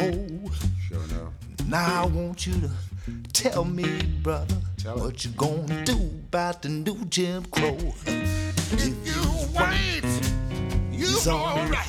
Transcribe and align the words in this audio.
And 0.00 0.48
hoe. 0.48 0.54
Sure 0.88 1.04
enough. 1.04 1.32
Now 1.66 2.02
I 2.02 2.06
want 2.06 2.46
you 2.46 2.54
to 2.54 2.70
tell 3.32 3.64
me, 3.64 4.02
brother, 4.22 4.56
Tell 4.82 4.98
what 4.98 5.24
you 5.24 5.30
gonna 5.32 5.84
do 5.84 5.92
about 6.28 6.62
the 6.62 6.70
new 6.70 7.04
Jim 7.10 7.44
Crow. 7.50 7.76
If 8.06 9.06
you 9.06 9.22
white, 9.52 10.02
you 10.90 11.06
alright. 11.30 11.86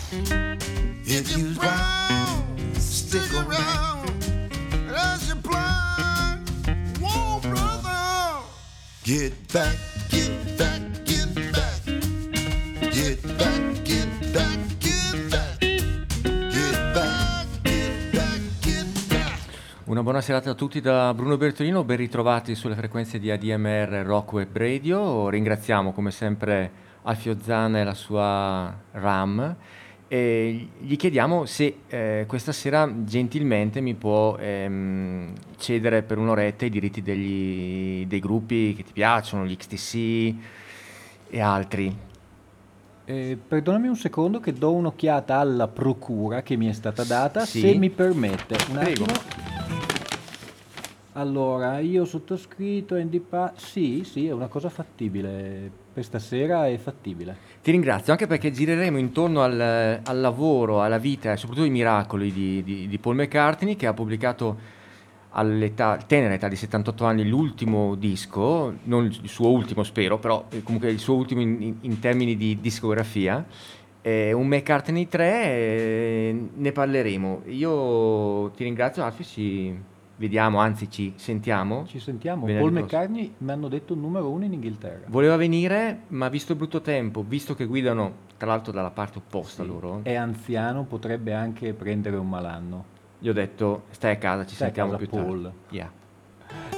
If 1.05 1.37
You 1.37 1.47
you 1.47 1.55
brown, 1.55 2.43
stick 2.75 3.21
stick 3.21 3.33
around. 3.33 4.09
As 4.93 5.29
you 5.29 5.35
blind, 5.35 6.49
whoa, 6.99 7.39
brother, 7.39 8.43
get 9.03 9.33
back, 9.53 9.77
Una 20.01 20.09
buona 20.09 20.25
serata 20.25 20.49
a 20.49 20.55
tutti 20.55 20.81
da 20.81 21.13
Bruno 21.13 21.37
Bertolino, 21.37 21.83
ben 21.83 21.97
ritrovati 21.97 22.55
sulle 22.55 22.73
frequenze 22.73 23.19
di 23.19 23.29
ADMR 23.29 24.01
Rock 24.03 24.31
Web 24.33 24.57
Radio. 24.57 25.29
Ringraziamo 25.29 25.91
come 25.91 26.09
sempre 26.09 26.71
Alfio 27.03 27.37
Zanna 27.39 27.81
e 27.81 27.83
la 27.83 27.93
sua 27.93 28.75
RAM 28.93 29.55
e 30.07 30.67
gli 30.79 30.95
chiediamo 30.95 31.45
se 31.45 31.81
eh, 31.87 32.23
questa 32.27 32.51
sera 32.51 32.91
gentilmente 33.03 33.79
mi 33.79 33.93
può 33.93 34.37
ehm, 34.37 35.33
cedere 35.59 36.01
per 36.01 36.17
un'oretta 36.17 36.65
i 36.65 36.71
diritti 36.71 37.03
degli- 37.03 38.07
dei 38.07 38.19
gruppi 38.19 38.73
che 38.73 38.83
ti 38.83 38.93
piacciono, 38.93 39.45
gli 39.45 39.55
XTC 39.55 40.33
e 41.29 41.39
altri. 41.39 41.95
Eh, 43.05 43.37
perdonami 43.47 43.87
un 43.87 43.95
secondo 43.95 44.39
che 44.39 44.51
do 44.53 44.73
un'occhiata 44.73 45.35
alla 45.37 45.67
procura 45.67 46.41
che 46.41 46.55
mi 46.55 46.67
è 46.67 46.73
stata 46.73 47.03
data, 47.03 47.45
Sì. 47.45 47.59
se 47.59 47.75
mi 47.75 47.91
permette. 47.91 48.55
Un 48.67 48.77
Prego. 48.79 49.03
attimo. 49.03 49.60
Allora, 51.13 51.79
io 51.79 52.05
sottoscritto 52.05 52.95
Andy 52.95 53.19
Pa... 53.19 53.51
Sì, 53.57 54.03
sì, 54.05 54.27
è 54.27 54.31
una 54.31 54.47
cosa 54.47 54.69
fattibile. 54.69 55.69
Per 55.93 56.05
stasera 56.05 56.67
è 56.67 56.77
fattibile. 56.77 57.35
Ti 57.61 57.71
ringrazio 57.71 58.13
anche 58.13 58.27
perché 58.27 58.49
gireremo 58.51 58.97
intorno 58.97 59.41
al, 59.41 59.99
al 60.01 60.19
lavoro, 60.21 60.81
alla 60.81 60.97
vita 60.99 61.33
e 61.33 61.37
soprattutto 61.37 61.65
ai 61.65 61.71
miracoli 61.71 62.31
di, 62.31 62.63
di- 62.63 62.87
di 62.87 62.97
Paul 62.97 63.15
McCartney 63.15 63.75
che 63.75 63.87
ha 63.87 63.93
pubblicato 63.93 64.79
all'età, 65.31 65.97
tenera 66.07 66.33
età 66.33 66.47
di 66.47 66.55
78 66.55 67.03
anni 67.03 67.27
l'ultimo 67.27 67.95
disco, 67.95 68.73
non 68.83 69.05
il 69.05 69.27
suo 69.27 69.49
ultimo 69.49 69.83
spero, 69.83 70.17
però 70.17 70.45
eh, 70.49 70.63
comunque 70.63 70.89
il 70.91 70.99
suo 70.99 71.15
ultimo 71.15 71.41
in, 71.41 71.61
in- 71.61 71.75
in 71.81 71.99
termini 71.99 72.37
di 72.37 72.57
discografia. 72.61 73.45
È 73.99 74.31
un 74.31 74.47
McCartney 74.47 75.09
3, 75.09 75.43
eh, 75.43 76.35
ne 76.55 76.71
parleremo. 76.71 77.41
Io 77.47 78.49
ti 78.51 78.63
ringrazio 78.63 79.03
Alfio, 79.03 79.25
ci 79.25 79.75
vediamo, 80.21 80.59
anzi 80.59 80.89
ci 80.89 81.13
sentiamo. 81.17 81.85
Ci 81.87 81.99
sentiamo. 81.99 82.45
Paul. 82.45 82.71
McCartney 82.71 83.33
mi 83.39 83.51
hanno 83.51 83.67
detto 83.67 83.95
numero 83.95 84.29
uno 84.29 84.45
in 84.45 84.53
Inghilterra. 84.53 85.07
Voleva 85.07 85.35
venire, 85.35 86.01
ma 86.09 86.29
visto 86.29 86.51
il 86.51 86.59
brutto 86.59 86.79
tempo, 86.81 87.25
visto 87.27 87.55
che 87.55 87.65
guidano 87.65 88.29
tra 88.37 88.47
l'altro 88.47 88.71
dalla 88.71 88.91
parte 88.91 89.17
opposta 89.17 89.63
Sì. 89.63 89.67
loro, 89.69 89.99
È 90.03 90.13
anziano, 90.15 90.83
potrebbe 90.83 91.33
anche 91.33 91.73
prendere 91.73 92.15
un 92.17 92.29
malanno. 92.29 92.85
gli 93.17 93.29
ho 93.29 93.33
detto 93.33 93.83
stai 93.89 94.13
a 94.13 94.17
casa, 94.17 94.45
ci 94.45 94.55
Stai 94.55 94.69
a 94.69 94.73
sentiamo 94.73 94.91
casa, 94.97 95.03
più 95.05 95.17
Paul. 95.17 95.41
tardi. 95.43 95.75
Yeah. 95.75 95.91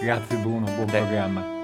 Grazie 0.01 0.37
Bruno, 0.37 0.65
buon 0.65 0.85
Te. 0.87 0.97
programma. 0.99 1.62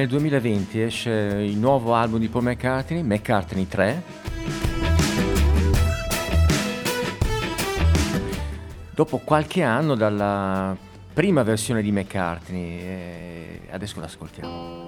Nel 0.00 0.08
2020 0.08 0.80
esce 0.80 1.10
il 1.10 1.58
nuovo 1.58 1.94
album 1.94 2.20
di 2.20 2.28
Paul 2.28 2.44
McCartney, 2.44 3.02
McCartney 3.02 3.68
3. 3.68 4.02
Dopo 8.94 9.18
qualche 9.18 9.62
anno 9.62 9.94
dalla 9.94 10.74
prima 11.12 11.42
versione 11.42 11.82
di 11.82 11.92
McCartney, 11.92 12.78
e 12.78 13.60
adesso 13.70 14.00
l'ascoltiamo. 14.00 14.79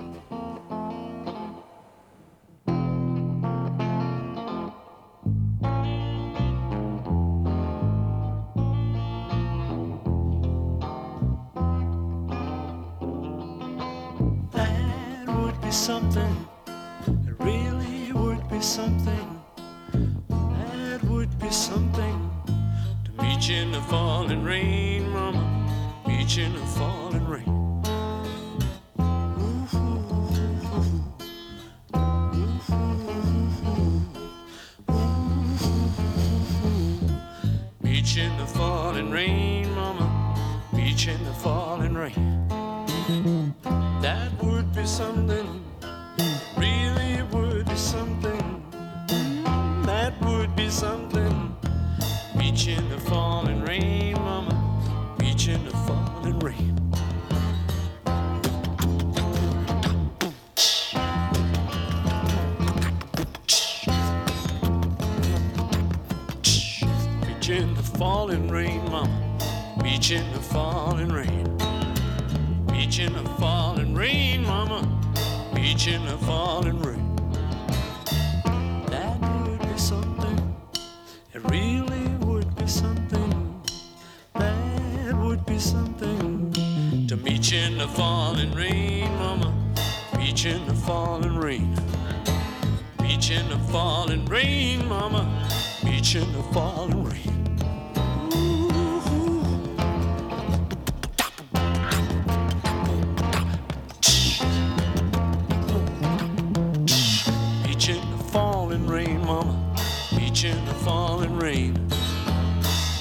Beach 107.82 107.88
in 107.88 108.16
the 108.16 108.24
falling 108.30 108.86
rain, 108.86 109.20
mama. 109.26 109.76
Beach 110.16 110.44
in 110.44 110.64
the 110.64 110.74
falling 110.74 111.36
rain. 111.36 111.74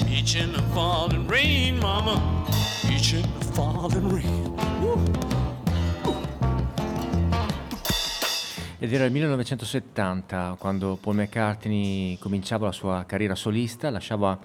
Beach 0.06 0.34
in 0.34 0.52
the 0.52 0.62
falling 0.74 1.28
rain, 1.28 1.78
mama. 1.78 2.20
Beach 2.88 3.14
in 3.14 3.22
the 3.22 3.44
falling 3.54 4.08
rain. 4.08 4.56
Woo. 4.82 5.31
Ed 8.82 8.92
era 8.92 9.04
il 9.04 9.12
1970 9.12 10.56
quando 10.58 10.98
Paul 11.00 11.14
McCartney 11.14 12.18
cominciava 12.18 12.66
la 12.66 12.72
sua 12.72 13.04
carriera 13.06 13.36
solista, 13.36 13.90
lasciava 13.90 14.36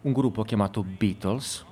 un 0.00 0.12
gruppo 0.12 0.44
chiamato 0.44 0.82
Beatles. 0.82 1.62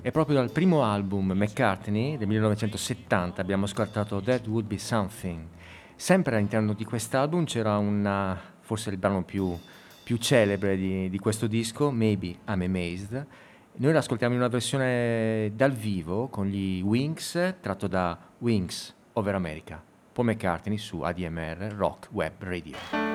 E 0.00 0.10
proprio 0.10 0.36
dal 0.36 0.50
primo 0.50 0.82
album 0.82 1.32
McCartney 1.32 2.16
del 2.16 2.28
1970 2.28 3.42
abbiamo 3.42 3.66
ascoltato 3.66 4.22
That 4.22 4.46
Would 4.46 4.66
Be 4.66 4.78
Something 4.78 5.60
Sempre 5.96 6.36
all'interno 6.36 6.72
di 6.72 6.84
quest'album 6.84 7.44
c'era 7.44 7.78
una, 7.78 8.38
forse 8.60 8.90
il 8.90 8.96
brano 8.96 9.22
più, 9.24 9.56
più 10.02 10.16
celebre 10.16 10.76
di, 10.76 11.08
di, 11.08 11.18
questo 11.18 11.46
disco, 11.46 11.90
Maybe 11.90 12.38
I'm 12.48 12.62
Amazed. 12.62 13.26
Noi 13.74 13.92
l'ascoltiamo 13.92 14.34
in 14.34 14.40
una 14.40 14.48
versione 14.48 15.52
dal 15.54 15.72
vivo 15.72 16.28
con 16.28 16.46
gli 16.46 16.82
Wings, 16.82 17.56
tratto 17.60 17.86
da 17.86 18.18
Wings 18.38 18.94
Over 19.14 19.34
America, 19.34 19.82
Paul 20.12 20.26
McCartney 20.26 20.76
su 20.76 21.00
ADMR 21.00 21.72
Rock 21.76 22.08
Web 22.10 22.32
Radio. 22.40 23.11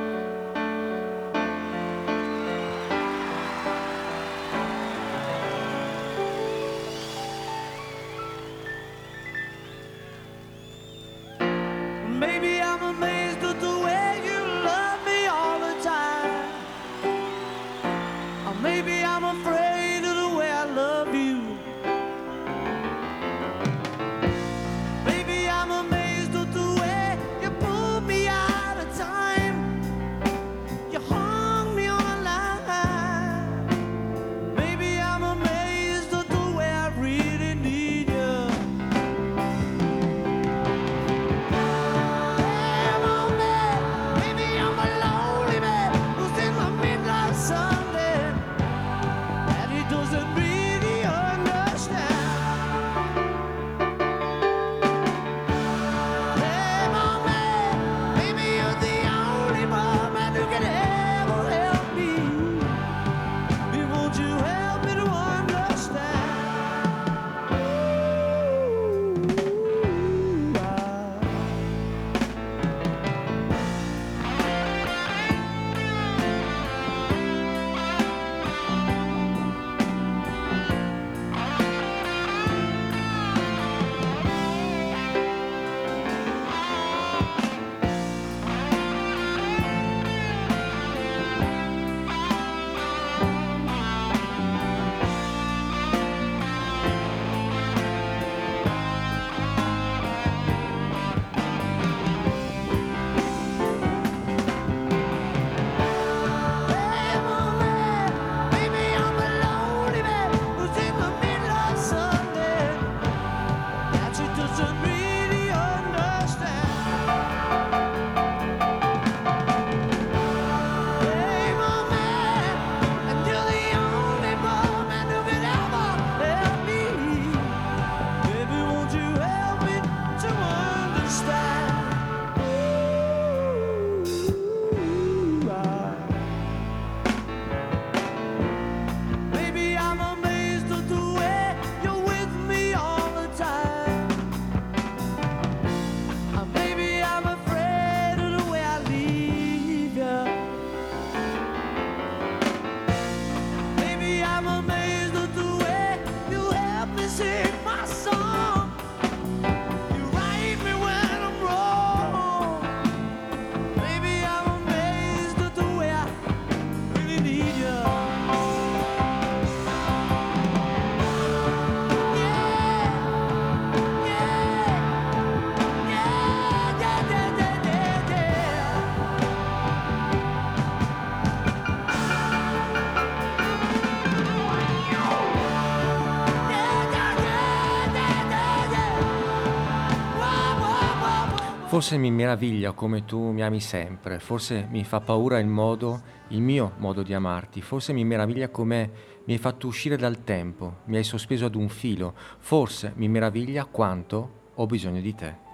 Forse 191.77 191.97
mi 191.99 192.09
meraviglia 192.09 192.71
come 192.71 193.05
tu 193.05 193.29
mi 193.29 193.43
ami 193.43 193.61
sempre, 193.61 194.17
forse 194.17 194.67
mi 194.71 194.83
fa 194.83 194.99
paura 194.99 195.37
il 195.37 195.45
modo, 195.45 196.01
il 196.29 196.41
mio 196.41 196.73
modo 196.77 197.03
di 197.03 197.13
amarti, 197.13 197.61
forse 197.61 197.93
mi 197.93 198.03
meraviglia 198.03 198.49
come 198.49 198.89
mi 199.25 199.33
hai 199.33 199.37
fatto 199.37 199.67
uscire 199.67 199.95
dal 199.95 200.23
tempo, 200.23 200.77
mi 200.85 200.97
hai 200.97 201.03
sospeso 201.03 201.45
ad 201.45 201.53
un 201.53 201.69
filo, 201.69 202.15
forse 202.39 202.93
mi 202.95 203.07
meraviglia 203.07 203.65
quanto 203.65 204.29
ho 204.55 204.65
bisogno 204.65 205.01
di 205.01 205.13
te. 205.13 205.46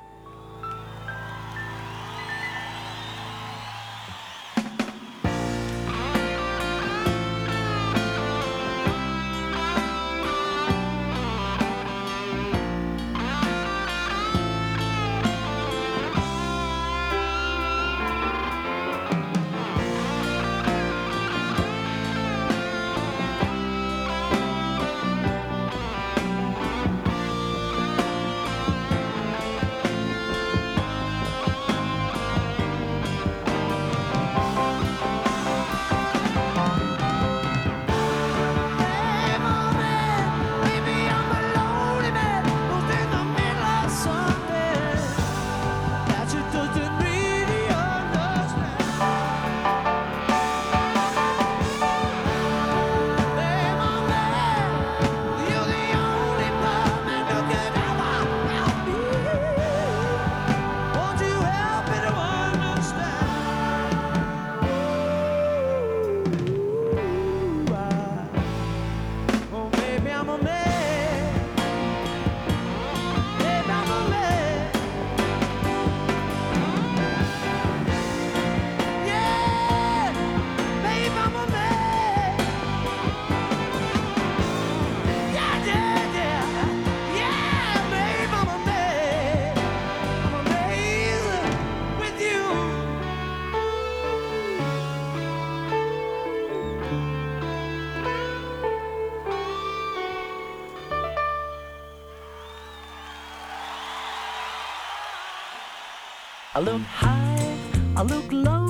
Look 108.04 108.34
low. 108.34 108.63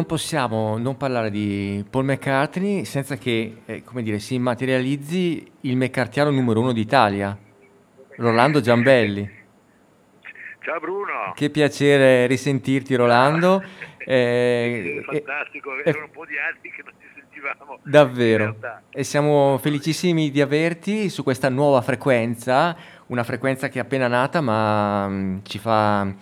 non 0.00 0.06
possiamo 0.08 0.78
non 0.78 0.96
parlare 0.96 1.30
di 1.30 1.84
Paul 1.90 2.06
McCartney 2.06 2.86
senza 2.86 3.16
che 3.16 3.58
eh, 3.66 3.82
dire, 3.96 4.18
si 4.18 4.38
materializzi 4.38 5.46
il 5.62 5.76
meccartiano 5.76 6.30
numero 6.30 6.60
uno 6.60 6.72
d'Italia, 6.72 7.36
Rolando 8.16 8.60
Giambelli. 8.62 9.38
Ciao 10.62 10.80
Bruno. 10.80 11.32
Che 11.34 11.50
piacere 11.50 12.26
risentirti 12.26 12.94
Rolando. 12.94 13.62
Eh, 14.02 14.96
eh, 14.96 15.02
fantastico, 15.04 15.76
eh, 15.76 15.82
erano 15.84 16.06
un 16.06 16.10
po' 16.10 16.24
di 16.24 16.34
anni 16.36 16.72
che 16.74 16.82
non 16.82 16.94
ci 16.98 17.06
sentivamo. 17.14 17.78
Davvero. 17.82 18.56
E 18.90 19.04
siamo 19.04 19.58
felicissimi 19.58 20.30
di 20.30 20.40
averti 20.40 21.10
su 21.10 21.22
questa 21.22 21.50
nuova 21.50 21.80
frequenza, 21.82 22.74
una 23.08 23.22
frequenza 23.22 23.68
che 23.68 23.78
è 23.78 23.82
appena 23.82 24.08
nata 24.08 24.40
ma 24.40 25.06
mh, 25.06 25.42
ci 25.44 25.58
fa 25.58 26.12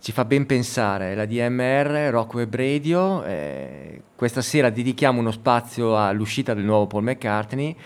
ci 0.00 0.12
fa 0.12 0.24
ben 0.24 0.46
pensare, 0.46 1.14
la 1.14 1.26
DMR, 1.26 2.08
Rock 2.10 2.34
Web 2.34 2.54
Radio. 2.54 3.22
eh, 3.24 4.02
questa 4.16 4.40
sera 4.40 4.70
dedichiamo 4.70 5.20
uno 5.20 5.30
spazio 5.30 5.96
all'uscita 5.96 6.54
del 6.54 6.64
nuovo 6.64 6.86
Paul 6.86 7.02
McCartney 7.04 7.76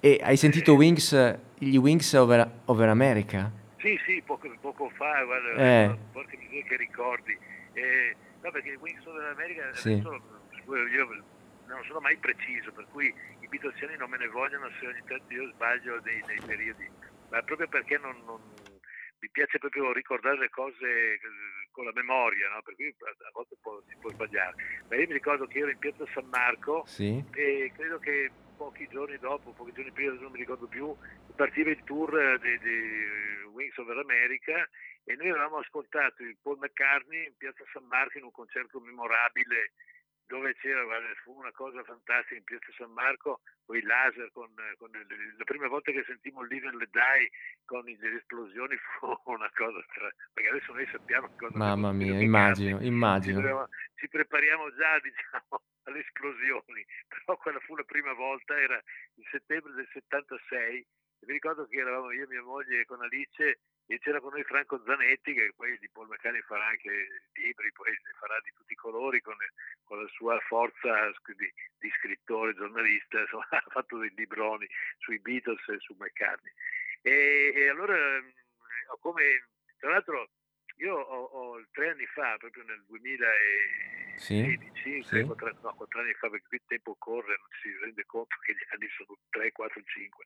e 0.00 0.20
hai 0.22 0.36
sentito 0.36 0.74
Wings, 0.74 1.12
gli 1.58 1.76
Wings 1.76 2.12
over, 2.12 2.50
over 2.66 2.88
America? 2.88 3.50
Sì, 3.78 3.98
sì, 4.06 4.22
poco, 4.24 4.48
poco 4.60 4.90
fa, 4.96 5.24
guarda, 5.24 5.56
Eh. 5.56 5.96
porca 6.12 6.36
miseria 6.38 6.64
che 6.64 6.76
ricordi. 6.76 7.32
Eh, 7.72 8.16
no, 8.42 8.50
perché 8.50 8.70
i 8.72 8.78
Wings 8.80 9.04
of 9.06 9.14
America 9.32 9.62
Sì. 9.72 9.92
adesso 9.92 10.12
io 10.12 11.04
non 11.66 11.80
sono 11.86 12.00
mai 12.00 12.16
preciso, 12.18 12.72
per 12.72 12.86
cui 12.92 13.06
i 13.40 13.46
Beatlesiani 13.48 13.96
non 13.96 14.10
me 14.10 14.18
ne 14.18 14.28
vogliono 14.28 14.68
se 14.80 14.86
ogni 14.86 15.00
tanto 15.08 15.32
io 15.32 15.48
sbaglio 15.54 16.00
nei, 16.04 16.20
nei 16.28 16.40
periodi, 16.44 16.88
ma 17.30 17.40
proprio 17.42 17.68
perché 17.68 17.98
non, 18.00 18.12
non- 18.26 18.52
mi 19.24 19.30
piace 19.30 19.58
proprio 19.58 19.90
ricordare 19.92 20.36
le 20.38 20.50
cose 20.50 21.14
eh, 21.14 21.20
con 21.70 21.86
la 21.86 21.92
memoria, 21.94 22.50
no? 22.50 22.60
per 22.62 22.74
cui 22.74 22.94
a 23.00 23.30
volte 23.32 23.56
può- 23.60 23.80
si 23.88 23.96
può 23.98 24.10
sbagliare. 24.10 24.54
Ma 24.88 24.96
io 24.96 25.06
mi 25.06 25.14
ricordo 25.14 25.46
che 25.46 25.58
ero 25.60 25.70
in 25.70 25.78
piazza 25.78 26.04
San 26.12 26.26
Marco 26.28 26.84
Sì. 26.86 27.24
e 27.32 27.72
credo 27.74 27.98
che 27.98 28.30
pochi 28.56 28.86
giorni 28.88 29.16
dopo, 29.18 29.52
pochi 29.52 29.72
giorni 29.72 29.90
prima, 29.92 30.12
non 30.12 30.30
mi 30.30 30.38
ricordo 30.38 30.66
più, 30.66 30.94
partiva 31.34 31.70
il 31.70 31.82
tour 31.84 32.38
di, 32.38 32.58
di 32.58 33.42
Wings 33.52 33.76
Over 33.78 33.96
America 33.98 34.68
e 35.04 35.14
noi 35.16 35.30
avevamo 35.30 35.56
ascoltato 35.58 36.22
il 36.22 36.36
Paul 36.42 36.58
McCartney 36.58 37.24
in 37.26 37.36
piazza 37.36 37.64
San 37.72 37.84
Marco 37.86 38.18
in 38.18 38.24
un 38.24 38.30
concerto 38.30 38.78
memorabile 38.78 39.72
dove 40.26 40.54
c'era, 40.56 40.82
guarda, 40.84 41.06
fu 41.22 41.32
una 41.36 41.52
cosa 41.52 41.82
fantastica 41.84 42.34
in 42.36 42.44
piazza 42.44 42.72
San 42.76 42.92
Marco 42.92 43.40
con 43.64 43.76
i 43.76 43.82
laser, 43.82 44.30
con, 44.32 44.48
con 44.78 44.90
le- 44.90 45.06
la 45.36 45.44
prima 45.44 45.68
volta 45.68 45.92
che 45.92 46.02
sentimmo 46.06 46.42
Live 46.42 46.66
and 46.68 46.82
Die 46.90 47.30
con 47.64 47.88
i- 47.88 47.96
le 47.98 48.16
esplosioni 48.16 48.76
fu 48.98 49.06
una 49.24 49.50
cosa, 49.54 49.84
tra- 49.92 50.12
perché 50.32 50.48
adesso 50.50 50.72
noi 50.72 50.86
sappiamo 50.90 51.28
cosa 51.36 51.56
Mamma 51.56 51.92
mia, 51.92 52.18
immagino, 52.18 52.80
immagino. 52.80 53.36
Ci, 53.36 53.42
prepariamo- 53.42 53.68
ci 53.96 54.08
prepariamo 54.08 54.74
già 54.74 54.98
diciamo, 55.04 55.62
alle 55.84 55.98
esplosioni, 56.00 56.86
però 57.08 57.36
quella 57.36 57.60
fu 57.60 57.76
la 57.76 57.84
prima 57.84 58.12
volta, 58.14 58.58
era 58.58 58.80
il 59.16 59.26
settembre 59.30 59.72
del 59.74 59.88
76, 59.92 60.78
e 60.78 61.26
mi 61.26 61.32
ricordo 61.34 61.66
che 61.66 61.76
eravamo 61.78 62.10
io 62.12 62.24
e 62.24 62.28
mia 62.28 62.42
moglie 62.42 62.84
con 62.86 63.00
Alice 63.02 63.60
e 63.86 63.98
c'era 63.98 64.20
con 64.20 64.32
noi 64.32 64.44
Franco 64.44 64.82
Zanetti 64.84 65.34
che 65.34 65.52
poi 65.54 65.76
di 65.78 65.88
Paul 65.90 66.08
McCartney 66.08 66.40
farà 66.42 66.66
anche 66.68 66.90
libri, 67.34 67.70
poi 67.72 67.90
ne 67.90 68.12
farà 68.18 68.40
di 68.42 68.50
tutti 68.54 68.72
i 68.72 68.76
colori 68.76 69.20
con, 69.20 69.36
con 69.84 70.02
la 70.02 70.08
sua 70.08 70.38
forza 70.40 71.12
di, 71.36 71.52
di 71.78 71.90
scrittore, 71.98 72.54
giornalista, 72.54 73.20
insomma, 73.20 73.46
ha 73.50 73.64
fatto 73.68 73.98
dei 73.98 74.12
libroni 74.16 74.66
sui 74.98 75.18
Beatles 75.18 75.68
e 75.68 75.78
su 75.78 75.94
McCartney. 75.98 76.52
E, 77.02 77.52
e 77.54 77.68
allora, 77.68 77.96
come, 79.00 79.48
tra 79.78 79.90
l'altro, 79.90 80.30
io 80.76 80.96
ho, 80.96 81.24
ho 81.24 81.64
tre 81.70 81.90
anni 81.90 82.06
fa, 82.06 82.36
proprio 82.38 82.64
nel 82.64 82.82
2016, 82.86 84.70
Sì, 84.82 85.02
sì. 85.02 85.22
quattro, 85.24 85.52
no, 85.60 85.74
quattro 85.74 86.00
anni 86.00 86.14
fa, 86.14 86.30
perché 86.30 86.46
qui 86.48 86.56
il 86.56 86.64
tempo 86.66 86.96
corre, 86.98 87.36
non 87.36 87.48
si 87.60 87.76
rende 87.80 88.04
conto 88.06 88.36
che 88.42 88.54
gli 88.54 88.66
anni 88.72 88.88
sono 88.96 89.16
3, 89.30 89.52
4, 89.52 89.82
5. 89.82 90.24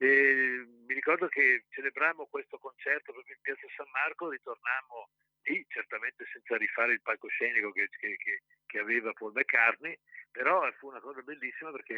E 0.00 0.64
mi 0.86 0.94
ricordo 0.94 1.26
che 1.28 1.64
celebrammo 1.70 2.26
questo 2.26 2.58
concerto 2.58 3.12
proprio 3.12 3.34
in 3.34 3.40
piazza 3.42 3.66
San 3.76 3.90
Marco, 3.90 4.30
ritornammo 4.30 5.10
lì, 5.42 5.64
certamente 5.68 6.24
senza 6.32 6.56
rifare 6.56 6.92
il 6.92 7.02
palcoscenico 7.02 7.72
che, 7.72 7.88
che- 7.98 8.16
che- 8.16 8.42
che 8.66 8.78
aveva 8.78 9.12
Paul 9.12 9.32
McCartney, 9.32 9.98
però 10.30 10.70
fu 10.78 10.88
una 10.88 11.00
cosa 11.00 11.22
bellissima 11.22 11.70
perché 11.72 11.94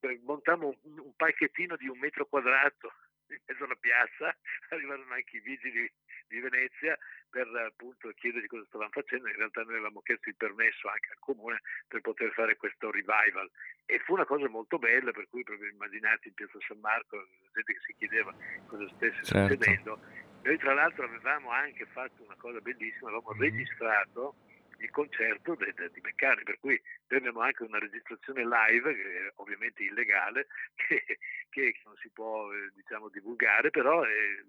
eh, 0.00 0.20
montammo 0.24 0.76
un, 0.82 0.98
un 0.98 1.14
palchettino 1.16 1.76
di 1.76 1.88
un 1.88 1.98
metro 1.98 2.26
quadrato 2.26 2.92
in 3.34 3.42
mezzo 3.46 3.64
alla 3.64 3.74
piazza, 3.76 4.36
arrivarono 4.70 5.12
anche 5.14 5.36
i 5.36 5.40
vigili 5.40 5.90
di 6.28 6.40
Venezia 6.40 6.96
per 7.28 7.46
appunto 7.48 8.10
chiedergli 8.14 8.46
cosa 8.46 8.64
stavamo 8.66 8.90
facendo, 8.90 9.28
in 9.28 9.36
realtà 9.36 9.62
noi 9.62 9.74
avevamo 9.74 10.00
chiesto 10.00 10.28
il 10.28 10.36
permesso 10.36 10.88
anche 10.88 11.10
al 11.10 11.18
comune 11.18 11.60
per 11.88 12.00
poter 12.00 12.32
fare 12.32 12.56
questo 12.56 12.90
revival 12.90 13.50
e 13.86 13.98
fu 14.00 14.14
una 14.14 14.24
cosa 14.24 14.48
molto 14.48 14.78
bella 14.78 15.10
per 15.12 15.28
cui 15.28 15.42
proprio 15.42 15.68
immaginate 15.70 16.28
in 16.28 16.34
piazza 16.34 16.58
San 16.66 16.78
Marco 16.80 17.16
la 17.16 17.24
gente 17.52 17.72
che 17.74 17.80
si 17.86 17.94
chiedeva 17.98 18.34
cosa 18.66 18.86
stesse 18.96 19.24
Certo. 19.24 19.54
succedendo 19.54 20.00
noi 20.42 20.58
tra 20.58 20.74
l'altro 20.74 21.04
avevamo 21.04 21.50
anche 21.50 21.84
fatto 21.86 22.22
una 22.22 22.36
cosa 22.36 22.60
bellissima 22.60 23.08
avevamo 23.10 23.32
Mhm. 23.34 23.40
registrato 23.40 24.34
il 24.82 24.90
concerto 24.90 25.54
de- 25.54 25.72
de- 25.74 25.90
di 25.92 26.00
Beccari 26.00 26.42
per 26.42 26.58
cui 26.58 26.80
noi 27.08 27.18
abbiamo 27.18 27.40
anche 27.40 27.62
una 27.62 27.78
registrazione 27.78 28.42
live 28.42 28.94
che 28.94 29.02
è 29.02 29.32
ovviamente 29.36 29.82
illegale 29.82 30.46
che, 30.74 31.18
che 31.48 31.74
non 31.84 31.94
si 32.00 32.08
può 32.10 32.52
eh, 32.52 32.70
diciamo 32.74 33.08
divulgare 33.08 33.70
però 33.70 34.04
eh, 34.04 34.44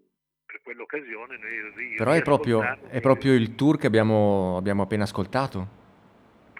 per 0.45 0.61
quell'occasione 0.61 1.37
noi 1.37 1.71
ri- 1.75 1.95
Però 1.95 2.11
è 2.11 2.21
proprio, 2.21 2.61
è 2.89 3.01
proprio 3.01 3.33
il 3.33 3.55
tour 3.55 3.77
che 3.77 3.87
abbiamo, 3.87 4.57
abbiamo 4.57 4.83
appena 4.83 5.03
ascoltato. 5.03 5.81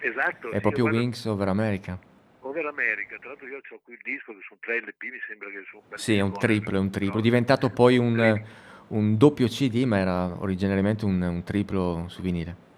esatto 0.00 0.50
È 0.50 0.54
sì, 0.54 0.60
proprio 0.60 0.84
guarda, 0.84 0.98
Wings 0.98 1.24
over 1.26 1.48
America. 1.48 1.98
Over 2.40 2.66
America, 2.66 3.16
tra 3.18 3.28
l'altro 3.28 3.46
io 3.46 3.58
ho 3.58 3.80
qui 3.84 3.94
il 3.94 4.00
disco 4.02 4.32
che 4.32 4.40
sono 4.48 4.58
tre 4.60 4.80
LP, 4.80 5.02
mi 5.04 5.20
sembra 5.26 5.48
che 5.48 5.62
sono 5.70 5.82
Sì, 5.96 6.16
è 6.16 6.20
un 6.20 6.32
triplo, 6.32 6.76
è 6.76 6.80
un 6.80 6.90
triplo. 6.90 7.14
È 7.14 7.16
no? 7.16 7.22
diventato 7.22 7.70
poi 7.70 7.98
un, 7.98 8.42
un 8.88 9.16
doppio 9.16 9.46
CD, 9.46 9.84
ma 9.84 9.98
era 9.98 10.40
originariamente 10.40 11.04
un, 11.04 11.22
un 11.22 11.42
triplo 11.44 12.06
su 12.08 12.20
vinile. 12.20 12.72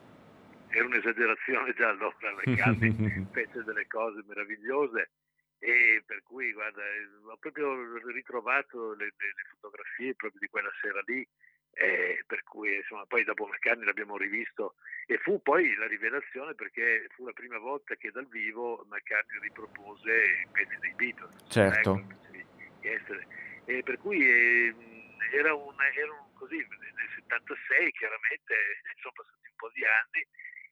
Era 0.77 0.85
un'esagerazione 0.85 1.73
già 1.73 1.89
allora, 1.89 2.33
McCartney 2.45 2.93
fece 3.33 3.65
delle 3.65 3.87
cose 3.87 4.23
meravigliose 4.27 5.11
e 5.59 6.03
per 6.05 6.23
cui 6.23 6.53
guarda, 6.53 6.83
eh, 6.85 7.09
ho 7.31 7.37
proprio 7.39 7.97
ritrovato 8.13 8.93
le, 8.93 9.07
le- 9.07 9.33
le 9.37 9.43
fotografie 9.53 10.15
proprio 10.15 10.39
di 10.41 10.49
quella 10.49 10.71
sera 10.83 11.01
lì 11.07 11.27
e 11.73 12.23
per 12.27 12.43
cui 12.43 12.77
insomma 12.77 13.05
poi 13.07 13.25
dopo 13.25 13.47
McCartney 13.47 13.87
l'abbiamo 13.87 14.17
rivisto 14.19 14.75
e 15.07 15.17
fu 15.19 15.41
poi 15.43 15.75
la 15.77 15.87
rivelazione 15.87 16.55
perché 16.55 17.07
fu 17.15 17.25
la 17.25 17.33
prima 17.33 17.57
volta 17.59 17.95
che 17.97 18.11
dal 18.11 18.29
vivo 18.29 18.85
McCartney 18.91 19.41
ripropose 19.41 20.11
i 20.13 20.47
pezzi 20.53 20.77
dei 20.81 20.93
Beatles 20.95 21.35
Certo. 21.49 21.97
ecco, 21.97 21.99
i 22.01 22.05
pezzi 22.07 22.31
di- 22.33 22.47
di 22.81 22.89
essere. 22.89 23.27
e 23.65 23.83
per 23.83 23.97
cui 23.99 24.21
eh, 24.29 24.75
era 25.33 25.55
un, 25.55 25.75
era 25.97 26.13
un 26.13 26.33
così 26.35 26.57
nel 26.57 27.09
76 27.15 27.93
chiaramente 27.93 28.55
sono 29.01 29.13
passati 29.17 29.49
un 29.49 29.57
po' 29.57 29.71
di 29.73 29.85
anni 29.85 30.27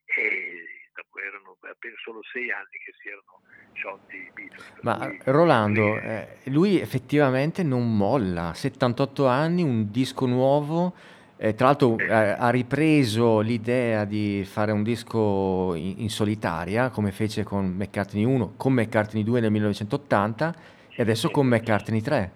e 0.07 0.89
dopo 0.95 1.19
erano 1.19 1.57
appena 1.61 1.95
solo 2.03 2.21
sei 2.33 2.51
anni 2.51 2.79
che 2.85 2.93
si 3.01 3.09
erano 3.09 3.41
sciolti 3.73 4.17
i 4.17 4.31
Beatles. 4.33 4.65
Ma 4.83 4.97
cui- 5.07 5.19
Rolando, 5.25 5.97
eh, 5.99 6.39
lui 6.45 6.81
effettivamente 6.81 7.63
non 7.63 7.97
molla, 7.97 8.53
78 8.55 9.27
anni, 9.27 9.63
un 9.63 9.91
disco 9.91 10.27
nuovo, 10.27 10.95
eh, 11.37 11.55
tra 11.55 11.67
l'altro 11.67 11.99
eh, 11.99 12.13
ha 12.13 12.49
ripreso 12.51 13.41
l'idea 13.41 14.05
di 14.05 14.45
fare 14.45 14.71
un 14.71 14.83
disco 14.85 15.75
in, 15.75 15.95
in 15.99 16.11
solitaria, 16.11 16.91
come 16.91 17.11
fece 17.11 17.43
con 17.43 17.67
McCartney 17.67 18.25
1, 18.25 18.55
con 18.57 18.73
McCartney 18.73 19.25
2 19.25 19.41
nel 19.41 19.51
1980 19.51 20.55
e 20.97 21.03
adesso 21.03 21.31
con 21.31 21.47
McCartney 21.49 22.01
3. 22.01 22.33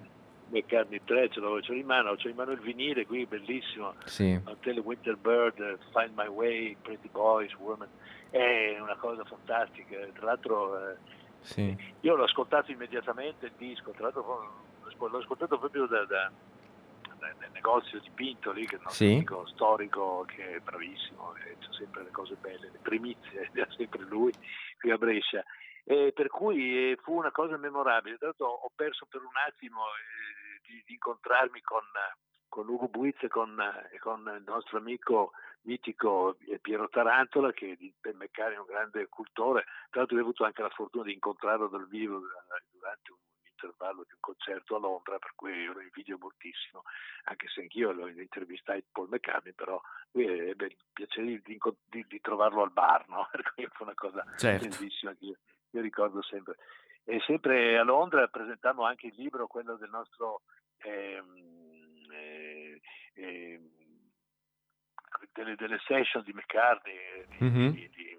McCartney 0.50 1.00
3 1.04 1.28
ce 1.30 1.40
l'ho, 1.40 1.60
in 1.72 1.86
mano, 1.86 2.14
c'ho 2.16 2.28
in 2.28 2.34
mano 2.36 2.52
il 2.52 2.60
vinile 2.60 3.06
qui, 3.06 3.26
bellissimo. 3.26 3.94
Sì, 4.04 4.38
Hotel 4.44 4.78
Winter 4.78 5.16
Bird, 5.16 5.58
eh, 5.60 5.78
Find 5.92 6.12
My 6.16 6.26
Way, 6.28 6.76
Pretty 6.82 7.08
Boys, 7.08 7.52
Woman. 7.56 7.88
È 8.30 8.76
una 8.80 8.96
cosa 8.96 9.24
fantastica. 9.24 9.96
Tra 10.14 10.26
l'altro 10.26 10.90
eh, 10.90 10.96
sì. 11.40 11.76
io 12.00 12.14
l'ho 12.16 12.24
ascoltato 12.24 12.70
immediatamente 12.70 13.46
il 13.46 13.52
disco, 13.56 13.90
tra 13.92 14.04
l'altro 14.04 14.66
l'ho 14.98 15.18
ascoltato 15.18 15.58
proprio 15.58 15.86
da, 15.86 16.04
da- 16.04 16.30
da- 17.18 17.34
nel 17.38 17.50
negozio 17.52 17.98
di 18.00 18.10
Pinto 18.14 18.52
lì, 18.52 18.66
che 18.66 18.76
è 18.76 18.78
nostro 18.82 19.06
Sì. 19.06 19.12
amico 19.12 19.46
storico 19.48 20.24
che 20.26 20.56
è 20.56 20.58
bravissimo, 20.60 21.32
c'ha 21.58 21.72
sempre 21.72 22.04
le 22.04 22.10
cose 22.10 22.36
belle, 22.40 22.70
le 22.70 22.78
primizie, 22.82 23.48
le 23.52 23.62
ha 23.62 23.68
sempre 23.76 24.00
lui 24.02 24.32
qui 24.80 24.90
a 24.90 24.96
Brescia. 24.96 25.42
E 25.90 26.12
per 26.14 26.28
cui 26.28 26.90
eh, 26.90 26.98
fu 27.02 27.14
una 27.16 27.30
cosa 27.30 27.56
memorabile. 27.56 28.18
Tra 28.18 28.26
l'altro 28.26 28.46
ho 28.46 28.70
perso 28.76 29.06
per 29.08 29.22
un 29.22 29.32
attimo 29.48 29.80
eh, 29.80 30.37
di, 30.68 30.82
di 30.86 30.92
incontrarmi 30.92 31.60
con, 31.62 31.82
con 32.48 32.68
Ugo 32.68 32.88
Buiz 32.88 33.16
e 33.22 33.28
con, 33.28 33.58
e 33.90 33.98
con 33.98 34.20
il 34.36 34.44
nostro 34.46 34.78
amico 34.78 35.32
mitico 35.62 36.36
eh, 36.46 36.58
Piero 36.58 36.88
Tarantola, 36.88 37.52
che 37.52 37.76
di 37.76 37.92
per 37.98 38.14
Meccari 38.14 38.54
è 38.54 38.58
un 38.58 38.66
grande 38.66 39.08
cultore. 39.08 39.64
Tra 39.90 40.00
l'altro 40.00 40.16
ho 40.16 40.20
avuto 40.20 40.44
anche 40.44 40.62
la 40.62 40.68
fortuna 40.70 41.04
di 41.04 41.14
incontrarlo 41.14 41.68
dal 41.68 41.88
vivo 41.88 42.18
eh, 42.18 42.62
durante 42.70 43.12
un 43.12 43.18
intervallo 43.50 44.04
di 44.04 44.12
un 44.12 44.20
concerto 44.20 44.76
a 44.76 44.78
Londra, 44.78 45.18
per 45.18 45.32
cui 45.34 45.52
io 45.52 45.72
lo 45.72 45.80
invidio 45.80 46.16
moltissimo, 46.16 46.82
anche 47.24 47.48
se 47.48 47.62
anch'io 47.62 47.90
lo 47.90 48.06
intervistai 48.06 48.84
Paul 48.92 49.08
McCartney, 49.08 49.52
però 49.52 49.80
lui 50.12 50.26
ebbe 50.26 50.66
il 50.66 50.76
piacere 50.92 51.40
di, 51.42 51.58
di- 51.86 52.06
di 52.06 52.20
trovarlo 52.20 52.62
al 52.62 52.70
bar, 52.70 53.08
no? 53.08 53.26
per 53.32 53.42
cui 53.54 53.66
fu 53.72 53.82
una 53.82 53.94
cosa 53.94 54.24
Certo. 54.36 54.68
bellissima 54.68 55.12
che 55.14 55.24
io, 55.24 55.38
io 55.70 55.80
ricordo 55.80 56.22
sempre. 56.22 56.56
E 57.04 57.20
sempre 57.26 57.78
a 57.78 57.82
Londra 57.82 58.28
presentammo 58.28 58.84
anche 58.84 59.06
il 59.06 59.14
libro, 59.16 59.46
quello 59.46 59.76
del 59.76 59.88
nostro 59.90 60.42
ehm, 60.82 62.10
eh, 62.10 62.80
ehm, 63.14 63.70
delle, 65.32 65.54
delle 65.56 65.78
session 65.86 66.22
di 66.22 66.32
McCartney, 66.32 66.94
eh, 66.96 67.26
di- 67.28 67.36
di- 67.72 67.88
di- 67.88 68.18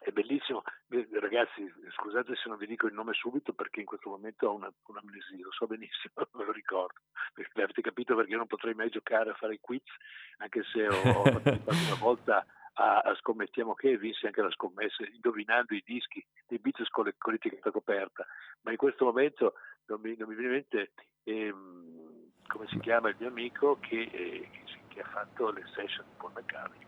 è 0.00 0.10
bellissimo. 0.12 0.62
Eh, 0.88 1.06
Ragazzi, 1.12 1.70
scusate 1.90 2.34
se 2.36 2.48
non 2.48 2.56
vi 2.56 2.66
dico 2.66 2.86
il 2.86 2.94
nome 2.94 3.12
subito 3.12 3.52
perché 3.52 3.80
in 3.80 3.86
questo 3.86 4.08
momento 4.08 4.48
ho 4.48 4.54
una, 4.54 4.72
un'amnesia, 4.86 5.44
lo 5.44 5.52
so 5.52 5.66
benissimo, 5.66 6.14
non 6.16 6.28
me 6.40 6.44
lo 6.44 6.52
ricordo. 6.52 7.00
Perché 7.34 7.62
avete 7.62 7.82
capito 7.82 8.14
perché 8.14 8.30
io 8.30 8.38
non 8.38 8.46
potrei 8.46 8.74
mai 8.74 8.88
giocare 8.88 9.30
a 9.30 9.34
fare 9.34 9.54
i 9.54 9.60
quiz, 9.60 9.82
anche 10.38 10.62
se 10.72 10.88
ho, 10.88 10.94
ho 10.94 11.22
partecipato 11.22 11.76
una 11.86 11.94
volta 12.00 12.46
a, 12.74 12.98
a 13.00 13.14
Scommettiamo 13.16 13.74
che 13.74 13.90
e 13.90 13.98
vinsi 13.98 14.26
anche 14.26 14.40
la 14.40 14.50
scommessa 14.50 15.04
indovinando 15.04 15.74
i 15.74 15.82
dischi 15.84 16.24
dei 16.46 16.58
Beatles 16.58 16.88
con, 16.88 17.04
le, 17.04 17.14
con 17.18 17.32
l'etichetta 17.32 17.70
coperta. 17.70 18.26
Ma 18.62 18.70
in 18.70 18.76
questo 18.78 19.04
momento 19.04 19.54
non 19.90 20.00
mi, 20.00 20.14
non 20.16 20.28
mi 20.28 20.34
viene 20.36 20.54
in 20.56 20.64
mente 20.70 20.90
ehm, 21.24 22.30
come 22.46 22.66
si 22.68 22.78
chiama 22.80 23.08
il 23.10 23.16
mio 23.18 23.28
amico 23.28 23.78
che, 23.80 24.00
eh, 24.00 24.48
che 24.50 24.78
che 24.88 25.00
ha 25.00 25.08
fatto 25.08 25.50
le 25.52 25.62
session 25.74 26.04
di 26.08 26.14
Paul 26.16 26.32
McCartney. 26.34 26.86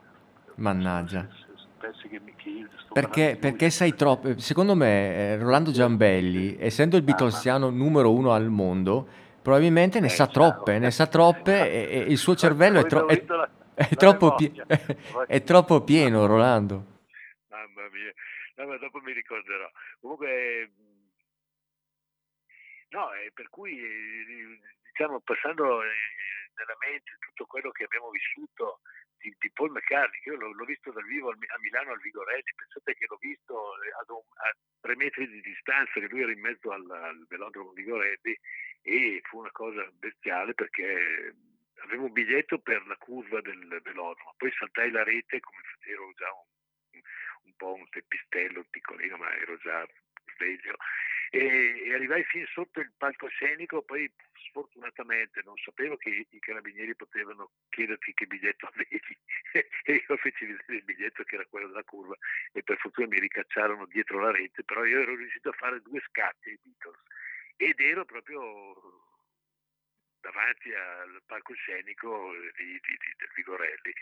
Mannaggia. 0.56 1.26
Che, 1.28 2.20
mi- 2.20 2.34
che 2.36 2.66
Perché, 2.92 3.36
perché 3.40 3.70
sai 3.70 3.94
troppo, 3.94 4.38
secondo 4.38 4.74
me 4.74 5.14
eh, 5.32 5.36
Rolando 5.38 5.70
Giambelli, 5.70 6.56
essendo 6.58 6.96
il 6.96 7.02
Beatlesiano 7.02 7.70
numero 7.70 8.12
uno 8.12 8.32
al 8.32 8.48
mondo, 8.48 9.06
probabilmente 9.40 9.98
ne 10.00 10.06
Eh, 10.06 10.10
sa 10.10 10.26
troppe, 10.26 10.78
ne 10.78 10.90
sa 10.90 11.06
troppe 11.06 11.88
e, 11.88 11.88
e 11.90 11.98
il 12.00 12.18
suo 12.18 12.34
cervello 12.36 12.80
è, 12.80 12.86
tro- 12.86 13.06
è- 13.06 13.24
la- 13.26 13.48
è 13.74 13.94
troppo 13.96 14.34
pi- 14.34 14.52
è 15.26 15.42
troppo 15.42 15.82
pieno, 15.82 16.26
Rolando. 16.26 16.84
Mamma 17.48 17.88
mia, 17.92 18.12
no, 18.56 18.66
ma 18.70 18.76
dopo 18.78 19.00
mi 19.00 19.12
ricorderò. 19.12 19.68
Comunque, 20.00 20.70
no, 22.92 23.12
eh, 23.14 23.30
per 23.32 23.48
cui, 23.48 23.74
diciamo, 24.84 25.20
passando 25.20 25.82
eh, 25.82 25.88
nella 26.56 26.76
mente 26.80 27.16
tutto 27.18 27.46
quello 27.46 27.70
che 27.70 27.84
abbiamo 27.84 28.10
vissuto 28.10 28.80
di, 29.18 29.34
di 29.38 29.50
Paul 29.52 29.70
McCartney, 29.70 30.20
io 30.24 30.36
l'ho, 30.36 30.52
l'ho 30.52 30.64
visto 30.64 30.90
dal 30.92 31.04
vivo 31.04 31.30
a 31.30 31.58
Milano 31.60 31.92
al 31.92 32.00
Vigorelli, 32.00 32.54
pensate 32.54 32.94
che 32.94 33.06
l'ho 33.08 33.16
visto 33.20 33.82
eh, 33.82 33.90
un- 34.08 34.36
a 34.44 34.52
tre 34.80 34.96
metri 34.96 35.28
di 35.28 35.40
distanza, 35.40 36.00
che 36.00 36.08
lui 36.08 36.22
era 36.22 36.32
in 36.32 36.40
mezzo 36.40 36.70
al, 36.72 36.88
al 36.90 37.24
velodromo 37.28 37.72
Vigorelli 37.72 38.36
e 38.82 39.20
fu 39.24 39.38
una 39.38 39.52
cosa 39.52 39.88
bestiale 39.92 40.54
perché 40.54 41.34
avevo 41.84 42.06
un 42.06 42.12
biglietto 42.12 42.58
per 42.58 42.84
la 42.86 42.96
curva 42.96 43.40
del 43.40 43.80
velodromo, 43.82 44.34
poi 44.36 44.52
saltai 44.52 44.90
la 44.90 45.04
rete 45.04 45.40
come 45.40 45.60
ero 45.86 46.12
già 46.16 46.30
un, 46.32 47.00
un 47.44 47.52
po' 47.56 47.74
un 47.74 47.88
teppistello 47.88 48.64
piccolino, 48.70 49.16
ma 49.16 49.34
ero 49.36 49.56
già 49.58 49.86
sveglio. 50.34 50.76
E, 51.34 51.84
e 51.86 51.94
arrivai 51.94 52.22
fin 52.24 52.44
sotto 52.52 52.80
il 52.80 52.92
palcoscenico, 52.94 53.80
poi 53.80 54.04
sfortunatamente 54.48 55.40
non 55.46 55.56
sapevo 55.56 55.96
che 55.96 56.26
i 56.28 56.38
carabinieri 56.38 56.94
potevano 56.94 57.52
chiederti 57.70 58.12
che 58.12 58.26
biglietto 58.26 58.66
avevi. 58.66 59.00
E 59.84 60.04
io 60.06 60.16
feci 60.18 60.44
vedere 60.44 60.76
il 60.76 60.84
biglietto 60.84 61.24
che 61.24 61.36
era 61.36 61.46
quello 61.46 61.68
della 61.68 61.84
curva 61.84 62.14
e 62.52 62.62
per 62.62 62.76
fortuna 62.76 63.06
mi 63.08 63.18
ricacciarono 63.18 63.86
dietro 63.86 64.20
la 64.20 64.30
rete, 64.30 64.62
però 64.62 64.84
io 64.84 65.00
ero 65.00 65.14
riuscito 65.14 65.48
a 65.48 65.52
fare 65.52 65.80
due 65.80 66.00
scatti 66.08 66.50
ai 66.50 66.58
Beatles. 66.62 67.00
Ed 67.56 67.80
ero 67.80 68.04
proprio 68.04 68.76
davanti 70.20 70.72
al 70.74 71.22
palcoscenico 71.24 72.32
di, 72.56 72.64
di- 72.64 72.96
di- 72.98 73.14
del 73.16 73.30
Vigorelli 73.34 73.92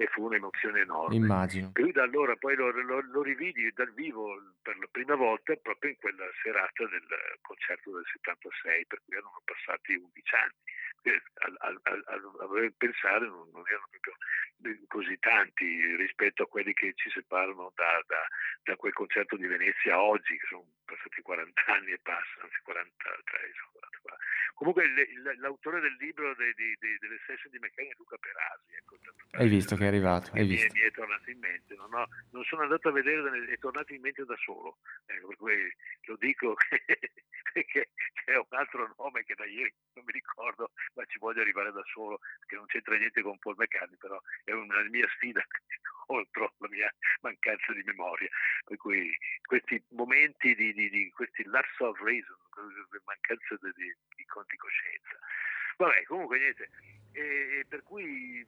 e 0.00 0.06
fu 0.06 0.24
un'emozione 0.24 0.80
enorme. 0.80 1.14
Immagino. 1.14 1.72
Cui 1.74 1.92
da 1.92 2.04
allora 2.04 2.34
poi 2.36 2.56
lo, 2.56 2.70
lo- 2.70 3.02
lo 3.02 3.22
rividi 3.22 3.70
dal 3.74 3.92
vivo 3.92 4.32
per 4.62 4.78
la 4.78 4.88
prima 4.90 5.14
volta 5.14 5.54
proprio 5.56 5.90
in 5.90 5.98
quella 5.98 6.24
serata 6.42 6.86
del 6.86 7.04
concerto 7.42 7.92
del 7.92 8.04
76, 8.12 8.86
per 8.86 9.02
cui 9.04 9.16
erano 9.16 9.42
passati 9.44 9.92
11 9.94 10.34
anni. 10.34 10.56
A 11.58 12.46
voler 12.46 12.72
pensare 12.78 13.26
non, 13.26 13.48
non 13.52 13.62
erano 13.66 13.88
proprio 13.90 14.14
eh, 14.64 14.80
così 14.88 15.18
tanti 15.18 15.96
rispetto 15.96 16.44
a 16.44 16.48
quelli 16.48 16.72
che 16.72 16.92
ci 16.94 17.10
separano 17.10 17.72
da, 17.74 18.02
da- 18.06 18.26
da 18.64 18.76
quel 18.76 18.92
concerto 18.94 19.36
di 19.36 19.46
Venezia 19.46 20.00
oggi, 20.00 20.36
che 20.38 20.46
sono 20.48 20.64
passati 20.86 21.20
40 21.20 21.62
anni 21.66 21.92
e 21.92 21.98
passa, 22.02 22.40
anzi 22.40 22.56
43, 22.62 23.52
sono 23.52 23.70
44. 23.72 24.16
Comunque 24.54 24.84
il- 24.84 25.32
l'autore 25.38 25.80
del 25.80 25.96
libro 25.98 26.34
dei- 26.34 26.52
dei- 26.54 26.76
dei- 26.78 26.98
delle 26.98 27.18
session 27.26 27.50
di 27.50 27.58
Meccani 27.58 27.88
è 27.88 27.94
Luca 27.96 28.16
Perasi. 28.18 28.74
Ecco, 28.74 28.96
per- 29.00 29.40
Hai 29.40 29.48
visto 29.48 29.76
che 29.76 29.84
è 29.84 29.86
arrivato, 29.86 30.30
hai 30.34 30.40
mi, 30.46 30.46
è, 30.46 30.50
visto. 30.50 30.72
mi 30.74 30.80
è 30.80 30.90
tornato 30.90 31.30
in 31.30 31.38
mente, 31.38 31.74
non, 31.76 31.92
ho- 31.94 32.08
non 32.32 32.44
sono 32.44 32.62
andato 32.62 32.88
a 32.88 32.92
vedere, 32.92 33.46
è 33.48 33.58
tornato 33.58 33.92
in 33.94 34.00
mente 34.00 34.24
da 34.24 34.36
solo, 34.36 34.78
Ecco, 35.06 35.26
per 35.28 35.36
cui 35.36 35.74
lo 36.04 36.16
dico 36.16 36.56
perché 37.52 37.90
c'è 38.24 38.36
un 38.36 38.46
altro 38.50 38.94
nome 38.98 39.24
che 39.24 39.34
da 39.34 39.44
ieri 39.44 39.72
non 39.94 40.04
mi 40.04 40.12
ricordo, 40.12 40.72
ma 40.94 41.04
ci 41.06 41.18
voglio 41.18 41.40
arrivare 41.40 41.72
da 41.72 41.82
solo, 41.92 42.20
che 42.46 42.54
non 42.56 42.66
c'entra 42.66 42.96
niente 42.96 43.22
con 43.22 43.38
Paul 43.38 43.56
McCartney, 43.58 43.96
però 43.98 44.20
è 44.44 44.52
una 44.52 44.82
mia 44.90 45.08
sfida 45.16 45.44
contro 46.06 46.54
la 46.58 46.68
mia 46.68 46.92
mancanza 47.22 47.72
di 47.72 47.82
memoria. 47.84 48.28
Per 48.64 48.76
cui 48.76 49.16
questi 49.42 49.82
momenti 49.90 50.54
di, 50.54 50.72
di- 50.72 50.90
di- 50.90 51.10
questi 51.10 51.44
lapse 51.44 51.82
of 51.84 51.98
reason, 52.00 52.36
mancanza 53.04 53.56
di, 53.76 53.94
di, 54.16 54.24
conti 54.26 54.56
coscienza. 54.56 55.18
Vabbè, 55.76 56.02
comunque 56.04 56.38
niente. 56.38 56.70
E, 57.12 57.58
e 57.60 57.64
per 57.68 57.82
cui 57.82 58.46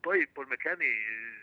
poi 0.00 0.26
Paul 0.28 0.48
McCartney, 0.48 0.88
eh, 0.88 1.39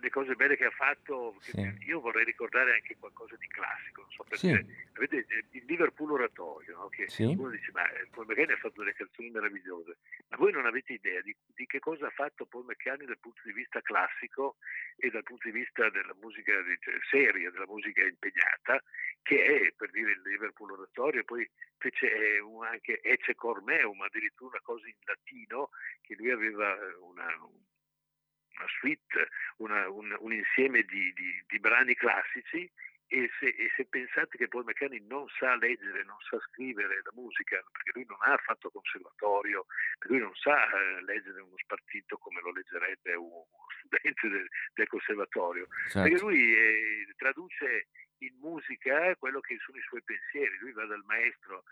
le 0.00 0.10
cose 0.10 0.34
belle 0.34 0.56
che 0.56 0.64
ha 0.64 0.70
fatto, 0.70 1.36
Sì. 1.40 1.60
io 1.86 2.00
vorrei 2.00 2.24
ricordare 2.24 2.74
anche 2.74 2.96
qualcosa 2.98 3.36
di 3.36 3.46
classico, 3.48 4.02
non 4.02 4.10
so 4.10 4.24
perché. 4.24 4.64
Sì. 4.64 4.88
Vedete, 4.92 5.44
il 5.50 5.64
Liverpool 5.66 6.12
oratorio, 6.12 6.76
no? 6.76 6.88
che 6.88 7.08
Sì. 7.08 7.24
uno 7.24 7.48
dice, 7.50 7.70
ma 7.72 7.88
eh, 7.90 8.06
Paul 8.10 8.26
McCartney 8.26 8.54
ha 8.56 8.58
fatto 8.60 8.80
delle 8.80 8.94
canzoni 8.94 9.30
meravigliose, 9.30 9.96
ma 10.28 10.36
voi 10.36 10.52
non 10.52 10.66
avete 10.66 10.92
idea 10.94 11.20
di, 11.22 11.34
di 11.54 11.66
che 11.66 11.78
cosa 11.78 12.06
ha 12.06 12.10
fatto 12.10 12.46
Paul 12.46 12.64
McCartney 12.66 13.06
dal 13.06 13.18
punto 13.18 13.40
di 13.44 13.52
vista 13.52 13.80
classico 13.82 14.56
e 14.96 15.10
dal 15.10 15.22
punto 15.22 15.48
di 15.50 15.54
vista 15.58 15.88
della 15.90 16.14
musica 16.20 16.52
cioè, 16.80 16.94
seria, 17.10 17.50
della 17.50 17.66
musica 17.66 18.02
impegnata, 18.02 18.82
che 19.22 19.44
è 19.68 19.72
per 19.76 19.90
dire 19.90 20.12
il 20.12 20.22
Liverpool 20.24 20.72
oratorio, 20.72 21.24
poi 21.24 21.48
fece 21.78 22.12
eh, 22.36 22.40
un- 22.40 22.64
anche 22.64 23.00
Ecce 23.02 23.34
Cormeum, 23.34 24.00
addirittura 24.02 24.50
una 24.52 24.60
cosa 24.62 24.86
in 24.86 24.94
latino, 25.04 25.70
che 26.02 26.14
lui 26.16 26.30
aveva 26.30 26.76
una, 27.00 27.26
una 28.60 28.68
suite, 28.68 29.28
una- 29.56 29.88
un, 29.88 30.14
un 30.20 30.32
insieme 30.32 30.82
di, 30.82 31.12
di- 31.14 31.42
di 31.46 31.58
brani 31.58 31.94
classici 31.94 32.70
e 33.12 33.28
se, 33.40 33.46
e 33.46 33.72
se 33.74 33.86
pensate 33.86 34.36
che 34.38 34.46
Paul 34.46 34.64
McCartney 34.64 35.04
non 35.08 35.26
sa 35.36 35.56
leggere, 35.56 36.04
non 36.04 36.18
sa 36.20 36.38
scrivere 36.50 37.00
la 37.02 37.10
musica, 37.14 37.60
perché 37.72 37.90
lui 37.94 38.06
non 38.06 38.18
ha 38.20 38.36
fatto 38.36 38.70
conservatorio, 38.70 39.66
lui 40.06 40.18
non 40.18 40.32
sa 40.36 40.54
eh, 40.70 41.02
leggere 41.02 41.40
uno 41.40 41.56
spartito 41.56 42.18
come 42.18 42.40
lo 42.40 42.52
leggerebbe 42.52 43.14
un, 43.16 43.26
uno 43.32 43.66
studente 43.82 44.28
del, 44.28 44.46
del 44.74 44.86
conservatorio, 44.86 45.66
perché 45.92 46.10
Certo. 46.10 46.28
lui 46.28 46.54
eh, 46.54 47.06
traduce 47.16 47.88
in 48.22 48.36
musica 48.38 49.16
quello 49.16 49.40
che 49.40 49.56
sono 49.64 49.78
i 49.78 49.82
suoi 49.82 50.02
pensieri, 50.04 50.58
lui 50.58 50.72
va 50.72 50.84
dal 50.84 51.02
maestro 51.06 51.64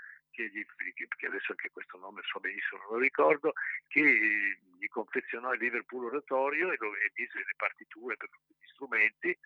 che, 0.48 0.92
che, 0.94 1.08
che 1.16 1.26
adesso 1.26 1.50
anche 1.52 1.70
questo 1.70 1.98
nome 1.98 2.20
so 2.22 2.38
benissimo, 2.38 2.80
non 2.82 2.92
lo 2.92 2.98
ricordo, 2.98 3.52
che 3.88 4.58
gli 4.78 4.86
confezionò 4.88 5.52
il 5.52 5.60
Liverpool 5.60 6.04
oratorio 6.04 6.70
e, 6.70 6.76
lo, 6.78 6.94
e 6.94 7.10
mise 7.16 7.38
le 7.38 7.54
partiture 7.56 8.16
per 8.16 8.28
tutti 8.30 8.54
gli 8.60 8.68
strumenti 8.72 9.36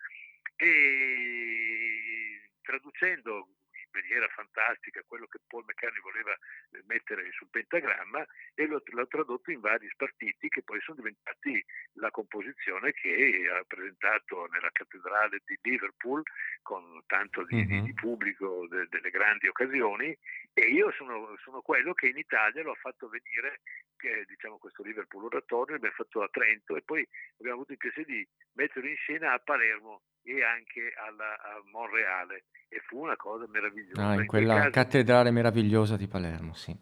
e 0.55 2.41
traducendo 2.61 3.47
in 3.93 4.01
maniera 4.01 4.27
fantastica 4.29 5.03
quello 5.05 5.27
che 5.27 5.37
Paul 5.47 5.65
McCartney 5.67 6.01
voleva 6.01 6.31
eh, 6.33 6.81
mettere 6.87 7.29
sul 7.33 7.47
pentagramma 7.49 8.25
e 8.55 8.65
lo- 8.65 8.81
l'ha 8.85 9.05
tradotto 9.05 9.51
in 9.51 9.59
vari 9.59 9.87
spartiti 9.89 10.47
che 10.49 10.63
poi 10.63 10.79
sono 10.81 10.97
diventati 10.97 11.63
la 11.93 12.09
composizione 12.09 12.91
che 12.93 13.47
ha 13.51 13.63
presentato 13.65 14.47
nella 14.47 14.71
cattedrale 14.71 15.41
di 15.45 15.59
Liverpool 15.61 16.23
con 16.63 17.03
tanto 17.05 17.43
di, 17.43 17.65
di- 17.67 17.73
Mhm. 17.75 17.85
di 17.85 17.93
pubblico 17.93 18.65
de- 18.67 18.87
delle 18.89 19.11
grandi 19.11 19.47
occasioni 19.47 20.17
e 20.53 20.67
io 20.67 20.91
sono, 20.91 21.35
sono 21.43 21.61
quello 21.61 21.93
che 21.93 22.07
in 22.07 22.17
Italia 22.17 22.61
l'ho 22.61 22.75
fatto 22.75 23.09
venire 23.09 23.61
che, 23.97 24.23
diciamo 24.27 24.57
questo 24.59 24.83
Liverpool 24.83 25.25
oratorio 25.25 25.73
l'abbiamo 25.75 25.95
fatto 25.95 26.21
a 26.21 26.27
Trento 26.29 26.75
e 26.75 26.81
poi 26.83 27.07
abbiamo 27.39 27.55
avuto 27.55 27.71
il 27.71 27.77
piacere 27.79 28.05
di 28.05 28.27
metterlo 28.53 28.87
in 28.89 28.95
scena 28.97 29.33
a 29.33 29.39
Palermo 29.39 30.01
e 30.23 30.43
anche 30.43 30.93
alla, 30.95 31.33
a 31.41 31.61
Monreale 31.71 32.45
e 32.69 32.79
fu 32.85 32.99
una 33.01 33.15
cosa 33.15 33.45
meravigliosa 33.47 34.01
Ah, 34.07 34.09
in 34.11 34.27
quel 34.27 34.43
quella 34.45 34.55
caso- 34.55 34.69
cattedrale 34.71 35.31
meravigliosa 35.31 35.97
di 35.97 36.07
Palermo, 36.07 36.53
sì. 36.53 36.75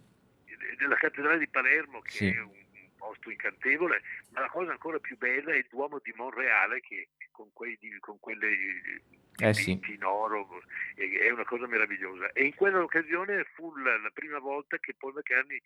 della 0.78 0.96
cattedrale 0.96 1.38
di 1.40 1.48
Palermo 1.48 2.02
che 2.02 2.12
Sì. 2.12 2.28
è 2.28 2.40
un 2.42 2.52
posto 3.02 3.32
incantevole, 3.32 4.02
ma 4.30 4.42
la 4.42 4.50
cosa 4.50 4.72
ancora 4.72 5.00
più 5.00 5.18
bella 5.18 5.52
è 5.54 5.58
il 5.58 5.68
Duomo 5.70 6.00
di 6.04 6.14
Monreale 6.16 6.80
che 6.82 7.10
con, 7.32 7.50
quei, 7.52 7.78
con 8.00 8.20
quelle 8.20 8.48
Eh 9.38 9.54
sì. 9.54 9.72
in 9.72 10.04
oro 10.04 10.62
è, 10.96 11.32
una 11.32 11.46
cosa 11.46 11.66
meravigliosa. 11.66 12.32
E 12.32 12.46
in 12.46 12.54
quell'occasione 12.54 13.44
fu 13.56 13.76
la, 13.78 13.98
la 13.98 14.12
prima 14.12 14.38
volta 14.38 14.78
che 14.78 14.94
Paul 14.94 15.14
McCartney 15.16 15.60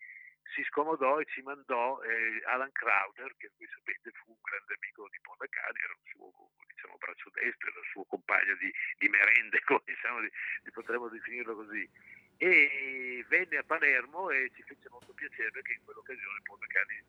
si 0.54 0.62
scomodò 0.64 1.20
e 1.20 1.26
ci 1.26 1.42
mandò 1.42 2.00
eh, 2.00 2.40
Alan 2.46 2.72
Crowder, 2.72 3.34
che 3.36 3.50
voi 3.58 3.68
sapete 3.68 4.10
fu 4.12 4.30
un 4.30 4.40
grande 4.40 4.74
amico 4.80 5.06
di 5.10 5.18
Paul 5.20 5.36
McCartney, 5.38 5.82
era 5.84 5.92
il 5.92 6.10
suo 6.10 6.32
diciamo, 6.72 6.96
braccio 6.96 7.30
destro, 7.34 7.68
era 7.68 7.80
il 7.80 7.90
suo 7.92 8.04
compagno 8.04 8.54
di, 8.56 8.72
di 8.96 9.08
merende, 9.08 9.60
come 9.68 9.82
diciamo, 9.84 10.20
di, 10.20 10.30
di- 10.64 10.70
potremmo 10.70 11.08
definirlo 11.08 11.54
così 11.54 11.84
e 12.38 13.24
venne 13.28 13.56
a 13.56 13.64
Palermo 13.64 14.30
e 14.30 14.50
ci 14.54 14.62
fece 14.62 14.88
molto 14.90 15.12
piacere 15.14 15.50
perché 15.50 15.72
in 15.72 15.84
quell'occasione 15.84 16.40
Paul 16.44 16.58
McCartney 16.60 17.02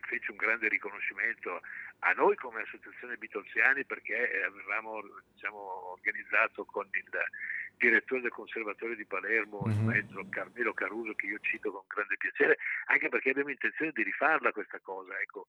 fece 0.00 0.30
un 0.30 0.36
grande 0.36 0.68
riconoscimento 0.68 1.60
a 2.00 2.12
noi 2.12 2.34
come 2.36 2.62
associazione 2.62 3.16
Beatlesiani 3.16 3.84
perché 3.84 4.42
avevamo 4.44 5.00
diciamo, 5.32 5.92
organizzato 5.92 6.64
con 6.64 6.88
il 6.92 7.08
direttore 7.76 8.20
del 8.20 8.30
Conservatorio 8.30 8.94
di 8.96 9.04
Palermo, 9.06 9.62
il 9.66 9.74
Mhm. 9.76 9.84
maestro 9.86 10.24
Carmelo 10.28 10.72
Caruso, 10.72 11.14
che 11.14 11.26
io 11.26 11.38
cito 11.40 11.70
con 11.72 11.82
grande 11.88 12.16
piacere, 12.16 12.58
anche 12.86 13.08
perché 13.08 13.30
abbiamo 13.30 13.50
intenzione 13.50 13.90
di 13.94 14.02
rifarla 14.02 14.52
questa 14.52 14.78
cosa. 14.80 15.18
Ecco, 15.20 15.46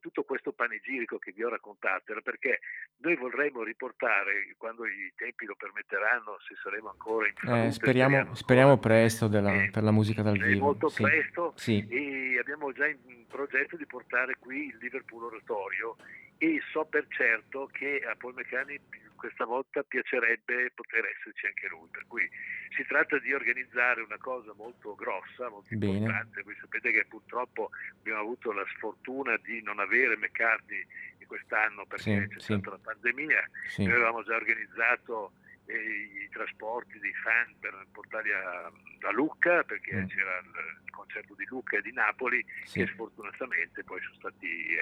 tutto 0.00 0.22
questo 0.24 0.52
panegirico 0.52 1.18
che 1.18 1.32
vi 1.32 1.42
ho 1.42 1.48
raccontato 1.48 2.12
era 2.12 2.20
perché 2.20 2.60
noi 2.98 3.16
vorremmo 3.16 3.62
riportare, 3.62 4.54
quando 4.56 4.86
i 4.86 5.12
tempi 5.16 5.46
lo 5.46 5.54
permetteranno, 5.56 6.38
se 6.46 6.54
saremo 6.62 6.90
ancora 6.90 7.26
in 7.28 7.34
salute, 7.40 7.66
Eh, 7.66 7.70
speriamo, 7.72 8.34
speriamo 8.34 8.78
presto 8.78 9.26
della- 9.28 9.62
Eh, 9.64 9.70
per 9.70 9.82
la 9.82 9.90
musica 9.90 10.22
dal 10.22 10.36
eh, 10.36 10.46
vivo. 10.46 10.66
molto 10.66 10.88
sì. 10.88 11.02
presto 11.02 11.52
Sì. 11.56 11.86
e 11.88 12.38
abbiamo 12.38 12.72
già 12.72 12.86
in 12.86 13.26
progetto 13.28 13.76
di 13.76 13.86
portare 13.86 14.36
qui 14.38 14.66
il 14.68 14.76
Liverpool 14.80 15.24
Oratorio 15.24 15.96
e 16.38 16.60
so 16.72 16.84
per 16.84 17.06
certo 17.08 17.68
che 17.72 18.02
a 18.06 18.14
Paul 18.16 18.34
McCartney 18.34 18.78
questa 19.20 19.44
volta 19.44 19.82
piacerebbe 19.82 20.70
poter 20.74 21.04
esserci 21.04 21.44
anche 21.44 21.68
lui, 21.68 21.86
per 21.90 22.06
cui 22.08 22.26
si 22.74 22.82
tratta 22.86 23.18
di 23.18 23.34
organizzare 23.34 24.00
una 24.00 24.16
cosa 24.16 24.54
molto 24.54 24.94
grossa, 24.94 25.50
molto 25.50 25.68
Bene. 25.76 25.98
importante, 25.98 26.42
voi 26.42 26.56
sapete 26.58 26.90
che 26.90 27.04
purtroppo 27.04 27.68
abbiamo 27.98 28.20
avuto 28.20 28.50
la 28.52 28.64
sfortuna 28.74 29.36
di 29.36 29.60
non 29.62 29.78
avere 29.78 30.16
McCartney 30.16 30.86
quest'anno 31.30 31.84
perché 31.86 32.22
Sì, 32.22 32.34
c'è 32.34 32.40
sì. 32.40 32.52
stata 32.54 32.70
la 32.70 32.78
pandemia, 32.82 33.50
Sì. 33.68 33.84
noi 33.84 33.92
avevamo 33.92 34.22
già 34.24 34.34
organizzato 34.34 35.32
i 35.76 36.28
trasporti 36.30 36.98
dei 36.98 37.14
fan 37.14 37.54
per 37.60 37.86
portarli 37.92 38.32
a, 38.32 38.66
a 38.66 39.12
Lucca 39.12 39.62
perché 39.64 39.94
Mm. 40.02 40.06
c'era 40.06 40.38
il, 40.38 40.78
concerto 40.90 41.34
di 41.34 41.44
Lucca 41.48 41.78
e 41.78 41.82
di 41.82 41.92
Napoli 41.92 42.44
Sì. 42.64 42.80
che 42.80 42.86
sfortunatamente 42.92 43.82
poi 43.84 44.00
sono 44.02 44.14
stati 44.14 44.46
eh, 44.74 44.78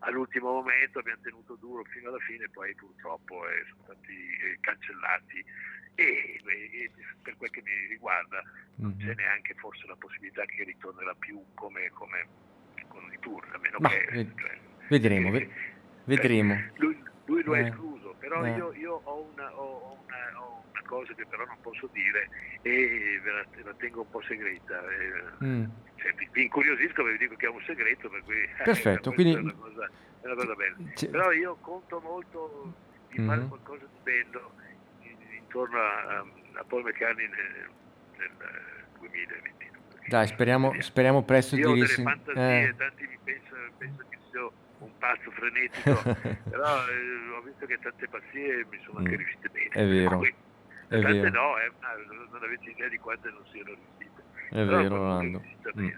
all'ultimo 0.00 0.50
momento 0.52 0.98
abbiamo 0.98 1.20
tenuto 1.22 1.54
duro 1.56 1.84
fino 1.84 2.08
alla 2.08 2.18
fine 2.18 2.48
poi 2.50 2.74
purtroppo 2.74 3.48
eh, 3.48 3.64
sono 3.70 3.82
stati 3.84 4.12
eh, 4.12 4.56
cancellati 4.60 5.44
e, 5.94 6.40
e- 6.44 6.70
e 6.82 6.90
per 7.22 7.36
quel 7.36 7.50
che 7.50 7.62
mi 7.64 7.86
riguarda 7.88 8.42
non 8.76 8.90
Mhm. 8.90 8.98
c'è 9.06 9.14
neanche 9.14 9.54
forse 9.54 9.86
la 9.86 9.96
possibilità 9.96 10.44
che 10.44 10.64
ritornerà 10.64 11.14
più 11.14 11.42
come, 11.54 11.88
come 11.90 12.26
con 12.88 13.02
i 13.12 13.18
tour 13.20 13.46
a 13.52 13.58
meno 13.58 13.78
Ma, 13.78 13.88
che 13.88 14.06
ved- 14.10 14.38
cioè, 14.40 14.58
Vedremo, 14.88 15.28
eh, 15.28 15.30
ve- 15.32 15.50
vedremo. 16.04 16.70
lui, 16.76 17.02
lui 17.26 17.42
lo 17.42 17.52
ha 17.54 17.58
Eh, 17.58 17.66
escluso, 17.68 17.95
però 18.28 18.44
eh. 18.44 18.50
io, 18.56 18.72
io 18.74 19.00
ho, 19.04 19.28
una, 19.32 19.54
ho- 19.54 19.62
ho 19.62 19.98
una- 20.04 20.40
ho 20.40 20.64
una 20.70 20.82
cosa 20.86 21.12
che 21.14 21.24
però 21.26 21.44
non 21.44 21.56
posso 21.60 21.88
dire 21.92 22.28
e 22.62 23.20
ve 23.22 23.30
la, 23.30 23.44
la 23.62 23.74
tengo 23.74 24.00
un 24.02 24.10
po' 24.10 24.20
segreta. 24.22 24.80
eh, 24.90 25.44
Mm. 25.44 25.64
cioè, 25.96 26.12
vi, 26.14 26.28
vi 26.32 26.42
incuriosisco 26.42 27.02
perché 27.04 27.18
vi 27.18 27.24
dico 27.26 27.36
che 27.36 27.46
è 27.46 27.48
un 27.50 27.62
segreto, 27.64 28.08
per 28.08 28.22
cui 28.24 28.34
Perfetto, 28.64 29.12
quindi- 29.12 29.34
è, 29.34 29.38
una 29.38 29.52
cosa, 29.54 29.86
è 30.22 30.26
una 30.26 30.34
cosa 30.34 30.54
bella. 30.54 30.76
Cioè- 30.94 31.10
Però 31.10 31.30
io 31.32 31.56
conto 31.60 32.00
molto 32.00 32.74
di 33.10 33.24
fare 33.24 33.40
Mhm. 33.42 33.48
qualcosa 33.48 33.84
di 33.84 33.98
bello 34.02 34.52
in- 35.02 35.32
intorno 35.38 35.78
a, 35.78 36.24
a 36.54 36.64
Paul 36.64 36.82
McCartney 36.82 37.28
nel, 37.28 37.70
nel 38.16 38.30
2022. 38.98 39.74
Dai, 40.08 40.26
speriamo, 40.26 40.80
speriamo 40.80 41.22
presto 41.22 41.56
Io 41.56 41.70
ho 41.70 41.74
di 41.74 41.80
delle 41.80 41.88
risen- 41.94 42.04
fantasie, 42.04 42.68
eh. 42.68 42.76
tanti 42.76 43.06
mi 43.06 43.18
pensano, 43.24 43.70
pensano 43.78 44.08
che 44.08 44.18
sia 44.30 44.40
un 44.78 44.94
pazzo 44.96 45.30
frenetico, 45.30 46.06
però 46.48 46.86
eh, 46.88 47.30
ho 47.36 47.42
visto 47.42 47.66
che 47.66 47.78
tante 47.78 48.08
pazzie 48.08 48.66
mi 48.66 48.78
sono 48.80 48.98
anche 48.98 49.16
Mm, 49.16 49.16
riuscite 49.16 49.48
bene. 49.50 49.76
è 49.76 49.84
vero, 49.86 50.18
Poi, 50.18 50.34
è 50.88 50.98
tante 50.98 51.30
vero. 51.30 51.30
no, 51.30 51.58
eh, 51.58 51.72
ma 51.80 51.94
non 52.30 52.42
avete 52.42 52.70
idea 52.70 52.88
di 52.88 52.98
quante 52.98 53.30
non 53.30 53.44
siano 53.46 53.74
riuscite. 53.74 54.26
È 54.48 54.64
Però 54.64 54.86
vero, 54.88 55.18
riuscita 55.18 55.72
Mm. 55.78 55.88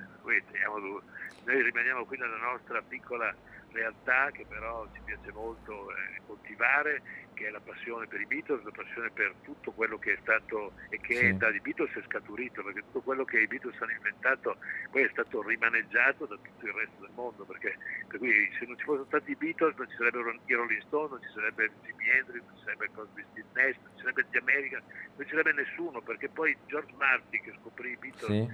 Noi 1.43 1.63
rimaniamo 1.63 2.05
qui 2.05 2.19
nella 2.19 2.37
nostra 2.37 2.83
piccola 2.83 3.35
realtà 3.69 4.31
che 4.31 4.47
però 4.47 4.87
ci 4.93 5.03
piace 5.03 5.31
molto 5.33 5.91
eh, 5.91 6.21
coltivare, 6.25 7.03
che 7.39 7.47
è 7.47 7.51
la 7.51 7.61
passione 7.61 8.09
per 8.09 8.21
i 8.21 8.27
Beatles, 8.27 8.65
la 8.65 8.73
passione 8.73 9.13
per 9.13 9.37
tutto 9.43 9.71
quello 9.71 9.97
che 9.97 10.15
è 10.15 10.17
stato 10.19 10.75
e 10.89 10.99
che 10.99 11.15
Sì. 11.21 11.37
dai 11.39 11.61
Beatles 11.61 11.93
è 11.95 12.03
scaturito, 12.03 12.65
perché 12.65 12.83
tutto 12.83 13.03
quello 13.03 13.25
che 13.25 13.39
i 13.39 13.47
Beatles 13.47 13.81
hanno 13.81 13.93
inventato 13.93 14.59
poi 14.91 15.03
è 15.05 15.09
stato 15.11 15.41
rimaneggiato 15.47 16.27
da 16.27 16.37
tutto 16.43 16.67
il 16.67 16.73
resto 16.73 17.03
del 17.03 17.13
mondo, 17.15 17.45
perché 17.45 17.77
per 18.09 18.19
cui 18.19 18.33
se 18.59 18.67
non 18.67 18.77
ci 18.77 18.83
fossero 18.85 19.05
stati 19.05 19.31
i 19.31 19.37
Beatles 19.37 19.77
non 19.77 19.87
ci 19.87 19.95
sarebbero 19.95 20.35
i 20.45 20.53
Rolling 20.55 20.81
Stone, 20.83 21.09
non 21.11 21.21
ci 21.21 21.31
sarebbe 21.31 21.77
Jimi 21.81 22.09
Hendrix, 22.11 22.45
non 22.45 22.57
ci 22.57 22.63
sarebbe 22.65 22.91
Crosby 22.91 23.23
Stills 23.31 23.51
Nash, 23.53 23.79
non 23.83 23.93
ci 23.95 24.01
sarebbe 24.01 24.27
The 24.31 24.39
American, 24.39 24.83
non 25.15 25.27
ci 25.27 25.35
sarebbe 25.37 25.53
nessuno, 25.53 26.03
perché 26.03 26.29
poi 26.31 26.59
George 26.67 26.95
Martin 26.97 27.41
che 27.41 27.53
scoprì 27.59 27.91
i 27.93 27.97
Beatles 27.99 28.35
Sì, 28.35 28.49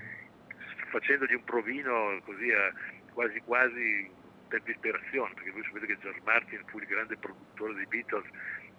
facendogli 0.91 1.35
un 1.35 1.45
provino 1.45 2.19
così 2.23 2.51
a- 2.51 2.73
quasi 3.11 3.41
quasi 3.41 4.13
per 4.47 4.63
disperazione, 4.63 5.33
perché 5.35 5.51
voi 5.51 5.63
sapete 5.65 5.87
che 5.87 5.97
George 5.99 6.21
Martin 6.23 6.61
fu 6.67 6.79
il 6.79 6.87
grande 6.87 7.17
produttore 7.17 7.75
dei 7.75 7.87
Beatles 7.87 8.27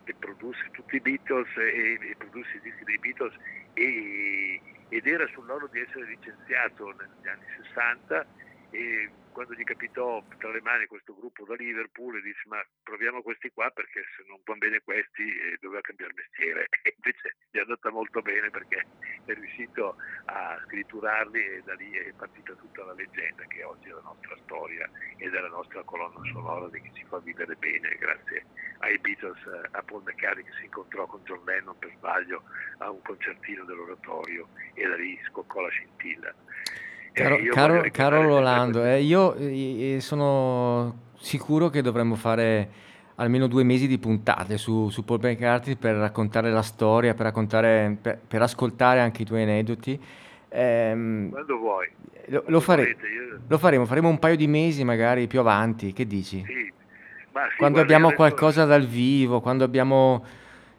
e 0.05 0.13
produsse 0.17 0.69
tutti 0.71 0.95
i 0.95 1.01
Beatles 1.01 1.49
e, 1.57 1.97
e 1.99 2.15
produsse 2.17 2.57
i 2.57 2.61
dischi 2.61 2.83
dei 2.83 2.99
Beatles 2.99 3.33
e- 3.73 4.61
ed 4.87 5.07
era 5.07 5.27
sull'orlo 5.33 5.67
di 5.67 5.79
essere 5.79 6.05
licenziato 6.05 6.85
negli 6.91 7.27
anni 7.27 7.45
60 7.73 8.27
e 8.69 9.11
quando 9.35 9.53
gli 9.53 9.65
capitò 9.65 10.23
tra 10.37 10.49
le 10.49 10.61
mani 10.61 10.85
questo 10.85 11.13
gruppo 11.13 11.43
da 11.43 11.55
Liverpool 11.55 12.15
e 12.15 12.21
disse 12.21 12.43
ma 12.45 12.63
proviamo 12.83 13.21
questi 13.21 13.51
qua 13.51 13.69
perché 13.69 14.05
se 14.15 14.23
non 14.27 14.39
vanno 14.45 14.59
bene 14.59 14.79
questi 14.79 15.27
eh, 15.27 15.57
doveva 15.59 15.81
cambiare 15.81 16.13
mestiere 16.15 16.67
e 16.81 16.95
invece 16.95 17.35
gli 17.51 17.57
è 17.57 17.61
andata 17.61 17.91
molto 17.91 18.21
bene 18.21 18.49
perché 18.49 18.87
è 19.25 19.33
riuscito 19.33 19.97
a 20.25 20.57
scritturarli 20.63 21.43
e 21.43 21.61
da 21.65 21.73
lì 21.73 21.91
è 21.91 22.13
partita 22.13 22.53
tutta 22.53 22.85
la 22.85 22.93
leggenda 22.93 23.43
che 23.43 23.61
oggi 23.63 23.89
è 23.89 23.91
la 23.91 24.07
nostra 24.07 24.37
storia 24.45 24.89
ed 25.17 25.33
è 25.33 25.39
la 25.41 25.49
nostra 25.49 25.83
colonna 25.83 26.23
sonora 26.31 26.69
che 26.69 26.91
ci 26.93 27.03
fa 27.03 27.19
vivere 27.19 27.55
bene 27.55 27.89
grazie 27.99 28.45
ai 28.79 28.97
Beatles, 28.99 29.43
eh, 29.47 29.67
a 29.71 29.83
Paul 29.83 30.03
McCartney 30.03 30.45
che 30.45 30.53
si 30.59 30.63
incontrò 30.63 31.05
con 31.07 31.19
John 31.25 31.43
Lennon 31.43 31.77
per 31.77 31.91
sbaglio 31.97 32.43
a 32.77 32.89
un 32.89 33.01
concertino 33.01 33.65
dell'oratorio 33.65 34.47
e 34.73 34.87
da 34.87 34.95
lì 34.95 35.19
scoccò 35.27 35.59
la 35.59 35.69
scintilla. 35.69 36.33
Eh, 37.17 37.21
Caro, 37.21 37.37
io 37.37 37.53
caro- 37.53 37.83
caro 37.91 38.21
Rolando, 38.23 38.83
eh, 38.83 39.01
io 39.01 39.35
eh, 39.35 39.99
sono 40.01 41.03
sicuro 41.17 41.69
che 41.69 41.81
dovremmo 41.81 42.15
fare 42.15 42.69
almeno 43.15 43.47
due 43.47 43.63
mesi 43.63 43.87
di 43.87 43.97
puntate 43.97 44.57
su, 44.57 44.89
su 44.89 45.05
Paul 45.05 45.21
McCartney 45.23 45.77
per 45.77 45.95
raccontare 45.95 46.51
la 46.51 46.61
storia, 46.61 47.13
per, 47.13 47.27
raccontare, 47.27 47.95
per, 48.01 48.19
per 48.27 48.41
ascoltare 48.41 48.99
anche 48.99 49.21
i 49.21 49.25
tuoi 49.25 49.43
aneddoti. 49.43 49.97
Ehm, 50.49 51.29
Quando 51.29 51.57
vuoi. 51.57 51.87
lo, 52.25 52.43
lo 52.47 52.59
fare- 52.59 52.81
volete, 52.83 53.07
io- 53.07 53.39
lo 53.47 53.57
faremo, 53.57 53.85
faremo 53.85 54.09
un 54.09 54.19
paio 54.19 54.35
di 54.35 54.47
mesi 54.47 54.83
magari 54.83 55.27
più 55.27 55.39
avanti, 55.39 55.93
che 55.93 56.05
dici? 56.05 56.43
sì. 56.45 56.73
Ma 57.31 57.47
sì, 57.49 57.55
Quando 57.57 57.79
abbiamo 57.79 58.07
adesso- 58.07 58.21
qualcosa 58.21 58.65
dal 58.65 58.85
vivo, 58.85 59.39
quando 59.39 59.63
abbiamo 59.63 60.23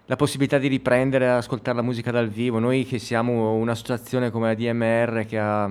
la 0.05 0.17
possibilità 0.17 0.59
di 0.59 0.69
riprendere 0.69 1.25
e 1.25 1.29
ascoltare 1.29 1.77
la 1.79 1.83
musica 1.83 2.11
dal 2.11 2.29
vivo, 2.29 2.59
noi 2.59 2.85
che 2.85 2.99
siamo 2.99 3.55
un'associazione 3.55 4.31
come 4.31 4.49
la 4.49 4.55
DMR 4.55 5.25
che 5.27 5.39
ha 5.39 5.71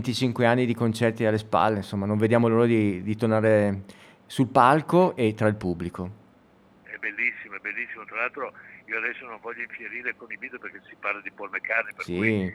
25 0.00 0.46
anni 0.46 0.66
di 0.66 0.74
concerti 0.74 1.24
alle 1.24 1.38
spalle, 1.38 1.78
insomma, 1.78 2.06
non 2.06 2.16
vediamo 2.16 2.46
l'ora 2.46 2.64
di, 2.64 3.02
di 3.02 3.16
tornare 3.16 3.82
sul 4.24 4.46
palco 4.46 5.16
e 5.16 5.34
tra 5.34 5.48
il 5.48 5.56
pubblico. 5.56 6.18
È 6.84 6.96
bellissimo, 6.98 7.56
è 7.56 7.58
bellissimo. 7.58 8.04
Tra 8.04 8.18
l'altro 8.18 8.52
io 8.86 8.98
adesso 8.98 9.26
non 9.26 9.40
voglio 9.42 9.62
infierire 9.62 10.14
con 10.14 10.30
i 10.30 10.36
video 10.38 10.60
perché 10.60 10.80
si 10.88 10.94
parla 10.94 11.20
di 11.20 11.32
Paul 11.32 11.50
McCartney, 11.50 11.92
per 11.94 12.04
Sì, 12.04 12.54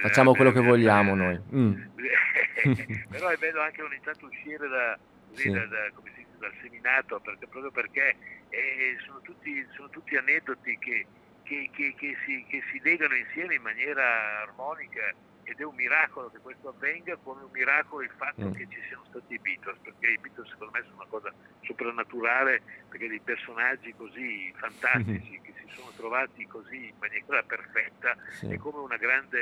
facciamo 0.00 0.34
quello 0.34 0.50
che 0.50 0.58
bisogna- 0.58 0.76
vogliamo 0.76 1.14
noi. 1.14 1.40
Mm. 1.54 1.82
Però 3.10 3.28
è 3.28 3.36
bello 3.36 3.60
anche 3.62 3.82
ogni 3.82 4.00
tanto 4.02 4.26
uscire 4.26 4.66
da, 4.66 4.98
Sì. 5.30 5.50
da- 5.50 5.66
da- 5.66 5.90
dice, 6.02 6.26
dal 6.40 6.52
seminato, 6.60 7.20
perché, 7.20 7.46
proprio 7.46 7.70
perché 7.70 8.16
eh, 8.48 8.96
sono, 9.06 9.20
tutti, 9.22 9.64
sono 9.76 9.88
tutti 9.90 10.16
aneddoti 10.16 10.76
che, 10.80 11.06
che- 11.44 11.70
che- 11.72 11.94
che 11.96 12.16
si, 12.26 12.44
che 12.48 12.60
si 12.72 12.80
legano 12.82 13.14
insieme 13.14 13.54
in 13.54 13.62
maniera 13.62 14.42
armonica 14.42 15.14
ed 15.50 15.58
è 15.58 15.64
un 15.64 15.74
miracolo 15.74 16.30
che 16.30 16.38
questo 16.38 16.68
avvenga, 16.68 17.16
come 17.22 17.42
un 17.42 17.50
miracolo 17.52 18.02
il 18.02 18.10
fatto 18.16 18.46
Mm. 18.46 18.52
che 18.52 18.66
ci 18.70 18.78
siano 18.86 19.02
stati 19.10 19.34
i 19.34 19.38
Beatles, 19.38 19.78
perché 19.82 20.06
i 20.06 20.18
Beatles 20.20 20.48
secondo 20.48 20.72
me 20.72 20.82
sono 20.84 20.94
una 20.96 21.06
cosa 21.10 21.32
soprannaturale, 21.62 22.62
perché 22.88 23.08
dei 23.08 23.20
personaggi 23.20 23.92
così 23.96 24.52
fantastici 24.56 25.40
che 25.42 25.52
si 25.58 25.66
sono 25.74 25.90
trovati 25.96 26.46
così 26.46 26.86
in 26.88 26.94
maniera 27.00 27.42
perfetta 27.42 28.16
Sì. 28.30 28.46
è 28.48 28.56
come 28.58 28.78
una 28.78 28.96
grande, 28.96 29.38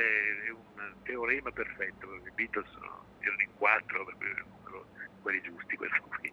un 0.49 0.93
teorema 1.03 1.51
perfetto, 1.51 2.07
perché 2.07 2.29
i 2.29 2.33
Beatles 2.35 2.69
sono, 2.71 3.03
erano 3.19 3.41
in 3.41 3.49
quattro, 3.55 4.05
per 4.17 4.45
quelli 5.21 5.41
giusti, 5.41 5.75
questo 5.75 6.01
qui. 6.09 6.29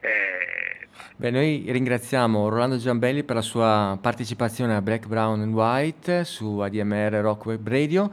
Eh, 0.00 0.88
Beh, 1.16 1.30
noi 1.30 1.66
ringraziamo 1.68 2.48
Rolando 2.48 2.78
Giambelli 2.78 3.22
per 3.22 3.36
la 3.36 3.42
sua 3.42 3.98
partecipazione 4.00 4.74
a 4.74 4.80
Black, 4.82 5.06
Brown 5.06 5.40
and 5.42 5.52
White 5.52 6.24
su 6.24 6.58
ADMR 6.58 7.12
Rock 7.20 7.44
Web 7.46 7.68
Radio 7.68 8.10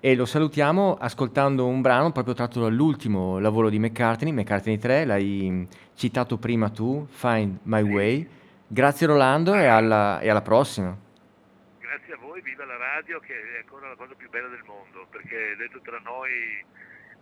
e 0.00 0.14
lo 0.14 0.24
salutiamo 0.26 0.96
ascoltando 0.98 1.66
un 1.66 1.80
brano 1.80 2.12
proprio 2.12 2.34
tratto 2.34 2.60
dall'ultimo 2.60 3.38
lavoro 3.38 3.68
di 3.68 3.78
McCartney, 3.78 4.32
McCartney 4.32 4.78
3, 4.78 5.04
l'hai 5.04 5.66
citato 5.94 6.38
prima 6.38 6.68
tu, 6.70 7.06
Find 7.10 7.58
My 7.64 7.82
Way. 7.82 8.28
Grazie 8.68 9.06
Rolando 9.06 9.54
e 9.54 9.66
alla, 9.66 10.20
e 10.20 10.28
alla 10.28 10.42
prossima. 10.42 10.96
grazie 11.80 12.12
a 12.14 12.16
voi, 12.18 12.40
viva 12.42 12.64
la 12.64 12.76
radio 12.76 13.18
che 13.20 13.32
è 13.34 13.58
ancora 13.64 13.88
la 13.88 13.96
cosa 13.96 14.14
più 14.14 14.28
bella 14.30 14.48
del 14.48 14.62
mondo, 14.66 15.06
perché 15.10 15.56
detto 15.56 15.80
tra 15.80 15.98
noi 16.04 16.30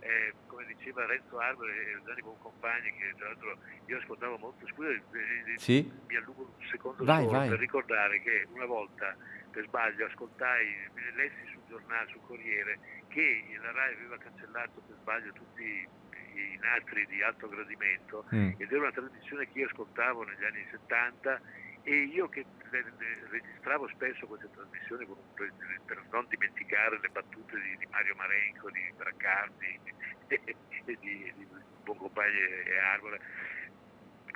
eh, 0.01 0.35
come 0.47 0.67
diceva 0.67 1.07
Renzo 1.07 1.39
Arbore 1.39 1.71
e 1.73 2.03
Gianni 2.05 2.23
Boncompagni, 2.23 2.91
che 2.99 3.15
tra 3.17 3.29
l'altro 3.29 3.57
io 3.87 3.97
ascoltavo 3.99 4.37
molto, 4.39 4.67
scusa, 4.67 4.89
eh, 4.91 4.95
eh, 4.97 5.59
Sì? 5.59 5.91
mi 6.09 6.17
allungo 6.17 6.43
un 6.43 6.67
secondo 6.71 7.05
Vai, 7.05 7.25
vai. 7.27 7.49
per 7.49 7.59
ricordare 7.59 8.21
che 8.21 8.47
una 8.53 8.67
volta 8.67 9.17
per 9.57 9.65
sbaglio 9.65 10.05
ascoltai, 10.05 10.67
lessi 11.15 11.47
sul 11.47 11.65
giornale, 11.65 12.07
sul 12.09 12.21
Corriere, 12.21 12.79
che 13.09 13.57
la 13.59 13.73
RAI 13.73 13.95
aveva 13.95 14.19
cancellato 14.19 14.83
per 14.83 14.97
sbaglio 15.01 15.33
tutti 15.33 15.63
i 15.63 16.57
nastri 16.61 17.07
di 17.07 17.23
alto 17.23 17.49
gradimento 17.49 18.27
Mm. 18.35 18.51
ed 18.59 18.71
era 18.71 18.81
una 18.81 18.91
trasmissione 18.93 19.49
che 19.49 19.61
io 19.61 19.67
ascoltavo 19.67 20.25
negli 20.25 20.45
anni 20.45 20.63
70 20.71 21.41
e 21.81 22.03
io 22.03 22.29
che 22.29 22.49
le- 22.71 22.83
le- 22.99 23.29
registravo 23.31 23.89
spesso 23.89 24.27
queste 24.27 24.51
trasmissioni 24.51 25.07
per, 25.35 25.55
per 25.87 26.05
non 26.11 26.27
dimenticare 26.29 26.99
le 27.01 27.09
battute 27.09 27.59
di, 27.59 27.77
di 27.77 27.87
Mario 27.89 28.15
Marenco, 28.17 28.71
di 28.71 28.93
Braccardi 28.95 29.81
e 30.85 30.97
di, 31.01 31.33
di 31.35 31.49
Boncompagni 31.83 32.37
e 32.39 32.77
Arbore 32.77 33.21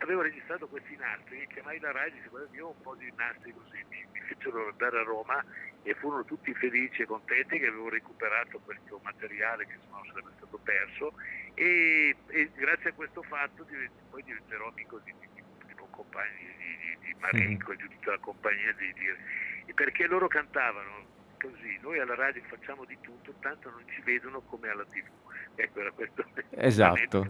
avevo 0.01 0.23
registrato 0.23 0.69
questi 0.69 0.97
nastri 0.97 1.41
e 1.43 1.47
chiamai 1.47 1.79
la 1.79 1.93
RAI 1.93 2.09
e 2.09 2.13
dissi 2.13 2.29
guarda 2.29 2.49
io 2.57 2.67
ho 2.67 2.71
un 2.71 2.81
po' 2.81 2.97
di 2.97 3.11
nastri 3.17 3.53
così 3.53 3.77
mi, 3.89 3.99
mi 4.13 4.21
fecero 4.21 4.69
andare 4.69 4.99
a 4.99 5.03
Roma 5.03 5.43
e 5.83 5.95
furono 5.95 6.25
tutti 6.25 6.55
felici 6.55 7.03
e 7.03 7.07
contenti 7.07 7.59
che 7.59 7.67
avevo 7.67 7.89
recuperato 7.89 8.61
questo 8.61 9.01
materiale 9.03 9.67
che 9.67 9.77
sennò 9.85 10.01
sarebbe 10.05 10.33
stato 10.37 10.59
perso 10.63 11.13
e, 11.55 12.17
e 12.29 12.51
grazie 12.55 12.91
a 12.91 12.95
questo 12.95 13.23
fatto 13.23 13.65
div- 13.65 13.93
poi 14.09 14.23
diventerò 14.23 14.69
amico 14.69 15.01
di, 15.01 15.13
di, 15.19 15.29
di, 15.35 15.43
di 15.67 15.75
compagni 15.91 16.37
di, 16.39 16.77
di, 16.77 16.99
di 17.01 17.15
Marenco 17.19 17.73
e 17.73 17.77
di 17.77 17.89
tutta 17.89 18.13
la 18.13 18.19
compagnia 18.19 18.73
di, 18.73 18.93
di- 18.93 19.75
perché 19.75 20.07
loro 20.07 20.29
cantavano 20.29 21.20
così 21.41 21.79
noi 21.81 21.99
alla 21.99 22.15
radio 22.15 22.43
facciamo 22.43 22.85
di 22.85 22.99
tutto 23.01 23.35
tanto 23.41 23.71
non 23.71 23.83
ci 23.87 24.03
vedono 24.03 24.43
come 24.43 24.69
alla 24.69 24.85
tv 24.85 25.09
ecco 25.55 25.81
era 25.81 25.93
questo 25.93 26.23
Esatto. 26.51 27.25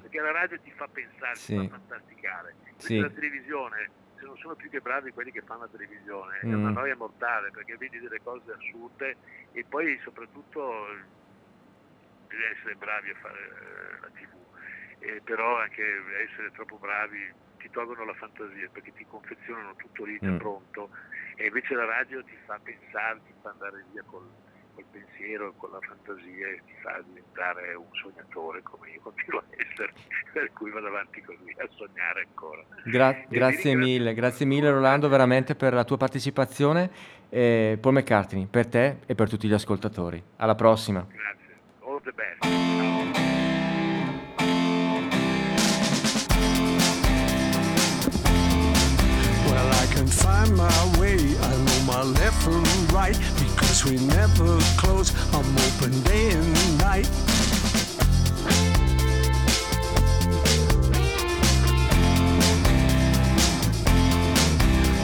perché 0.00 0.20
la 0.20 0.30
radio 0.32 0.58
ti 0.60 0.70
fa 0.72 0.88
pensare, 0.88 1.34
Sì. 1.34 1.54
ti 1.54 1.68
fa 1.68 1.76
fantasticare 1.76 2.56
Sì. 2.76 2.98
la 2.98 3.10
televisione 3.10 3.90
se 4.18 4.24
non 4.26 4.36
sono 4.36 4.56
più 4.56 4.68
che 4.68 4.80
bravi 4.80 5.12
quelli 5.12 5.30
che 5.30 5.42
fanno 5.42 5.60
la 5.62 5.68
televisione 5.68 6.40
è 6.40 6.46
Mm. 6.46 6.54
una 6.54 6.70
noia 6.70 6.96
mortale 6.96 7.50
perché 7.50 7.76
vedi 7.76 8.00
delle 8.00 8.20
cose 8.20 8.50
assurde 8.52 9.18
e 9.52 9.64
poi 9.68 9.96
soprattutto 10.02 10.84
devi 12.26 12.44
essere 12.44 12.74
bravi 12.76 13.10
a 13.10 13.14
fare 13.14 13.38
eh, 13.40 14.00
la 14.00 14.10
tv 14.10 14.46
Eh, 15.00 15.20
però 15.22 15.58
anche 15.60 15.80
essere 16.26 16.50
troppo 16.50 16.76
bravi 16.78 17.32
ti 17.56 17.68
tolgono 17.70 18.04
la 18.04 18.14
fantasia 18.14 18.68
perché 18.68 18.90
ti 18.92 19.04
confezionano 19.04 19.74
tutto 19.76 20.04
lì 20.04 20.18
Mm. 20.24 20.36
pronto 20.36 20.90
e 21.38 21.46
invece 21.46 21.74
la 21.74 21.84
radio 21.84 22.22
ti 22.24 22.36
fa 22.46 22.58
pensare, 22.60 23.20
ti 23.24 23.32
fa 23.40 23.50
andare 23.50 23.84
via 23.92 24.02
col, 24.06 24.28
col 24.74 24.84
pensiero, 24.90 25.54
con 25.56 25.70
la 25.70 25.78
fantasia 25.80 26.48
e 26.48 26.60
ti 26.66 26.74
fa 26.82 27.00
diventare 27.06 27.74
un 27.74 27.86
sognatore 28.02 28.60
come 28.62 28.90
io 28.90 29.00
continuo 29.00 29.38
a 29.38 29.44
essere, 29.56 29.92
per 30.32 30.52
cui 30.52 30.70
vado 30.72 30.88
avanti 30.88 31.22
così 31.22 31.54
a 31.58 31.68
sognare 31.76 32.26
ancora. 32.26 32.62
Gra- 32.84 33.12
grazie 33.12 33.26
ringrazio 33.28 33.76
mille, 33.76 34.14
grazie 34.14 34.46
mille 34.46 34.70
Rolando 34.70 35.08
veramente 35.08 35.54
per 35.54 35.74
la 35.74 35.84
tua 35.84 35.96
partecipazione. 35.96 36.90
E 37.30 37.78
Paul 37.80 37.94
McCartney, 37.94 38.46
per 38.46 38.66
te 38.66 38.96
e 39.06 39.14
per 39.14 39.28
tutti 39.28 39.46
gli 39.46 39.52
ascoltatori. 39.52 40.20
Alla 40.38 40.54
prossima. 40.56 41.06
Grazie, 41.06 41.58
all 41.84 42.02
the 42.02 42.12
best. 42.12 42.42
Ciao. 42.42 43.26
Well, 49.46 49.70
I 49.70 49.86
can 49.94 50.06
find 50.06 50.56
my 50.56 50.98
way. 50.98 51.07
I 51.98 52.04
left 52.04 52.40
from 52.44 52.62
right 52.94 53.18
because 53.40 53.84
we 53.84 53.96
never 53.98 54.56
close. 54.76 55.10
I'm 55.34 55.58
open 55.66 56.00
day 56.02 56.30
and 56.30 56.78
night. 56.78 57.10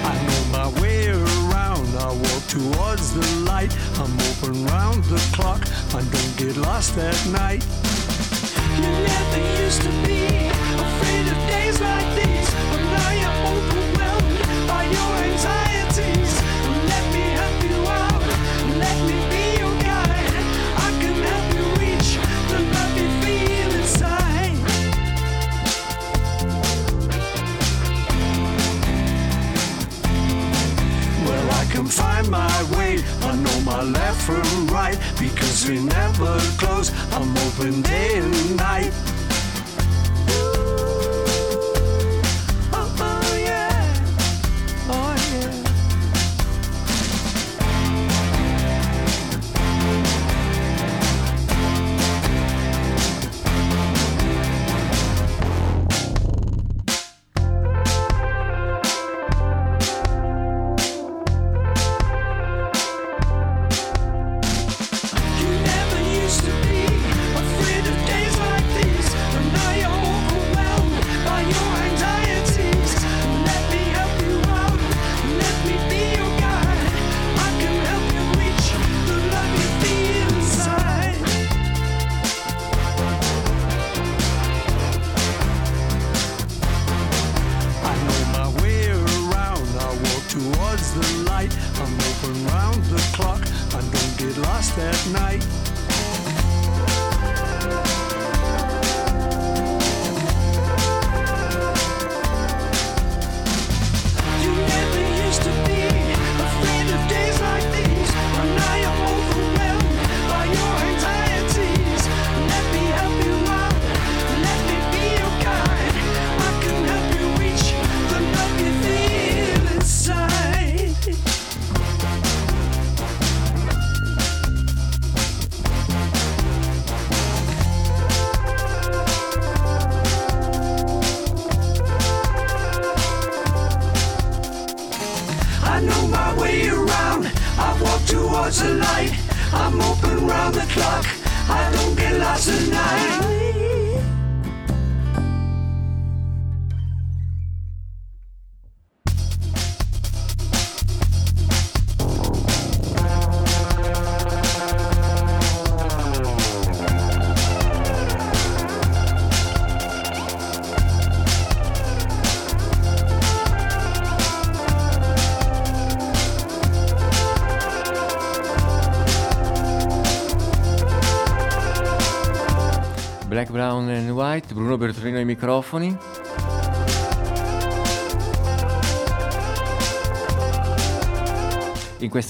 I 0.05 0.14
know 0.24 0.45
my 0.53 0.68
way 0.80 1.09
around. 1.09 1.88
I 1.97 2.12
walk 2.12 2.47
towards 2.47 3.12
the 3.12 3.26
light. 3.40 3.76
I'm 3.99 4.14
open 4.30 4.64
round 4.66 5.03
the 5.07 5.18
clock. 5.34 5.66
I 5.97 6.01
don't 6.01 6.36
get 6.36 6.57
lost 6.59 6.97
at 6.97 7.18
night. 7.26 7.66
You 8.76 8.82
never 8.82 9.62
used 9.64 9.82
to 9.82 9.90
be 10.07 10.43
find 32.25 32.31
my 32.31 32.79
way. 32.79 33.03
I 33.22 33.37
know 33.37 33.61
my 33.61 33.83
left 33.83 34.22
from 34.22 34.66
right 34.68 34.99
because 35.18 35.68
we 35.68 35.81
never 35.81 36.39
close. 36.59 36.93
I'm 37.12 37.37
open 37.39 37.83
day 37.83 38.18
and 38.18 38.57
night. 38.57 38.93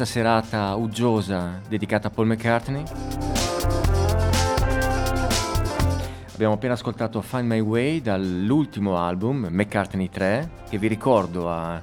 Questa 0.05 0.21
serata 0.21 0.75
uggiosa 0.75 1.61
dedicata 1.67 2.09
a 2.09 2.11
Paul 2.11 2.27
McCartney. 2.27 2.85
Abbiamo 6.35 6.55
appena 6.55 6.75
ascoltato 6.75 7.23
Find 7.23 7.47
My 7.47 7.61
Way 7.61 8.03
dall'ultimo 8.03 8.99
album, 8.99 9.49
McCartney 9.51 10.11
3, 10.11 10.51
che 10.69 10.79
vi 10.79 10.89
ricordo 10.89 11.51
ha 11.51 11.81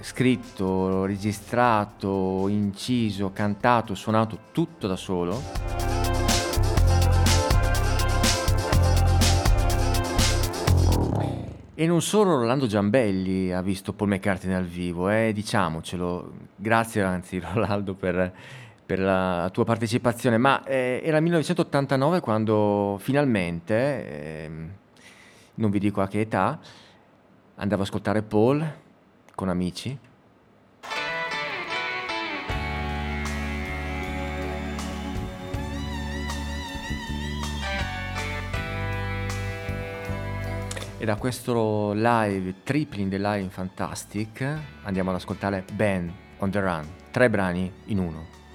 scritto, 0.00 1.04
registrato, 1.04 2.48
inciso, 2.48 3.30
cantato, 3.32 3.94
suonato 3.94 4.38
tutto 4.52 4.86
da 4.86 4.96
solo. 4.96 5.65
E 11.78 11.86
non 11.86 12.00
solo 12.00 12.38
Rolando 12.38 12.66
Giambelli 12.66 13.52
ha 13.52 13.60
visto 13.60 13.92
Paul 13.92 14.08
McCartney 14.08 14.54
dal 14.54 14.64
vivo, 14.64 15.10
eh, 15.10 15.32
diciamocelo, 15.34 16.32
grazie 16.56 17.02
anzi 17.02 17.38
Rolando 17.52 17.92
per, 17.92 18.32
per 18.86 18.98
la 18.98 19.50
tua 19.52 19.66
partecipazione, 19.66 20.38
ma 20.38 20.64
eh, 20.64 21.02
era 21.04 21.18
il 21.18 21.22
1989 21.24 22.20
quando 22.20 22.96
finalmente, 22.98 24.44
ehm, 24.44 24.70
non 25.56 25.70
vi 25.70 25.78
dico 25.78 26.00
a 26.00 26.08
che 26.08 26.20
età, 26.20 26.58
andavo 27.56 27.82
ad 27.82 27.88
ascoltare 27.88 28.22
Paul 28.22 28.66
con 29.34 29.50
amici. 29.50 29.98
E 40.98 41.04
da 41.04 41.16
questo 41.16 41.92
live, 41.92 42.62
Tripling 42.62 43.10
the 43.10 43.18
Live 43.18 43.50
Fantastic, 43.50 44.60
andiamo 44.84 45.10
ad 45.10 45.16
ascoltare 45.16 45.62
Ben 45.74 46.10
on 46.38 46.50
the 46.50 46.58
Run, 46.58 46.88
tre 47.10 47.28
brani 47.28 47.70
in 47.86 47.98
uno. 47.98 48.45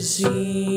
See. 0.00 0.67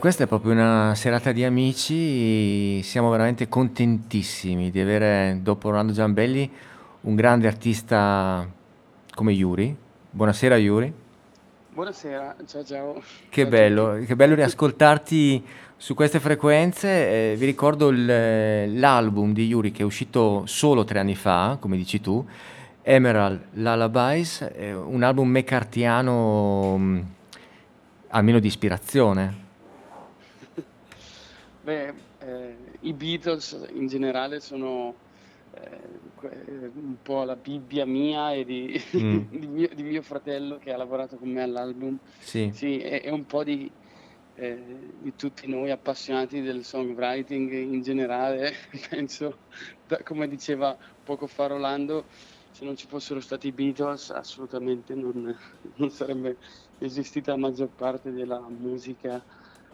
Questa 0.00 0.24
è 0.24 0.26
proprio 0.26 0.52
una 0.52 0.94
serata 0.94 1.30
di 1.30 1.44
amici, 1.44 2.82
siamo 2.82 3.10
veramente 3.10 3.48
contentissimi 3.48 4.70
di 4.70 4.80
avere, 4.80 5.38
dopo 5.42 5.68
Orlando 5.68 5.92
Giambelli, 5.92 6.50
un 7.02 7.14
grande 7.14 7.46
artista 7.46 8.48
come 9.14 9.32
Yuri. 9.32 9.76
Buonasera 10.10 10.56
Yuri, 10.56 10.92
Buonasera, 11.72 12.34
ciao 12.46 12.64
ciao. 12.64 13.02
che 13.28 13.42
Ciao 13.42 13.50
bello, 13.50 13.92
tutti. 13.94 14.06
che 14.06 14.16
bello 14.16 14.34
riascoltarti 14.34 15.44
su 15.76 15.94
queste 15.94 16.18
frequenze. 16.18 17.32
Eh, 17.32 17.36
vi 17.36 17.44
ricordo 17.46 17.88
il- 17.88 18.78
l'album 18.80 19.32
di 19.34 19.46
Yuri 19.46 19.70
che 19.70 19.82
è 19.82 19.84
uscito 19.84 20.44
solo 20.46 20.84
tre 20.84 20.98
anni 20.98 21.14
fa, 21.14 21.58
come 21.60 21.76
dici 21.76 22.00
tu, 22.00 22.26
Emerald 22.82 23.40
Lullabies, 23.52 24.50
un 24.84 25.02
album 25.02 25.28
mccartiano 25.30 26.76
mh, 26.78 27.04
almeno 28.08 28.38
di 28.40 28.46
ispirazione. 28.46 29.48
Beh, 31.62 31.92
eh, 32.18 32.78
i 32.80 32.94
Beatles 32.94 33.66
in 33.70 33.86
generale 33.86 34.40
sono 34.40 35.00
eh, 35.50 36.00
un 36.74 36.98
po' 37.02 37.22
la 37.24 37.36
Bibbia 37.36 37.84
mia 37.84 38.32
e 38.32 38.44
di, 38.44 38.80
Mm. 38.96 39.18
di 39.40 39.46
mio, 39.46 39.68
di 39.74 39.82
mio 39.82 40.02
fratello 40.02 40.56
che 40.58 40.72
ha 40.72 40.76
lavorato 40.76 41.18
con 41.18 41.28
me 41.30 41.42
all'album. 41.42 41.98
Sì. 42.18 42.50
Sì, 42.52 42.78
è, 42.80 43.02
è 43.02 43.10
un 43.10 43.26
po' 43.26 43.44
di, 43.44 43.70
eh, 44.34 44.90
di 44.94 45.14
tutti 45.14 45.46
noi 45.48 45.70
appassionati 45.70 46.40
del 46.40 46.64
songwriting 46.64 47.52
in 47.52 47.82
generale. 47.82 48.52
Penso, 48.88 49.42
da- 49.84 50.02
come 50.02 50.28
diceva 50.28 50.76
poco 51.02 51.26
fa 51.26 51.46
Rolando, 51.46 52.08
se 52.52 52.64
non 52.64 52.74
ci 52.74 52.86
fossero 52.86 53.20
stati 53.20 53.48
i 53.48 53.52
Beatles 53.52 54.10
assolutamente 54.10 54.94
non, 54.94 55.36
non 55.76 55.90
sarebbe 55.90 56.38
esistita 56.78 57.32
la 57.32 57.38
maggior 57.38 57.72
parte 57.74 58.10
della 58.12 58.40
musica, 58.48 59.22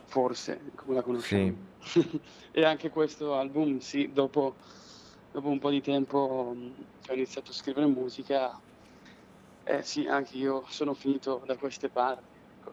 forse, 0.07 0.61
come 0.75 0.95
la 0.95 1.03
conosciamo. 1.03 1.75
E 2.57 2.65
anche 2.65 2.89
questo 2.89 3.35
album, 3.35 3.79
sì, 3.81 4.11
dopo, 4.15 4.55
dopo 5.31 5.49
un 5.49 5.59
po' 5.59 5.69
di 5.69 5.83
tempo 5.83 6.55
mh, 6.57 6.71
che 7.03 7.13
ho 7.13 7.15
iniziato 7.15 7.51
a 7.51 7.55
scrivere 7.55 7.87
musica, 7.87 8.59
eh 9.63 9.83
sì, 9.83 10.07
anche 10.07 10.39
io 10.39 10.65
sono 10.69 10.95
finito 10.95 11.43
da 11.45 11.57
queste 11.57 11.91
parti. 11.91 12.25
ecco. 12.59 12.73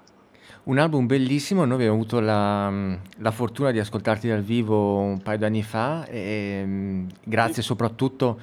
Un 0.63 0.77
album 0.77 1.05
bellissimo, 1.05 1.65
noi 1.65 1.75
abbiamo 1.75 1.95
avuto 1.95 2.21
la, 2.21 2.71
la 3.17 3.31
fortuna 3.31 3.71
di 3.71 3.79
ascoltarti 3.79 4.29
dal 4.29 4.41
vivo 4.41 4.99
un 4.99 5.21
paio 5.21 5.37
d'anni 5.37 5.63
fa 5.63 6.05
e 6.05 6.63
mm, 6.65 7.07
grazie 7.23 7.61
soprattutto 7.61 8.39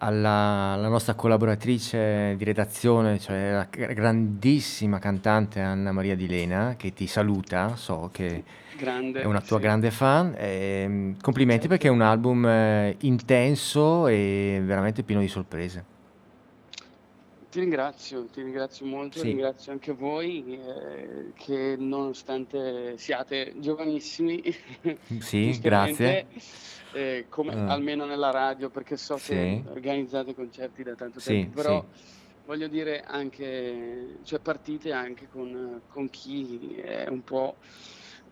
alla, 0.00 0.72
alla 0.74 0.88
nostra 0.88 1.14
collaboratrice 1.14 2.34
di 2.36 2.44
redazione, 2.44 3.18
cioè 3.18 3.52
la 3.52 3.66
gra- 3.70 3.92
grandissima 3.92 4.98
cantante 4.98 5.60
Anna 5.60 5.92
Maria 5.92 6.16
Di 6.16 6.26
Lena, 6.26 6.74
che 6.76 6.92
ti 6.92 7.06
saluta, 7.06 7.76
so 7.76 8.08
che 8.12 8.44
Grande, 8.76 9.20
è 9.20 9.24
una 9.26 9.40
tua 9.40 9.58
sì. 9.58 9.62
grande 9.62 9.90
fan. 9.90 10.34
e, 10.36 10.86
mm, 10.88 11.12
complimenti 11.20 11.68
perché 11.68 11.88
è 11.88 11.90
un 11.90 12.00
album 12.02 12.46
eh, 12.46 12.96
intenso 13.00 14.06
e 14.08 14.60
veramente 14.64 15.02
pieno 15.02 15.20
di 15.20 15.28
sorprese. 15.28 15.84
Ti 17.50 17.58
ringrazio, 17.58 18.26
ti 18.30 18.42
ringrazio 18.42 18.86
molto, 18.86 19.22
Sì. 19.22 19.28
ringrazio 19.28 19.72
anche 19.72 19.92
voi 19.92 20.44
eh, 20.56 21.32
che 21.34 21.74
nonostante 21.76 22.96
siate 22.96 23.54
giovanissimi, 23.58 24.40
Sì, 25.18 25.58
grazie. 25.60 26.26
Eh, 26.90 27.26
come, 27.28 27.54
Ah. 27.54 27.64
almeno 27.64 28.04
nella 28.06 28.30
radio, 28.30 28.70
perché 28.70 28.96
so 28.96 29.18
Sì. 29.18 29.20
che 29.20 29.60
organizzate 29.64 30.34
concerti 30.34 30.82
da 30.82 30.94
tanto 30.94 31.20
Sì, 31.20 31.20
tempo, 31.20 31.50
però 31.50 31.86
sì. 31.86 31.86
voglio 32.42 32.68
dire 32.68 33.00
anche, 33.02 34.20
cioè 34.24 34.40
partite 34.40 34.92
anche 34.92 35.28
con, 35.28 35.82
con 35.86 36.08
chi 36.08 36.74
è 36.76 37.08
un 37.08 37.22
po' 37.22 37.58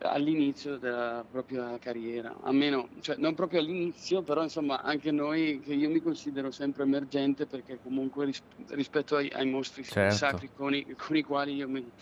all'inizio 0.01 0.79
della 0.79 1.27
propria 1.29 1.77
carriera, 1.79 2.37
a 2.41 2.53
meno, 2.53 2.89
cioè 3.01 3.17
non 3.17 3.35
proprio 3.35 3.61
all'inizio, 3.61 4.23
però 4.23 4.43
insomma 4.43 4.81
anche 4.83 5.11
noi, 5.11 5.61
che 5.61 5.75
io 5.75 5.91
mi 5.91 6.01
considero 6.01 6.51
sempre 6.51 6.85
emergente 6.85 7.47
perché 7.47 7.79
comunque 7.81 8.27
ris- 8.27 8.45
rispetto 8.69 9.17
ai, 9.17 9.29
ai 9.31 9.47
mostri 9.49 9.85
Certo. 9.87 10.07
sacri 10.07 10.51
con 10.53 10.75
i, 10.75 10.85
con 10.95 11.17
i 11.17 11.23
quali 11.23 11.55
io 11.55 11.69
mi, 11.69 11.93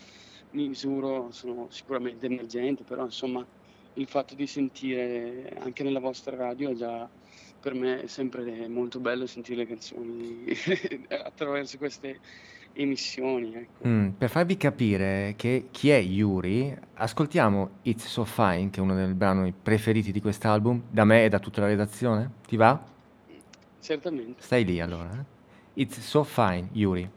mi 0.49 0.67
misuro 0.67 1.31
sono 1.31 1.69
sicuramente 1.69 2.25
emergente, 2.27 2.83
però 2.83 3.03
insomma 3.03 3.47
il 3.97 4.07
fatto 4.07 4.35
di 4.35 4.47
sentire 4.47 5.53
anche 5.59 5.83
nella 5.83 5.99
vostra 5.99 6.35
radio 6.35 6.71
è 6.71 6.73
già 6.73 7.07
per 7.59 7.73
me 7.73 8.03
è 8.03 8.07
sempre 8.07 8.67
molto 8.67 8.99
bello 8.99 9.25
sentire 9.25 9.57
le 9.57 9.67
canzoni 9.67 10.45
attraverso 11.23 11.77
queste 11.77 12.19
emissioni. 12.73 13.55
Ecco. 13.55 13.87
Mm, 13.87 14.09
per 14.09 14.29
farvi 14.29 14.55
capire 14.55 15.33
che 15.35 15.67
chi 15.71 15.89
è 15.89 15.97
Yuri, 15.97 16.77
ascoltiamo 16.93 17.69
It's 17.83 18.05
So 18.05 18.23
Fine, 18.23 18.69
che 18.69 18.79
è 18.79 18.83
uno 18.83 18.93
dei 18.93 19.11
brani 19.13 19.51
preferiti 19.51 20.11
di 20.11 20.21
quest'album, 20.21 20.83
da 20.89 21.03
me 21.03 21.25
e 21.25 21.29
da 21.29 21.39
tutta 21.39 21.61
la 21.61 21.67
redazione. 21.67 22.31
Ti 22.45 22.55
va? 22.55 22.79
Certamente. 23.79 24.41
Stai 24.43 24.63
lì 24.63 24.79
allora. 24.79 25.09
eh. 25.11 25.81
It's 25.81 25.99
So 25.99 26.23
Fine, 26.23 26.69
Yuri. 26.73 27.09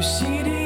You 0.00 0.04
see, 0.04 0.42
the 0.42 0.59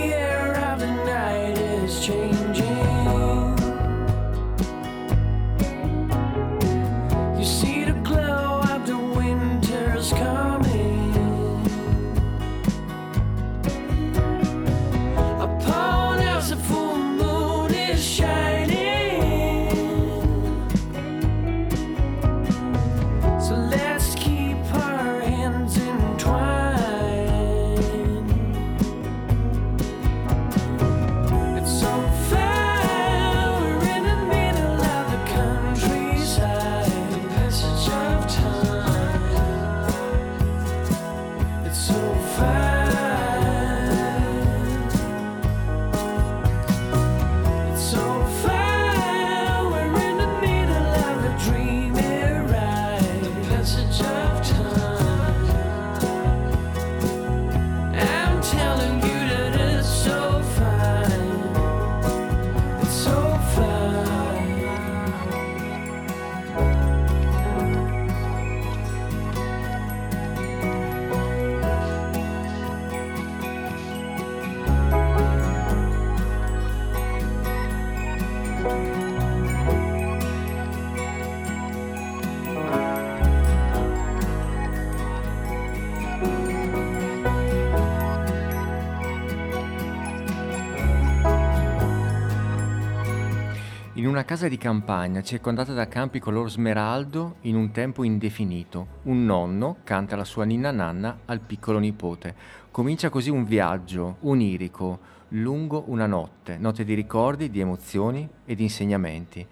una 94.24 94.32
casa 94.32 94.48
di 94.48 94.56
campagna 94.56 95.22
circondata 95.22 95.74
da 95.74 95.86
campi 95.86 96.18
color 96.18 96.50
smeraldo 96.50 97.34
in 97.42 97.56
un 97.56 97.72
tempo 97.72 98.04
indefinito, 98.04 99.00
un 99.02 99.26
nonno 99.26 99.76
canta 99.84 100.16
la 100.16 100.24
sua 100.24 100.44
ninna 100.44 100.70
nanna 100.70 101.18
al 101.26 101.40
piccolo 101.40 101.78
nipote. 101.78 102.34
Comincia 102.70 103.10
così 103.10 103.28
un 103.28 103.44
viaggio 103.44 104.16
onirico 104.22 104.98
lungo 105.28 105.84
una 105.88 106.06
notte, 106.06 106.56
notte 106.56 106.84
di 106.84 106.94
ricordi, 106.94 107.50
di 107.50 107.60
emozioni 107.60 108.26
e 108.46 108.54
di 108.54 108.62
insegnamenti. 108.62 109.46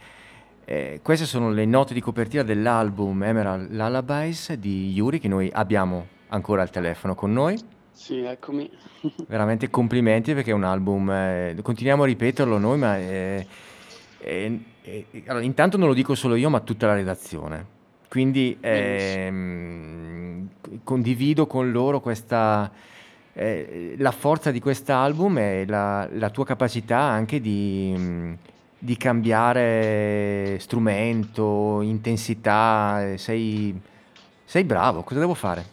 Eh, 0.64 1.00
queste 1.02 1.26
sono 1.26 1.50
le 1.50 1.66
note 1.66 1.92
di 1.92 2.00
copertina 2.00 2.42
dell'album 2.42 3.24
Emerald 3.24 3.72
Lullabies 3.72 4.54
di 4.54 4.90
Yuri 4.92 5.18
che 5.18 5.28
noi 5.28 5.50
abbiamo 5.52 6.06
ancora 6.28 6.62
al 6.62 6.70
telefono 6.70 7.14
con 7.14 7.30
noi. 7.30 7.60
Sì, 7.90 8.20
eccomi. 8.20 8.70
Veramente 9.28 9.68
complimenti 9.68 10.32
perché 10.32 10.50
è 10.50 10.54
un 10.54 10.64
album, 10.64 11.10
eh, 11.10 11.56
continuiamo 11.60 12.04
a 12.04 12.06
ripeterlo 12.06 12.56
noi, 12.56 12.78
ma 12.78 12.96
eh, 12.96 13.46
eh, 14.22 14.60
eh, 14.82 15.06
allora, 15.26 15.44
intanto 15.44 15.76
non 15.76 15.88
lo 15.88 15.94
dico 15.94 16.14
solo 16.14 16.34
io, 16.34 16.50
ma 16.50 16.60
tutta 16.60 16.86
la 16.86 16.94
redazione. 16.94 17.80
Quindi 18.08 18.56
ehm, 18.60 20.48
condivido 20.84 21.46
con 21.46 21.70
loro 21.70 22.00
questa, 22.00 22.70
eh, 23.32 23.94
la 23.98 24.10
forza 24.10 24.50
di 24.50 24.60
quest'album 24.60 25.38
e 25.38 25.64
la, 25.66 26.08
la 26.12 26.30
tua 26.30 26.44
capacità 26.44 26.98
anche 26.98 27.40
di, 27.40 27.94
mh, 27.96 28.36
di 28.78 28.96
cambiare 28.98 30.58
strumento, 30.60 31.80
intensità. 31.80 33.14
Sei, 33.16 33.80
sei 34.44 34.64
bravo, 34.64 35.02
cosa 35.02 35.20
devo 35.20 35.34
fare? 35.34 35.64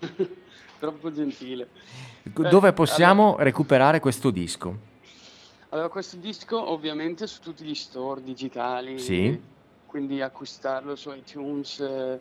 Troppo 0.78 1.12
gentile. 1.12 1.68
Dove 2.22 2.68
Eh, 2.68 2.72
possiamo 2.72 3.36
recuperare 3.38 4.00
questo 4.00 4.30
disco? 4.30 4.92
Allora, 5.74 5.88
questo 5.88 6.18
disco 6.18 6.70
ovviamente 6.70 7.26
su 7.26 7.40
tutti 7.40 7.64
gli 7.64 7.74
store 7.74 8.22
digitali, 8.22 8.96
Sì. 8.96 9.36
quindi 9.86 10.22
acquistarlo 10.22 10.94
su 10.94 11.10
iTunes 11.10 11.80
eh, 11.80 12.20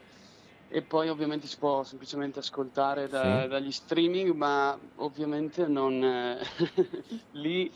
e 0.70 0.82
poi 0.82 1.08
ovviamente 1.10 1.46
si 1.46 1.58
può 1.60 1.84
semplicemente 1.84 2.40
ascoltare 2.40 3.08
da- 3.08 3.44
Sì. 3.44 3.48
dagli 3.50 3.72
streaming, 3.72 4.32
ma 4.34 4.76
ovviamente 4.96 5.68
non, 5.68 6.04
eh, 6.04 6.40
lì 7.34 7.72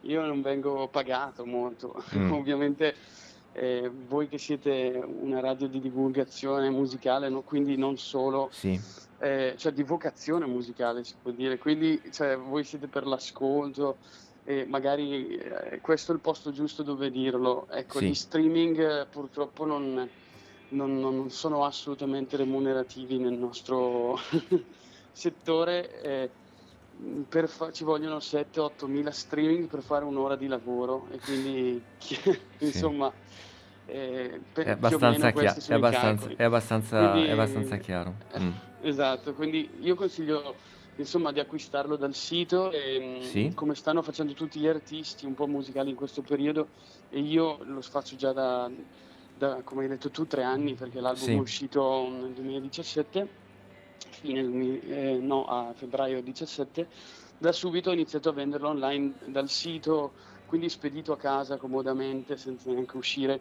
io 0.00 0.20
non 0.26 0.42
vengo 0.42 0.88
pagato 0.88 1.46
molto. 1.46 1.94
Mm. 2.14 2.30
Ovviamente 2.32 2.94
eh, 3.52 3.90
voi 4.06 4.28
che 4.28 4.36
siete 4.36 5.02
una 5.02 5.40
radio 5.40 5.66
di 5.66 5.80
divulgazione 5.80 6.68
musicale, 6.68 7.30
no? 7.30 7.40
quindi 7.40 7.78
non 7.78 7.96
solo 7.96 8.50
Sì. 8.52 8.78
eh, 9.20 9.54
cioè 9.56 9.72
di 9.72 9.82
vocazione 9.82 10.44
musicale 10.44 11.04
si 11.04 11.14
può 11.22 11.30
dire, 11.30 11.56
quindi 11.56 12.02
cioè, 12.12 12.36
voi 12.36 12.64
siete 12.64 12.86
per 12.86 13.06
l'ascolto 13.06 13.96
e 14.44 14.64
magari 14.66 15.36
eh, 15.36 15.78
questo 15.80 16.12
è 16.12 16.14
il 16.14 16.20
posto 16.20 16.50
giusto 16.52 16.82
dove 16.82 17.10
dirlo. 17.10 17.66
Ecco, 17.70 17.98
Sì. 17.98 18.08
gli 18.08 18.14
streaming 18.14 18.78
eh, 19.02 19.06
purtroppo 19.06 19.64
non, 19.64 20.08
non, 20.70 20.98
non 20.98 21.30
sono 21.30 21.64
assolutamente 21.64 22.36
remunerativi 22.36 23.18
nel 23.18 23.34
nostro 23.34 24.18
settore. 25.12 26.02
eh, 26.02 26.30
per 27.28 27.48
fa- 27.48 27.72
ci 27.72 27.84
vogliono 27.84 28.18
7-8 28.18 28.86
mila 28.86 29.10
streaming 29.10 29.66
per 29.66 29.80
fare 29.82 30.04
un'ora 30.04 30.36
di 30.36 30.46
lavoro 30.46 31.06
e 31.10 31.18
quindi 31.18 31.82
insomma 32.60 33.10
eh, 33.86 34.40
È 34.54 34.70
abbastanza, 34.70 35.32
chia- 35.32 35.56
è 35.56 35.72
abbastanza, 35.74 36.28
è 36.36 36.42
abbastanza, 36.44 37.10
Quindi- 37.10 37.28
è 37.28 37.32
abbastanza 37.32 37.76
chiaro. 37.78 38.14
Mm. 38.38 38.50
Esatto, 38.82 39.32
quindi 39.34 39.68
io 39.80 39.94
consiglio 39.94 40.54
insomma 40.96 41.32
di 41.32 41.40
acquistarlo 41.40 41.96
dal 41.96 42.14
sito 42.14 42.70
e 42.70 43.18
mh, 43.20 43.22
Sì. 43.22 43.52
come 43.54 43.74
stanno 43.74 44.02
facendo 44.02 44.32
tutti 44.34 44.58
gli 44.60 44.66
artisti 44.66 45.24
un 45.26 45.34
po' 45.34 45.46
musicali 45.46 45.90
in 45.90 45.96
questo 45.96 46.22
periodo 46.22 46.68
e 47.08 47.20
io 47.20 47.58
lo 47.64 47.80
faccio 47.80 48.16
già 48.16 48.32
da, 48.32 48.70
da, 49.36 49.62
come 49.62 49.82
hai 49.82 49.88
detto 49.88 50.10
tu 50.10 50.26
tre 50.26 50.42
anni 50.42 50.74
perché 50.74 51.00
l'album 51.00 51.22
Sì. 51.24 51.32
è 51.32 51.38
uscito 51.38 52.08
nel 52.10 52.32
2017 52.32 53.28
fine 54.10 54.42
2000 54.42 54.94
eh, 54.94 55.18
no 55.18 55.44
a 55.46 55.72
febbraio 55.74 56.20
17 56.22 56.86
da 57.38 57.52
subito 57.52 57.90
ho 57.90 57.92
iniziato 57.94 58.28
a 58.28 58.32
venderlo 58.32 58.68
online 58.68 59.14
dal 59.26 59.48
sito 59.48 60.12
quindi 60.46 60.68
spedito 60.68 61.12
a 61.12 61.16
casa 61.16 61.56
comodamente 61.56 62.36
senza 62.36 62.70
neanche 62.70 62.96
uscire 62.98 63.40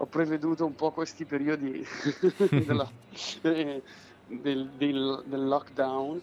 ho 0.00 0.06
preveduto 0.06 0.64
un 0.64 0.74
po' 0.74 0.90
questi 0.90 1.24
periodi 1.24 1.84
della- 2.50 2.90
eh, 3.42 3.82
del, 4.26 4.68
del- 4.76 5.22
del 5.24 5.46
lockdown. 5.48 6.20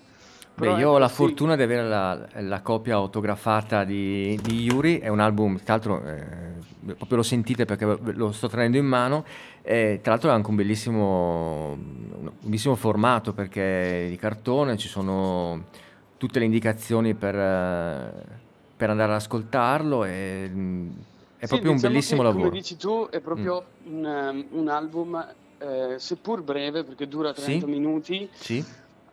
Beh, 0.58 0.72
io 0.74 0.92
ho 0.92 0.98
la 0.98 1.10
sì, 1.10 1.16
fortuna 1.16 1.58
di 1.58 1.64
avere 1.64 1.86
la, 1.88 2.28
la 2.36 2.62
copia 2.62 2.96
autografata 2.96 3.84
di, 3.84 4.40
di 4.42 4.62
Yuri, 4.64 5.00
è 5.00 5.10
un 5.10 5.20
album, 5.20 5.58
tra 5.62 5.74
l'altro 5.74 6.02
eh, 6.06 6.94
proprio 6.96 7.18
lo 7.18 7.24
sentite 7.24 7.66
perché 7.66 7.86
lo 8.14 8.32
sto 8.32 8.48
tenendo 8.48 8.78
in 8.78 8.86
mano, 8.86 9.26
e 9.62 10.00
tra 10.02 10.12
l'altro 10.14 10.30
è 10.30 10.34
anche 10.34 10.50
un 10.50 10.56
bellissimo, 10.56 11.72
un 11.72 12.32
bellissimo 12.40 12.76
formato 12.76 13.34
perché 13.34 14.06
è 14.06 14.10
di 14.10 14.16
cartone, 14.16 14.78
ci 14.78 14.88
sono 14.88 15.66
tutte 16.18 16.40
le 16.40 16.46
indicazioni 16.46 17.16
per, 17.16 17.36
eh, 17.36 18.14
per 18.78 18.90
andare 18.90 19.12
ad 19.12 19.18
ascoltarlo 19.18 20.06
e 20.06 20.50
mm, 20.50 20.90
è 21.38 21.46
sì, 21.46 21.48
proprio 21.48 21.72
un 21.72 21.76
diciamo 21.76 21.94
bellissimo 21.94 22.22
che, 22.22 22.28
lavoro. 22.28 22.48
Come 22.48 22.58
dici 22.58 22.78
tu, 22.78 23.08
è 23.12 23.20
proprio 23.20 23.64
un, 23.88 24.06
um, 24.06 24.46
un 24.60 24.68
album, 24.70 25.34
eh, 25.58 25.96
seppur 25.98 26.42
breve, 26.44 26.86
perché 26.86 27.10
dura 27.10 27.34
30 27.34 27.66
Sì. 27.66 27.72
minuti, 27.72 28.30
Sì? 28.32 28.66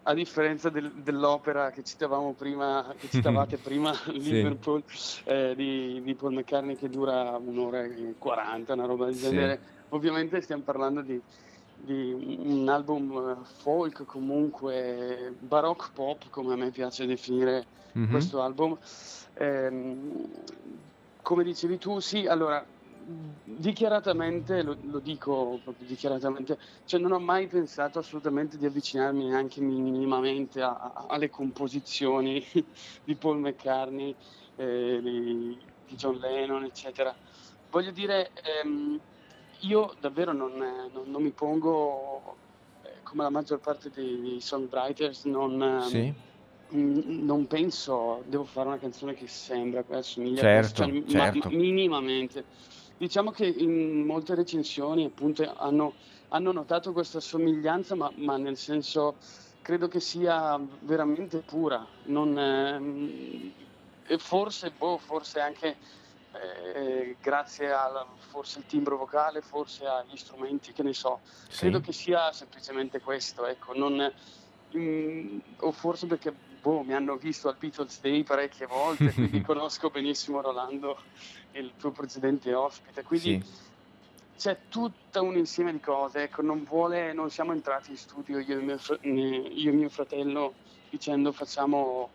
A 0.04 0.14
differenza 0.14 0.68
del- 0.70 1.02
dell'opera 1.02 1.70
che 1.70 1.82
citavamo 1.82 2.34
prima, 2.34 2.94
che 2.98 3.08
citavate 3.10 3.58
prima, 3.58 3.92
Liverpool, 4.06 4.82
eh, 5.24 5.54
di, 5.54 6.00
di 6.02 6.14
Paul 6.16 6.34
McCartney, 6.34 6.76
che 6.76 6.88
dura 6.88 7.36
un'ora 7.36 7.82
e 7.84 8.16
40, 8.18 8.72
una 8.74 8.86
roba 8.86 9.06
del 9.06 9.14
Sì. 9.14 9.20
genere. 9.20 9.62
Ovviamente 9.90 10.40
stiamo 10.40 10.62
parlando 10.62 11.02
di, 11.02 11.22
di 11.74 12.12
un 12.12 12.68
album 12.68 13.40
eh, 13.40 13.44
folk, 13.44 14.04
comunque 14.04 15.34
baroque 15.38 15.88
pop, 15.92 16.28
come 16.30 16.54
a 16.54 16.56
me 16.56 16.70
piace 16.70 17.06
definire 17.06 17.68
Mhm. 17.94 18.08
questo 18.08 18.40
album. 18.42 18.76
Ehm, 19.34 20.44
come 21.22 21.44
dicevi 21.44 21.78
tu, 21.78 21.98
sì, 22.00 22.26
allora 22.26 22.66
dichiaratamente, 23.44 24.62
lo, 24.62 24.76
lo 24.82 24.98
dico 25.00 25.60
proprio 25.62 25.86
dichiaratamente, 25.86 26.58
cioè 26.84 27.00
non 27.00 27.12
ho 27.12 27.18
mai 27.18 27.46
pensato 27.46 27.98
assolutamente 27.98 28.56
di 28.58 28.66
avvicinarmi 28.66 29.26
neanche 29.28 29.60
minimamente 29.60 30.60
a- 30.62 30.76
a- 30.76 31.06
alle 31.08 31.28
composizioni 31.30 32.42
di 33.04 33.16
Paul 33.16 33.38
McCartney, 33.38 34.16
eh, 34.56 35.00
di, 35.02 35.58
di 35.86 35.94
John 35.96 36.16
Lennon, 36.18 36.64
eccetera. 36.64 37.16
Voglio 37.70 37.90
dire, 37.90 38.32
ehm, 38.62 39.00
io 39.60 39.94
davvero 40.00 40.32
non, 40.32 40.52
non- 40.56 41.08
non 41.10 41.22
mi 41.22 41.32
pongo 41.32 42.36
eh, 42.82 43.00
come 43.02 43.22
la 43.22 43.30
maggior 43.30 43.60
parte 43.60 43.90
dei, 43.90 44.20
dei 44.20 44.40
songwriters, 44.40 45.24
non, 45.24 45.84
Sì? 45.88 46.12
Mm, 46.74 47.24
Non 47.26 47.46
penso, 47.46 48.22
devo 48.26 48.44
fare 48.44 48.68
una 48.68 48.78
canzone 48.78 49.12
che 49.12 49.26
sembra, 49.26 49.84
assomiglia 49.90 50.40
Certo, 50.40 50.84
a 50.84 50.88
questo, 50.88 51.06
cioè, 51.10 51.16
ma- 51.18 51.30
certo. 51.30 51.50
ma 51.50 51.54
minimamente. 51.56 52.46
Diciamo 52.96 53.30
che 53.30 53.46
in 53.46 54.04
molte 54.04 54.34
recensioni 54.34 55.04
appunto 55.04 55.42
hanno, 55.54 55.94
hanno 56.28 56.52
notato 56.52 56.92
questa 56.92 57.20
somiglianza, 57.20 57.94
ma, 57.94 58.10
ma 58.16 58.36
nel 58.36 58.56
senso 58.56 59.18
credo 59.60 59.88
che 59.88 60.00
sia 60.00 60.60
veramente 60.80 61.42
pura. 61.42 61.86
Non, 62.06 62.38
ehm, 62.38 63.52
e 64.06 64.18
forse, 64.18 64.72
boh, 64.72 64.98
forse 64.98 65.40
anche 65.40 65.78
eh, 66.32 67.16
grazie 67.20 67.72
al 67.72 68.06
forse 68.18 68.60
il 68.60 68.66
timbro 68.66 68.96
vocale, 68.96 69.40
forse 69.40 69.86
agli 69.86 70.16
strumenti, 70.16 70.72
che 70.72 70.82
ne 70.82 70.92
so. 70.92 71.20
Sì? 71.48 71.60
Credo 71.60 71.80
che 71.80 71.92
sia 71.92 72.32
semplicemente 72.32 73.00
questo, 73.00 73.46
ecco, 73.46 73.74
non, 73.74 74.12
mm, 74.76 75.38
o 75.58 75.72
forse 75.72 76.06
perché 76.06 76.34
boh, 76.62 76.82
mi 76.84 76.94
hanno 76.94 77.16
visto 77.16 77.48
al 77.48 77.56
Beatles 77.58 78.00
Day 78.00 78.22
parecchie 78.22 78.66
volte, 78.66 79.12
quindi 79.12 79.40
conosco 79.42 79.90
benissimo 79.90 80.40
Rolando, 80.40 80.96
il 81.52 81.74
tuo 81.76 81.90
precedente 81.90 82.54
ospite, 82.54 83.02
quindi 83.02 83.42
Sì. 83.42 83.70
c'è 84.36 84.66
tutto 84.68 85.22
un 85.24 85.36
insieme 85.36 85.72
di 85.72 85.80
cose, 85.80 86.22
ecco, 86.22 86.40
non 86.42 86.62
vuole, 86.62 87.12
non 87.12 87.30
siamo 87.30 87.52
entrati 87.52 87.90
in 87.90 87.96
studio 87.96 88.38
io 88.38 88.58
e 88.58 88.62
mio, 88.62 88.78
fr- 88.78 89.04
io 89.04 89.70
e 89.70 89.74
mio 89.74 89.88
fratello 89.88 90.54
dicendo 90.88 91.32
facciamo 91.32 92.12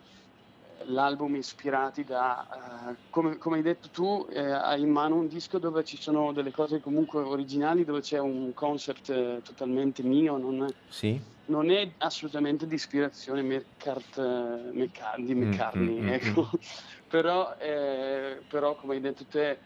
eh, 0.80 0.86
l'album 0.86 1.36
ispirati 1.36 2.06
da, 2.06 2.90
eh, 2.92 2.98
come, 3.10 3.38
come 3.38 3.58
hai 3.58 3.64
detto 3.64 3.90
tu, 3.90 4.28
eh, 4.30 4.40
hai 4.40 4.82
in 4.82 4.92
mano 4.92 5.16
un 5.16 5.28
disco 5.28 5.60
dove 5.60 5.84
ci 5.84 5.98
sono 5.98 6.32
delle 6.32 6.52
cose 6.52 6.80
comunque 6.80 7.22
originali, 7.22 7.84
dove 7.84 8.00
c'è 8.00 8.20
un 8.20 8.54
concept 8.54 9.10
eh, 9.10 9.42
totalmente 9.44 10.04
mio, 10.04 10.38
non 10.38 10.66
Sì? 10.88 11.36
Non 11.48 11.70
è 11.70 11.96
assolutamente 11.98 12.68
di 12.68 12.76
ispirazione 12.76 13.42
McCart, 13.44 14.18
eh, 14.18 14.72
Mecca- 14.74 15.16
di 15.18 15.34
Mm, 15.40 15.42
McCartney, 15.42 16.02
mm, 16.02 16.10
mm, 16.10 16.14
ecco. 16.14 16.50
però, 17.08 17.56
eh, 17.58 18.44
però 18.48 18.76
come 18.76 18.96
hai 18.96 19.02
detto 19.02 19.26
te 19.28 19.62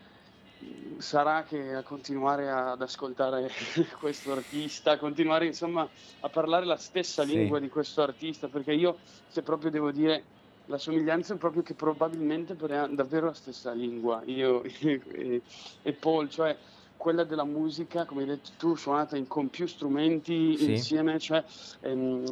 sarà 0.97 1.43
che 1.43 1.73
a 1.73 1.81
continuare 1.83 2.49
ad 2.49 2.81
ascoltare 2.81 3.47
questo 3.97 4.31
artista, 4.31 4.91
a 4.91 4.97
continuare 4.97 5.45
insomma 5.47 5.89
a 6.19 6.29
parlare 6.29 6.65
la 6.65 6.75
stessa 6.77 7.23
Sì. 7.23 7.23
lingua 7.23 7.59
di 7.59 7.67
questo 7.69 8.01
artista, 8.03 8.47
perché 8.47 8.73
io 8.73 8.99
se 9.03 9.41
proprio 9.41 9.71
devo 9.71 9.91
dire 9.91 10.27
la 10.65 10.77
somiglianza 10.77 11.33
è 11.33 11.37
proprio 11.37 11.63
che 11.63 11.73
probabilmente 11.75 12.55
parliamo 12.55 12.93
davvero 12.93 13.25
la 13.27 13.33
stessa 13.33 13.71
lingua, 13.73 14.21
io 14.25 14.61
e, 14.63 15.43
e 15.81 15.97
Paul, 15.97 16.29
cioè 16.29 16.57
quella 17.01 17.23
della 17.23 17.45
musica, 17.45 18.05
come 18.05 18.21
hai 18.21 18.27
detto 18.27 18.51
tu, 18.57 18.75
suonata 18.75 19.17
in- 19.17 19.25
con 19.25 19.49
più 19.49 19.65
strumenti 19.65 20.55
Sì. 20.55 20.69
insieme, 20.69 21.17
cioè 21.17 21.43
ehm, 21.81 22.23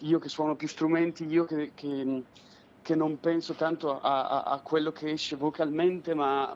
io 0.00 0.18
che 0.18 0.28
suono 0.30 0.56
più 0.56 0.66
strumenti, 0.66 1.26
io 1.26 1.44
che, 1.44 1.72
che- 1.74 2.24
che 2.80 2.94
non 2.94 3.18
penso 3.20 3.52
tanto 3.54 4.00
a, 4.00 4.28
a- 4.28 4.42
a 4.44 4.60
quello 4.62 4.92
che 4.92 5.10
esce 5.10 5.36
vocalmente, 5.36 6.14
ma, 6.14 6.54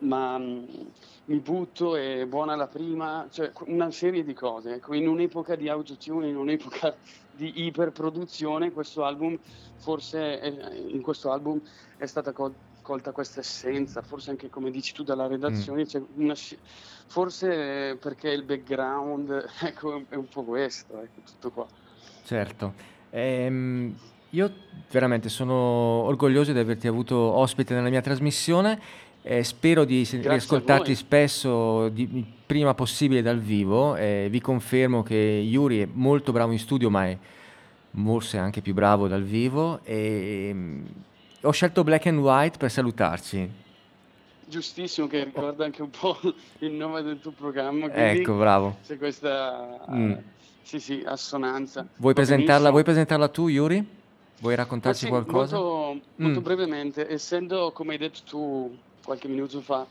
ma, 0.00 0.36
mi 0.38 1.40
butto 1.40 1.96
e 1.96 2.26
buona 2.26 2.54
la 2.54 2.68
prima, 2.68 3.26
cioè 3.30 3.50
una 3.66 3.90
serie 3.90 4.22
di 4.22 4.34
cose. 4.34 4.74
Ecco, 4.74 4.92
in 4.94 5.08
un'epoca 5.08 5.56
di 5.56 5.68
autotune, 5.70 6.28
in 6.28 6.36
un'epoca 6.36 6.98
di 7.30 7.64
iperproduzione, 7.64 8.70
questo 8.72 9.04
album, 9.04 9.38
forse 9.76 10.38
è- 10.38 10.74
in 10.74 11.00
questo 11.00 11.30
album 11.30 11.60
è 11.96 12.04
stata 12.06 12.32
col- 12.32 12.60
colta 12.86 13.10
questa 13.10 13.40
essenza, 13.40 14.00
forse 14.00 14.30
anche 14.30 14.48
come 14.48 14.70
dici 14.70 14.92
tu 14.92 15.02
dalla 15.02 15.26
redazione, 15.26 15.84
c'è 15.86 16.00
una 16.14 16.36
forse 17.08 17.90
eh, 17.90 17.96
perché 17.96 18.30
il 18.30 18.44
background, 18.44 19.44
ecco, 19.60 20.04
è 20.08 20.14
un 20.14 20.28
po' 20.28 20.44
questo, 20.44 21.02
ecco, 21.02 21.20
tutto 21.24 21.50
qua. 21.50 21.66
Certo. 22.22 22.74
Ehm, 23.10 23.92
io 24.30 24.52
veramente 24.88 25.28
sono 25.28 25.52
orgoglioso 25.52 26.52
di 26.52 26.60
averti 26.60 26.86
avuto 26.86 27.16
ospite 27.16 27.74
nella 27.74 27.88
mia 27.88 28.02
trasmissione 28.02 28.80
e 29.20 29.42
spero 29.42 29.84
di 29.84 30.04
riascoltarti 30.08 30.94
spesso, 30.94 31.88
di- 31.88 32.24
prima 32.46 32.72
possibile 32.74 33.20
dal 33.20 33.40
vivo. 33.40 33.96
e 33.96 34.28
vi 34.30 34.40
confermo 34.40 35.02
che 35.02 35.16
Yuri 35.16 35.80
è 35.80 35.88
molto 35.90 36.30
bravo 36.30 36.52
in 36.52 36.60
studio, 36.60 36.88
ma 36.88 37.06
è 37.06 37.18
forse 37.90 38.38
anche 38.38 38.60
più 38.60 38.74
bravo 38.74 39.08
dal 39.08 39.24
vivo. 39.24 39.80
E, 39.82 40.50
mm, 40.54 40.84
ho 41.46 41.50
scelto 41.52 41.84
Black 41.84 42.06
and 42.06 42.18
White 42.18 42.58
per 42.58 42.70
salutarci. 42.70 43.64
Giustissimo, 44.48 45.06
che 45.06 45.24
ricorda 45.24 45.64
anche 45.64 45.82
un 45.82 45.90
po' 45.90 46.16
il 46.60 46.72
nome 46.72 47.02
del 47.02 47.18
tuo 47.20 47.32
programma, 47.32 47.92
Ecco, 47.92 48.36
bravo. 48.36 48.76
c'è 48.86 48.96
questa 48.98 49.84
Mm. 49.90 50.12
sì, 50.62 50.80
sì, 50.80 51.02
assonanza. 51.04 51.86
Vuoi 51.96 52.14
presentarla, 52.14 52.70
vuoi 52.70 52.82
presentarla 52.84 53.28
tu, 53.28 53.48
Yuri? 53.48 53.84
Vuoi 54.40 54.54
raccontarci 54.54 55.04
sì, 55.04 55.08
qualcosa? 55.08 55.56
Molto, 55.56 56.00
molto 56.16 56.40
Mm. 56.40 56.42
brevemente, 56.42 57.08
essendo, 57.10 57.72
come 57.72 57.92
hai 57.92 57.98
detto 57.98 58.20
tu 58.24 58.76
qualche 59.04 59.28
minuto 59.28 59.60
fa, 59.60 59.86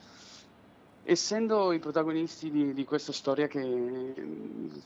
essendo 1.04 1.72
i 1.72 1.80
protagonisti 1.80 2.52
di, 2.52 2.74
di 2.74 2.84
questa 2.84 3.12
storia 3.12 3.48
che 3.48 4.14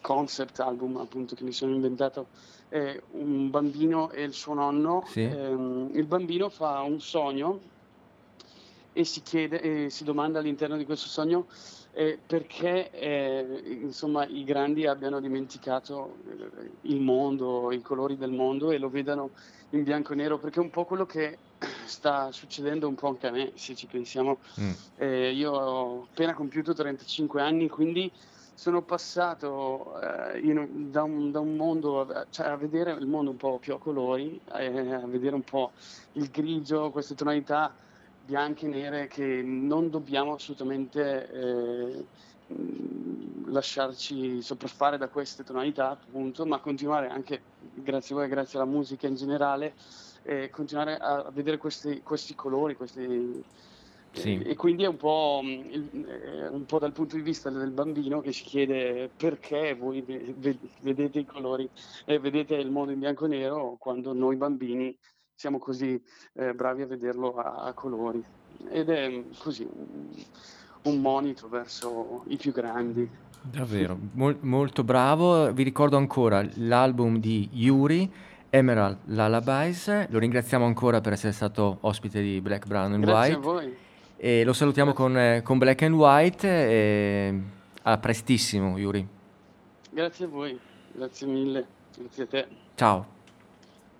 concept 0.01 0.59
album 0.59 0.97
appunto 0.97 1.35
che 1.35 1.43
mi 1.43 1.51
sono 1.51 1.73
inventato 1.73 2.27
è 2.69 3.01
un 3.11 3.49
bambino 3.49 4.11
e 4.11 4.23
il 4.23 4.33
suo 4.33 4.53
nonno, 4.53 5.03
Sì. 5.07 5.23
ehm, 5.23 5.89
il 5.93 6.05
bambino 6.05 6.49
fa 6.49 6.81
un 6.81 7.01
sogno 7.01 7.59
e 8.93 9.03
si 9.03 9.21
chiede 9.21 9.61
e 9.61 9.89
si 9.89 10.03
domanda 10.03 10.39
all'interno 10.39 10.77
di 10.77 10.85
questo 10.85 11.07
sogno 11.07 11.47
eh, 11.91 12.19
perché 12.25 12.91
eh, 12.91 13.79
insomma 13.81 14.25
i 14.25 14.43
grandi 14.43 14.85
abbiano 14.85 15.19
dimenticato 15.19 16.17
eh, 16.27 16.71
il 16.81 17.01
mondo, 17.01 17.71
i 17.71 17.81
colori 17.81 18.15
del 18.17 18.31
mondo 18.31 18.71
e 18.71 18.77
lo 18.77 18.89
vedano 18.89 19.31
in 19.71 19.83
bianco 19.83 20.13
e 20.13 20.15
nero, 20.15 20.37
perché 20.37 20.59
è 20.59 20.63
un 20.63 20.69
po' 20.69 20.85
quello 20.85 21.05
che 21.05 21.37
sta 21.85 22.31
succedendo 22.31 22.87
un 22.87 22.95
po' 22.95 23.07
anche 23.07 23.27
a 23.27 23.31
me, 23.31 23.51
se 23.55 23.75
ci 23.75 23.87
pensiamo. 23.87 24.39
Mm. 24.61 24.71
Eh, 24.97 25.31
io 25.31 25.51
ho 25.51 26.03
appena 26.03 26.33
compiuto 26.33 26.73
35 26.73 27.41
anni, 27.41 27.67
quindi 27.67 28.11
sono 28.59 28.81
passato 28.81 30.01
eh, 30.01 30.39
in 30.39 30.91
da, 30.91 31.03
un, 31.03 31.31
da 31.31 31.39
un 31.39 31.55
mondo, 31.55 32.25
cioè 32.29 32.47
a 32.47 32.57
vedere 32.57 32.91
il 32.91 33.07
mondo 33.07 33.31
un 33.31 33.37
po' 33.37 33.57
più 33.57 33.73
a 33.73 33.79
colori, 33.79 34.37
eh, 34.53 34.95
a 34.95 35.07
vedere 35.07 35.35
un 35.35 35.43
po' 35.43 35.71
il 36.13 36.29
grigio, 36.29 36.91
queste 36.91 37.15
tonalità 37.15 37.73
bianche 38.25 38.65
e 38.65 38.69
nere 38.69 39.07
che 39.07 39.41
non 39.41 39.89
dobbiamo 39.89 40.33
assolutamente 40.33 41.31
eh, 41.31 42.05
lasciarci 43.45 44.41
sopraffare 44.41 44.97
da 44.97 45.07
queste 45.07 45.45
tonalità, 45.45 45.91
appunto, 45.91 46.45
ma 46.45 46.59
continuare 46.59 47.07
anche, 47.07 47.41
grazie 47.75 48.13
a 48.13 48.17
voi, 48.17 48.27
grazie 48.27 48.59
alla 48.59 48.69
musica 48.69 49.07
in 49.07 49.15
generale, 49.15 49.71
eh, 50.23 50.49
continuare 50.49 50.97
a 50.97 51.29
vedere 51.31 51.55
questi, 51.57 52.01
questi 52.03 52.35
colori, 52.35 52.75
questi, 52.75 53.41
Sì. 54.11 54.39
e 54.41 54.55
quindi 54.55 54.83
è 54.83 54.87
un 54.87 54.97
po', 54.97 55.41
il- 55.43 56.05
è 56.43 56.47
un 56.47 56.65
po' 56.65 56.79
dal 56.79 56.91
punto 56.91 57.15
di 57.15 57.21
vista 57.21 57.49
del 57.49 57.69
bambino 57.71 58.21
che 58.21 58.31
si 58.33 58.43
chiede 58.43 59.09
perché 59.15 59.75
voi 59.75 60.01
ve- 60.01 60.33
ve- 60.37 60.57
vedete 60.81 61.19
i 61.19 61.25
colori 61.25 61.69
e 62.05 62.17
vedete 62.19 62.55
il 62.55 62.71
mondo 62.71 62.91
in 62.91 62.99
bianco 62.99 63.25
e 63.25 63.29
nero 63.29 63.75
quando 63.79 64.13
noi 64.13 64.35
bambini 64.35 64.95
siamo 65.35 65.57
così 65.59 66.01
eh, 66.33 66.53
bravi 66.53 66.81
a 66.81 66.87
vederlo 66.87 67.35
a, 67.35 67.65
a 67.65 67.73
colori. 67.73 68.21
Ed 68.71 68.89
è 68.89 69.07
mh, 69.07 69.23
così 69.37 69.65
un, 70.83 70.99
monito 71.01 71.47
verso 71.47 72.23
i 72.27 72.35
più 72.35 72.51
grandi. 72.51 73.07
Davvero, 73.41 73.97
mol- 74.13 74.37
molto 74.41 74.83
bravo. 74.83 75.53
Vi 75.53 75.63
ricordo 75.63 75.95
ancora 75.95 76.45
l'album 76.55 77.19
di 77.19 77.47
Yuri, 77.53 78.11
Emerald 78.49 78.97
Lullabies. 79.05 80.09
Lo 80.09 80.19
ringraziamo 80.19 80.65
ancora 80.65 80.99
per 80.99 81.13
essere 81.13 81.31
stato 81.31 81.77
ospite 81.81 82.21
di 82.21 82.41
Black, 82.41 82.65
Brown 82.67 82.91
and 82.93 83.03
Grazie 83.05 83.33
a 83.33 83.37
White. 83.37 83.47
voi. 83.49 83.77
E 84.21 84.43
lo 84.43 84.51
salutiamo 84.51 84.91
con, 84.91 85.17
eh, 85.17 85.41
con 85.43 85.57
Black 85.57 85.81
and 85.83 85.95
White. 85.95 86.47
E 86.47 87.41
a 87.83 87.97
prestissimo, 87.97 88.77
Yuri. 88.77 89.07
Grazie 89.89 90.25
a 90.25 90.27
voi, 90.27 90.59
grazie 90.91 91.25
mille, 91.25 91.65
grazie 91.97 92.23
a 92.23 92.27
te. 92.27 92.47
Ciao. 92.75 93.05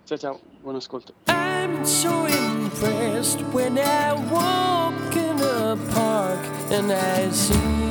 Ciao 0.04 0.18
ciao, 0.18 0.40
buon 0.62 0.76
ascolto. 0.76 1.14
I'm 1.28 1.84
so 1.84 2.26
impressed 2.26 3.42
when 3.54 3.78
I 3.78 4.14
walk 4.30 5.16
in 5.16 5.40
a 5.40 5.78
park 5.94 6.40
and 6.72 6.92
I 6.92 7.32
see 7.32 7.89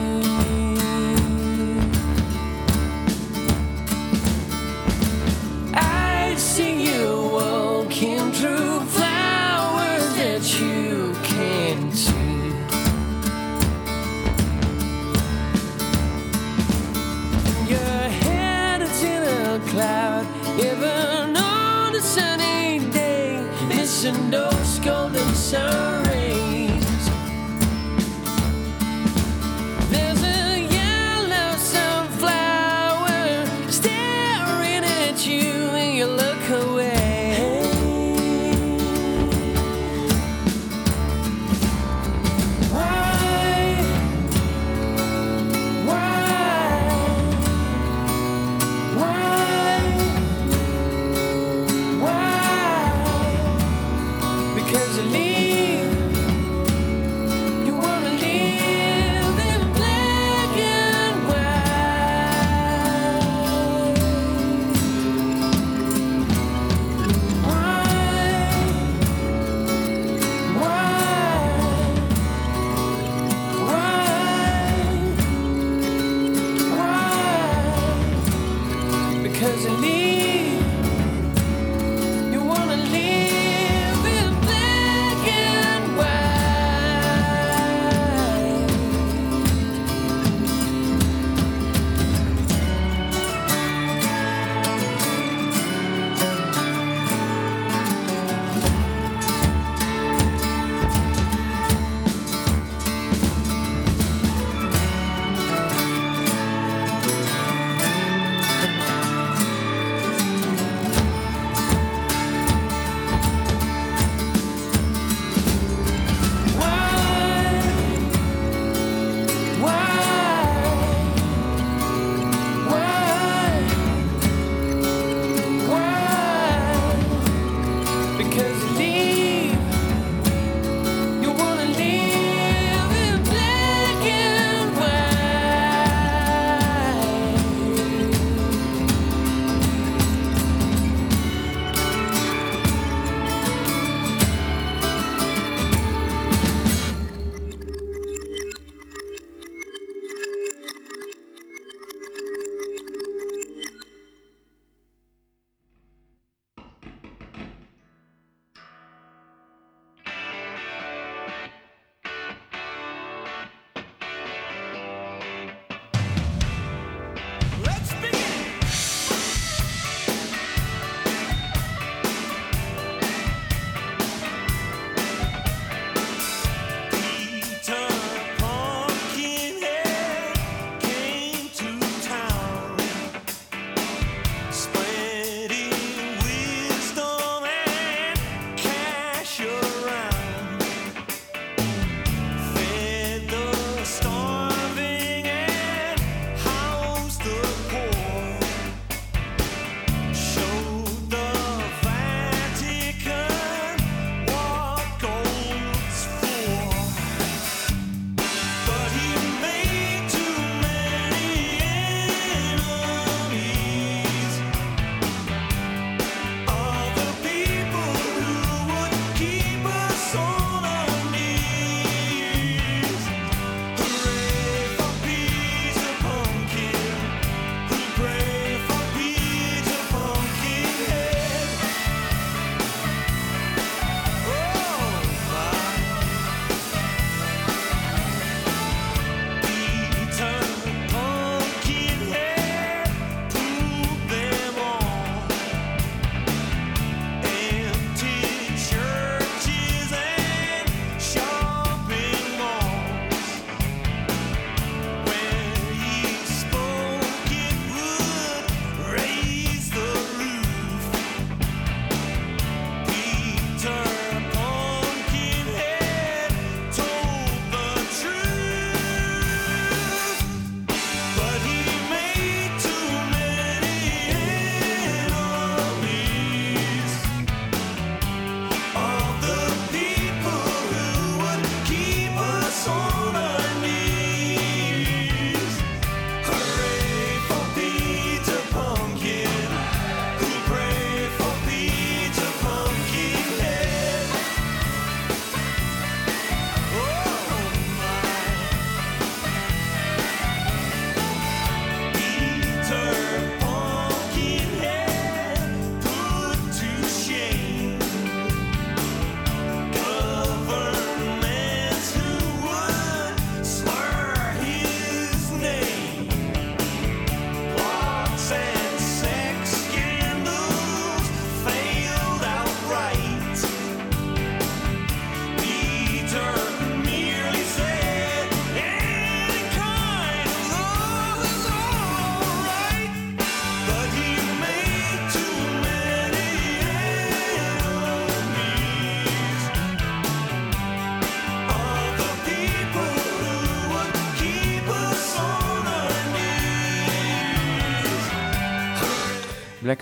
sorry. 25.51 25.98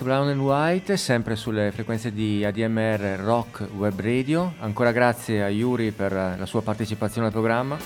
Brown 0.07 0.29
and 0.29 0.39
White, 0.39 0.95
sempre 0.95 1.35
sulle 1.35 1.69
frequenze 1.73 2.13
di 2.13 2.45
ADMR 2.45 3.19
Rock 3.19 3.67
Web 3.75 3.99
Radio. 3.99 4.53
Ancora 4.59 4.93
grazie 4.93 5.43
a 5.43 5.49
Yuri 5.49 5.91
per 5.91 6.13
la 6.13 6.45
sua 6.45 6.61
partecipazione 6.61 7.27
al 7.27 7.33
programma. 7.33 7.77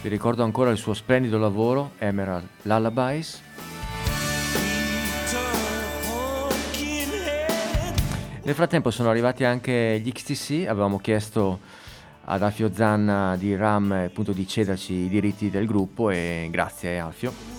Vi 0.00 0.08
ricordo 0.08 0.44
ancora 0.44 0.70
il 0.70 0.76
suo 0.76 0.94
splendido 0.94 1.36
lavoro, 1.36 1.94
Emerald 1.98 2.46
Lullabies. 2.62 3.42
Nel 8.44 8.54
frattempo 8.54 8.92
sono 8.92 9.10
arrivati 9.10 9.42
anche 9.42 10.00
gli 10.00 10.12
XTC, 10.12 10.68
avevamo 10.68 11.00
chiesto 11.00 11.58
ad 12.26 12.40
Alfio 12.40 12.70
Zanna 12.72 13.34
di 13.36 13.56
RAM 13.56 13.90
appunto 13.90 14.30
di 14.30 14.46
cederci 14.46 14.92
i 14.92 15.08
diritti 15.08 15.50
del 15.50 15.66
gruppo 15.66 16.10
e 16.10 16.46
grazie 16.52 17.00
Alfio. 17.00 17.57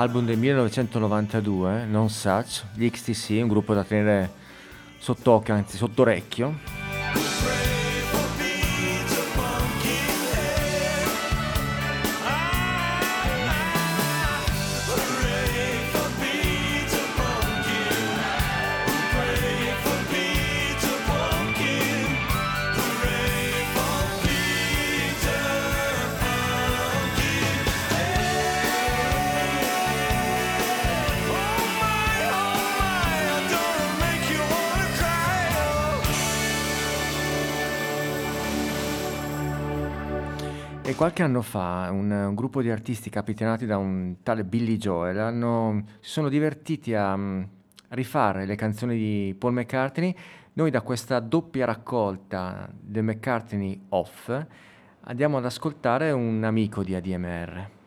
Album 0.00 0.24
del 0.24 0.38
1992, 0.38 1.84
Non 1.84 2.08
Such, 2.08 2.62
gli 2.72 2.90
XTC, 2.90 3.40
un 3.42 3.48
gruppo 3.48 3.74
da 3.74 3.84
tenere 3.84 4.30
sott'occhio, 4.98 5.52
anzi 5.52 5.76
sotto 5.76 6.04
qualche 41.00 41.22
anno 41.22 41.40
fa 41.40 41.88
un, 41.90 42.10
un 42.10 42.34
gruppo 42.34 42.60
di 42.60 42.70
artisti 42.70 43.08
capitanati 43.08 43.64
da 43.64 43.78
un 43.78 44.16
tale 44.22 44.44
Billy 44.44 44.76
Joel 44.76 45.18
hanno- 45.18 45.84
si 45.98 46.10
sono 46.10 46.28
divertiti 46.28 46.92
a 46.92 47.16
mm, 47.16 47.42
rifare 47.88 48.44
le 48.44 48.54
canzoni 48.54 48.98
di 48.98 49.34
Paul 49.38 49.54
McCartney. 49.54 50.14
Noi 50.52 50.70
da 50.70 50.82
questa 50.82 51.18
doppia 51.20 51.64
raccolta 51.64 52.68
del 52.78 53.02
McCartney 53.02 53.80
Off 53.88 54.30
andiamo 55.04 55.38
ad 55.38 55.46
ascoltare 55.46 56.10
un 56.10 56.44
amico 56.44 56.82
di 56.82 56.94
ADMR. 56.94 57.79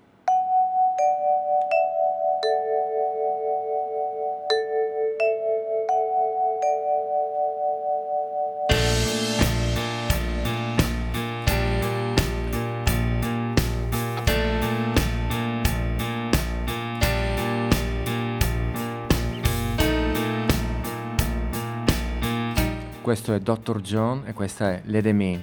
Questo 23.03 23.33
è 23.33 23.39
Dr. 23.41 23.81
John 23.81 24.23
e 24.25 24.31
questa 24.31 24.71
è 24.71 24.81
Let 24.85 25.03
Them 25.03 25.19
In. 25.19 25.41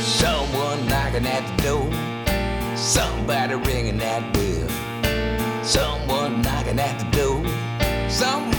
Someone 0.00 0.86
knocking 0.86 1.26
at 1.26 1.42
the 1.56 1.62
door. 1.64 1.90
Somebody 2.76 3.54
ringing 3.68 3.98
that 3.98 4.32
bell. 4.32 5.64
Someone 5.64 6.40
knocking 6.40 6.78
at 6.78 7.00
the 7.00 7.16
door. 7.16 7.44
Somebody 8.08 8.55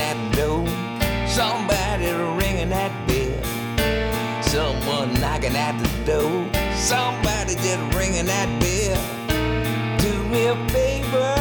At 0.00 0.16
the 0.30 0.36
door. 0.36 0.66
Somebody 1.26 2.06
ringing 2.40 2.70
that 2.70 2.92
bell. 3.08 4.42
Someone 4.42 5.12
knocking 5.20 5.56
at 5.56 5.76
the 5.82 5.88
door. 6.04 6.48
Somebody 6.76 7.54
just 7.56 7.94
ringing 7.96 8.26
that 8.26 8.48
bell. 8.60 9.98
Do 9.98 10.12
me 10.28 10.46
a 10.46 10.56
favor. 10.68 11.34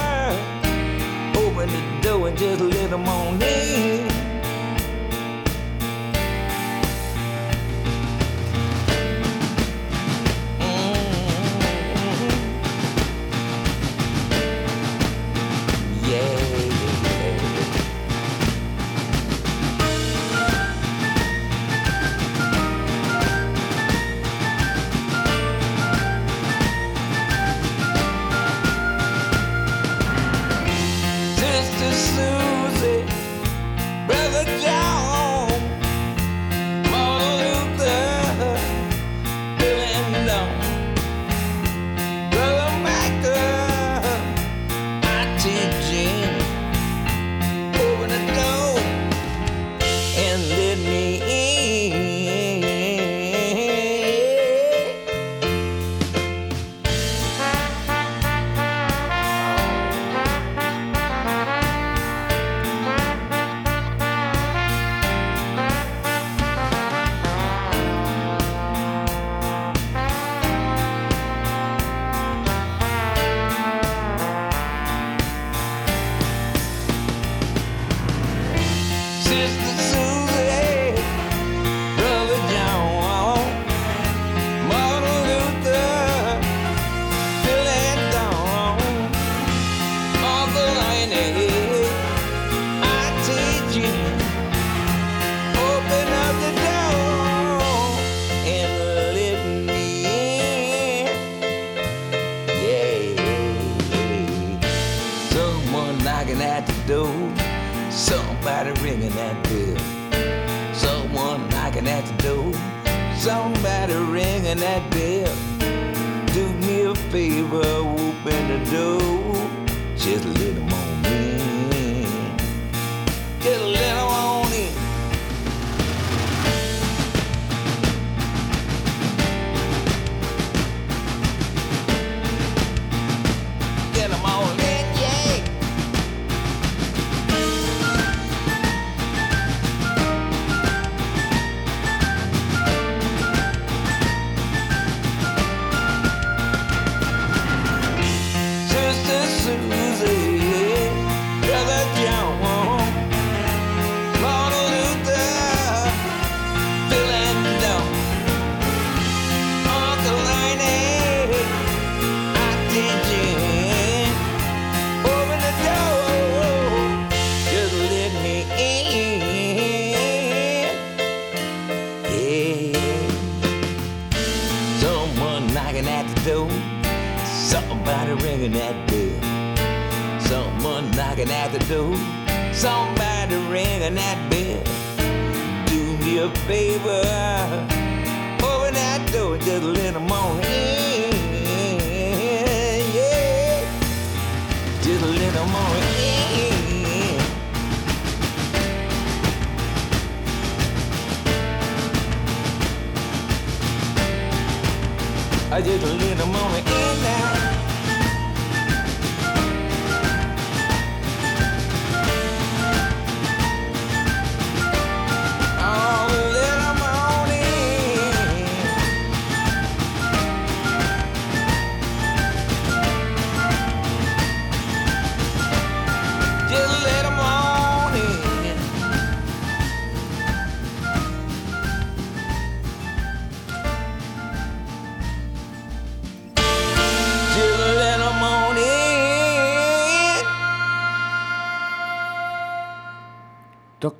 Open 1.37 1.69
the 1.69 2.01
door 2.01 2.27
and 2.29 2.37
just 2.37 2.61
let 2.61 2.89
them 2.89 3.07
on 3.07 3.41
in. 3.41 3.96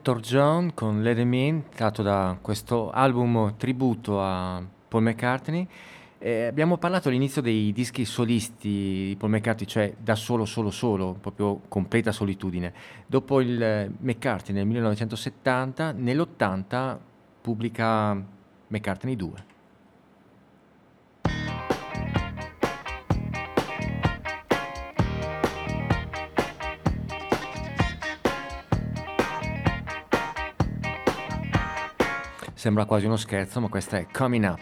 Dr. 0.07 0.21
John 0.21 0.73
con 0.73 1.01
Let 1.01 1.17
Him 1.17 1.33
In, 1.33 1.63
tratto 1.75 2.01
da 2.01 2.37
questo 2.41 2.91
album 2.91 3.57
tributo 3.57 4.21
a 4.23 4.65
Paul 4.87 5.03
McCartney. 5.03 5.67
Eh, 6.17 6.45
abbiamo 6.45 6.77
parlato 6.77 7.09
all'inizio 7.09 7.41
dei 7.41 7.73
dischi 7.73 8.05
solisti 8.05 8.69
di 8.69 9.15
Paul 9.17 9.31
McCartney, 9.31 9.67
cioè 9.67 9.93
da 9.99 10.15
solo, 10.15 10.45
solo, 10.45 10.71
solo, 10.71 11.17
proprio 11.19 11.59
completa 11.67 12.13
solitudine. 12.13 12.73
Dopo 13.05 13.41
il 13.41 13.91
McCartney 13.99 14.55
nel 14.55 14.65
1970, 14.67 15.91
nell'80 15.91 16.97
pubblica 17.41 18.13
McCartney 18.67 19.17
2. 19.17 19.56
Sembra 32.57 32.85
quasi 32.85 33.05
uno 33.05 33.17
scherzo, 33.17 33.61
ma 33.61 33.67
questa 33.67 33.99
è 33.99 34.07
Coming 34.11 34.43
Up. 34.43 34.59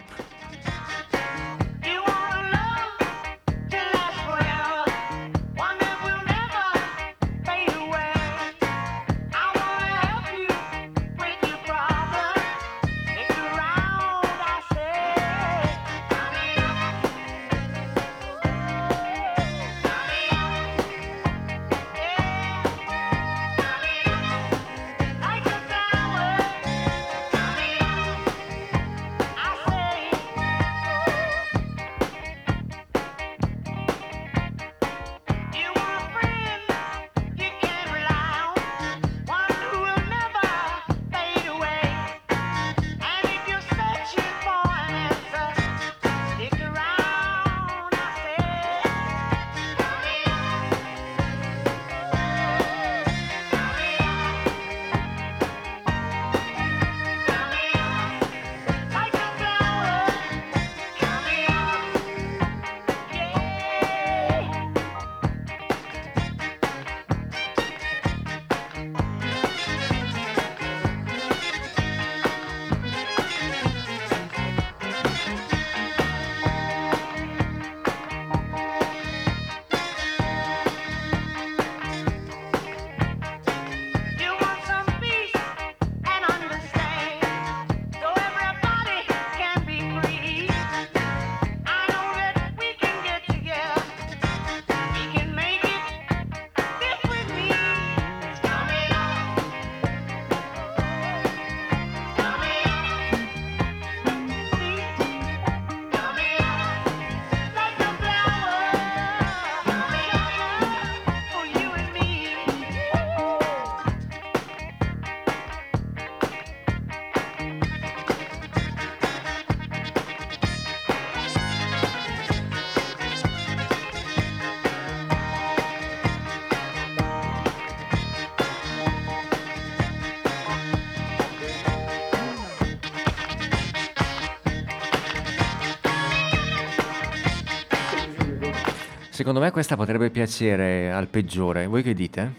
Secondo 139.26 139.44
me 139.44 139.50
questa 139.50 139.74
potrebbe 139.74 140.10
piacere 140.10 140.92
al 140.92 141.08
peggiore. 141.08 141.66
Voi 141.66 141.82
che 141.82 141.94
dite? 141.94 142.32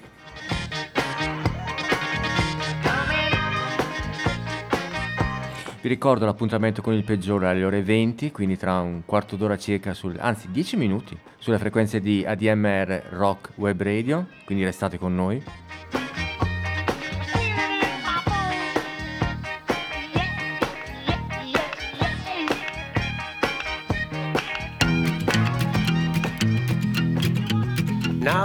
Vi 5.81 5.89
ricordo 5.89 6.23
l'appuntamento 6.23 6.81
con 6.81 6.93
il 6.93 7.03
peggiore 7.03 7.49
alle 7.49 7.65
ore 7.65 7.83
20, 7.83 8.31
quindi 8.31 8.55
tra 8.55 8.79
un 8.79 9.01
quarto 9.05 9.35
d'ora 9.35 9.57
circa, 9.57 9.93
sul, 9.93 10.15
anzi 10.17 10.49
10 10.49 10.77
minuti, 10.77 11.17
sulle 11.37 11.57
frequenze 11.57 11.99
di 11.99 12.23
ADMR 12.25 13.07
Rock 13.09 13.49
Web 13.55 13.83
Radio, 13.83 14.27
quindi 14.45 14.63
restate 14.63 14.97
con 14.97 15.13
noi. 15.13 15.43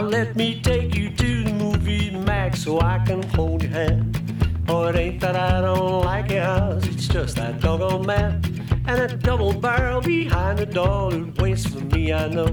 Now 0.03 0.09
let 0.09 0.35
me 0.35 0.61
take 0.61 0.97
you 0.97 1.11
to 1.11 1.45
the 1.45 1.53
movie 1.53 2.11
max 2.11 2.65
so 2.65 2.81
I 2.81 2.99
can 3.07 3.23
hold 3.23 3.63
your 3.63 3.71
hand. 3.71 4.19
Oh, 4.69 4.89
it 4.89 4.97
ain't 4.97 5.21
that 5.21 5.37
I 5.37 5.61
don't 5.61 6.05
like 6.05 6.29
your 6.29 6.43
house, 6.43 6.85
it's 6.89 7.07
just 7.07 7.37
that 7.37 7.61
doggone 7.61 8.05
man. 8.05 8.43
And 8.89 9.01
a 9.01 9.17
double 9.17 9.53
barrel 9.53 10.01
behind 10.01 10.59
the 10.59 10.67
door 10.67 11.13
that 11.13 11.41
waits 11.41 11.67
for 11.67 11.79
me, 11.79 12.13
I 12.13 12.27
know. 12.27 12.53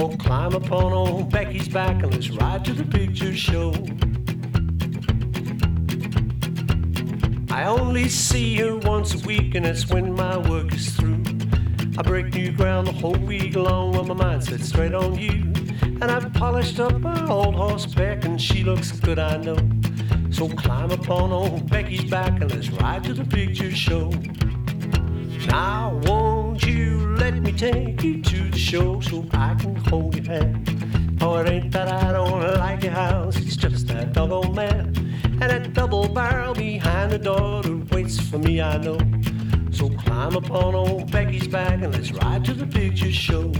Oh, 0.00 0.16
climb 0.16 0.54
upon 0.54 0.92
old 0.92 1.30
Becky's 1.30 1.68
back 1.68 2.02
and 2.02 2.12
let's 2.12 2.30
ride 2.30 2.64
to 2.64 2.72
the 2.72 2.84
picture 2.84 3.36
show. 3.36 3.70
I 7.54 7.66
only 7.66 8.08
see 8.08 8.56
her 8.56 8.76
once 8.78 9.14
a 9.14 9.24
week, 9.24 9.54
and 9.54 9.64
that's 9.64 9.86
when 9.86 10.12
my 10.12 10.38
work 10.38 10.74
is 10.74 10.90
through. 10.96 11.22
I 11.96 12.02
break 12.02 12.34
new 12.34 12.50
ground 12.50 12.88
the 12.88 12.92
whole 12.92 13.14
week 13.14 13.54
long 13.54 13.92
when 13.92 14.08
my 14.08 14.14
mind 14.14 14.42
sets 14.42 14.70
straight 14.70 14.92
on 14.92 15.16
you. 15.16 15.53
And 16.04 16.12
I've 16.12 16.34
polished 16.34 16.78
up 16.80 17.00
my 17.00 17.26
old 17.30 17.54
horseback, 17.54 18.26
and 18.26 18.38
she 18.38 18.62
looks 18.62 18.92
good, 18.92 19.18
I 19.18 19.38
know. 19.38 19.56
So 20.30 20.50
climb 20.50 20.90
upon 20.90 21.32
old 21.32 21.70
Becky's 21.70 22.04
back 22.04 22.42
and 22.42 22.52
let's 22.52 22.68
ride 22.68 23.04
to 23.04 23.14
the 23.14 23.24
picture 23.24 23.70
show. 23.70 24.10
Now, 25.46 25.98
won't 26.04 26.62
you 26.66 27.16
let 27.16 27.32
me 27.36 27.52
take 27.52 28.02
you 28.02 28.20
to 28.22 28.50
the 28.50 28.58
show 28.58 29.00
so 29.00 29.24
I 29.32 29.54
can 29.54 29.76
hold 29.76 30.14
your 30.14 30.26
hand? 30.26 31.16
Oh, 31.22 31.38
it 31.38 31.48
ain't 31.48 31.72
that 31.72 31.88
I 31.88 32.12
don't 32.12 32.58
like 32.58 32.82
your 32.82 32.92
house, 32.92 33.38
it's 33.38 33.56
just 33.56 33.86
that 33.86 34.12
doggone 34.12 34.54
man. 34.54 34.94
And 35.40 35.40
that 35.40 35.72
double 35.72 36.06
barrel 36.06 36.52
behind 36.52 37.12
the 37.12 37.18
door 37.18 37.62
that 37.62 37.94
waits 37.94 38.20
for 38.20 38.36
me, 38.36 38.60
I 38.60 38.76
know. 38.76 38.98
So 39.70 39.88
climb 39.88 40.36
upon 40.36 40.74
old 40.74 41.10
Becky's 41.10 41.48
back 41.48 41.80
and 41.80 41.94
let's 41.94 42.12
ride 42.12 42.44
to 42.44 42.52
the 42.52 42.66
picture 42.66 43.10
show. 43.10 43.50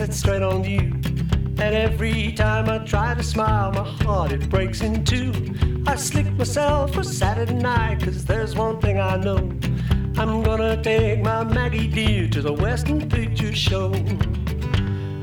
My 0.00 0.14
straight 0.14 0.42
on 0.42 0.64
you. 0.64 0.80
And 1.60 1.74
every 1.74 2.32
time 2.32 2.70
I 2.70 2.78
try 2.78 3.14
to 3.14 3.22
smile, 3.22 3.70
my 3.72 3.86
heart 4.02 4.32
it 4.32 4.48
breaks 4.48 4.80
in 4.80 5.04
two. 5.04 5.32
I 5.86 5.94
slick 5.96 6.30
myself 6.32 6.94
for 6.94 7.02
Saturday 7.02 7.54
night, 7.54 8.02
cause 8.02 8.24
there's 8.24 8.54
one 8.54 8.80
thing 8.80 8.98
I 8.98 9.16
know. 9.16 9.36
I'm 10.16 10.42
gonna 10.42 10.82
take 10.82 11.22
my 11.22 11.44
Maggie 11.44 11.86
dear 11.86 12.28
to 12.30 12.40
the 12.40 12.52
Western 12.52 13.10
Picture 13.10 13.54
Show. 13.54 13.90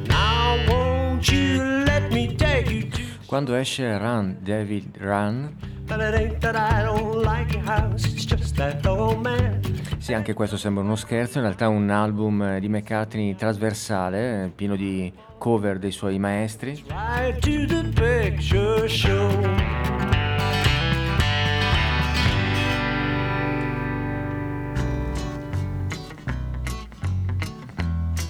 Now, 0.07 0.63
won't 0.69 1.27
you 1.27 1.63
let 1.85 2.11
me 2.11 2.35
take 2.35 2.69
you 2.69 2.83
to 2.91 3.01
Quando 3.27 3.55
esce 3.55 3.99
Run, 3.99 4.37
David 4.43 5.01
Run, 5.01 5.57
But 5.87 6.01
it 6.01 6.13
ain't 6.13 6.41
that 6.41 6.55
I 6.55 6.83
don't 6.83 7.23
like 7.23 7.53
your 7.53 7.63
house, 7.63 8.05
it's 8.05 8.25
just 8.25 8.55
that 8.57 8.85
old 8.85 9.23
man. 9.23 9.66
Sì 10.07 10.13
anche 10.13 10.33
questo 10.33 10.55
sembra 10.55 10.83
uno 10.83 10.95
scherzo, 10.95 11.39
in 11.39 11.43
realtà 11.43 11.65
è 11.65 11.67
un 11.67 11.89
album 11.89 12.41
eh, 12.41 12.59
di 12.61 12.69
McCartney 12.69 13.35
trasversale, 13.35 14.45
eh, 14.45 14.47
pieno 14.47 14.77
di 14.77 15.11
cover 15.37 15.79
dei 15.79 15.91
suoi 15.91 16.17
maestri. 16.17 16.81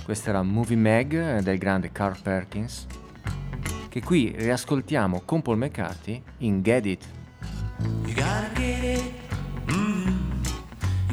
Questa 0.03 0.29
era 0.31 0.41
Movie 0.41 0.77
Mag 0.77 1.13
eh, 1.13 1.41
del 1.43 1.59
grande 1.59 1.91
Carl 1.91 2.19
Perkins, 2.19 2.87
che 3.89 4.01
qui 4.01 4.33
riascoltiamo 4.35 5.21
con 5.25 5.43
Paul 5.43 5.59
McCartney 5.59 6.23
in 6.39 6.63
Get 6.63 6.85
It. 6.87 7.05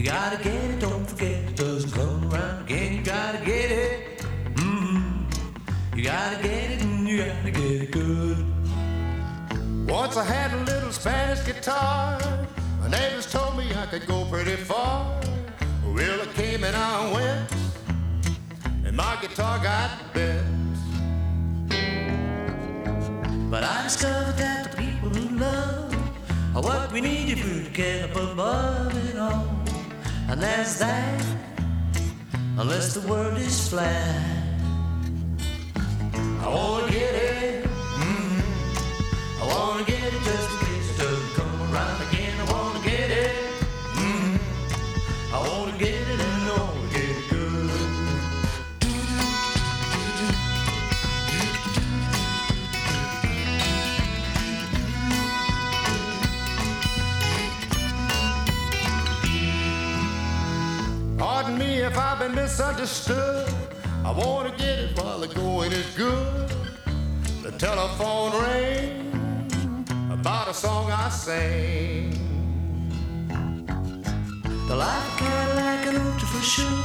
You 0.05 0.11
gotta 0.11 0.37
get 0.37 0.53
it. 0.53 0.81
Don't 0.81 1.07
forget 1.09 1.31
it 1.31 1.57
doesn't 1.57 1.91
come 1.93 2.31
around 2.31 2.65
again. 2.65 2.97
You 2.97 3.03
gotta 3.03 3.39
get 3.39 3.71
it. 3.71 4.19
Mm. 4.57 5.97
You 5.97 6.05
gotta 6.05 6.43
get 6.43 6.73
it 6.73 6.83
and 6.83 7.09
you 7.09 7.25
gotta 7.25 7.51
get 7.51 7.83
it 7.85 7.91
good. 7.91 8.37
Once 9.89 10.19
I 10.19 10.25
had 10.25 10.53
a 10.53 10.63
little 10.65 10.93
Spanish 10.93 11.43
guitar. 11.47 12.21
My 12.83 12.89
neighbors 12.91 13.33
told 13.33 13.57
me 13.57 13.65
I 13.75 13.87
could 13.87 14.07
go 14.07 14.27
pretty 14.27 14.57
far. 14.57 15.19
Well, 15.87 16.21
I 16.21 16.27
came 16.35 16.65
and 16.65 16.77
I 16.77 17.11
went, 17.11 17.55
and 18.85 18.95
my 18.95 19.17
guitar 19.23 19.59
got 19.63 19.91
bent. 20.13 20.45
But 23.51 23.65
I 23.65 23.85
discovered 23.85 24.37
that 24.37 24.71
the 24.71 24.77
people 24.77 25.09
who 25.09 25.39
love 25.39 25.95
are 26.55 26.63
what 26.63 26.93
we 26.93 27.01
need 27.01 27.39
if 27.39 27.43
we 27.43 27.71
get 27.71 28.11
up 28.11 28.17
above 28.17 29.09
it 29.09 29.19
all. 29.19 29.65
And 30.27 30.43
that's 30.43 30.79
that, 30.79 31.25
unless 32.59 32.95
the 32.95 33.07
world 33.09 33.37
is 33.37 33.69
flat. 33.69 34.23
I 36.41 36.49
wanna 36.49 36.91
get 36.91 37.15
it. 37.15 37.65
mm 37.65 38.43
I 39.41 39.47
wanna 39.47 39.85
get 39.85 40.03
it 40.03 40.23
just 40.25 40.64
Pardon 61.45 61.59
me 61.59 61.81
if 61.83 61.99
I've 61.99 62.19
been 62.21 62.35
misunderstood. 62.35 63.47
I 64.03 64.11
wanna 64.13 64.51
get 64.57 64.79
it 64.79 64.99
while 64.99 65.19
the 65.19 65.29
going 65.29 65.73
is 65.73 65.85
good. 65.95 66.49
The 67.43 67.53
telephone 67.59 68.33
rang 68.43 69.85
about 70.11 70.49
a 70.49 70.55
song 70.55 70.91
I 70.91 71.11
sang. 71.11 72.13
The 74.69 74.75
light 74.75 75.11
Cadillac 75.19 75.87
and 75.89 75.99
ultra 75.99 76.29
for 76.29 76.43
sure 76.43 76.83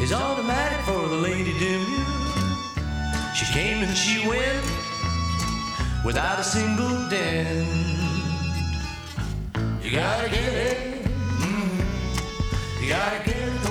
is 0.00 0.12
automatic 0.12 0.78
for 0.86 1.08
the 1.08 1.16
lady 1.16 1.52
demure. 1.58 2.06
She 3.34 3.44
came 3.52 3.82
and 3.82 3.96
she 3.96 4.24
went 4.28 4.64
without 6.04 6.38
a 6.38 6.44
single 6.44 7.08
dent. 7.08 7.66
You 9.82 9.90
gotta 9.90 10.28
get 10.28 10.52
it. 10.68 11.04
mm 11.42 12.80
You 12.80 12.88
gotta 12.88 13.18
get 13.24 13.36
it. 13.36 13.63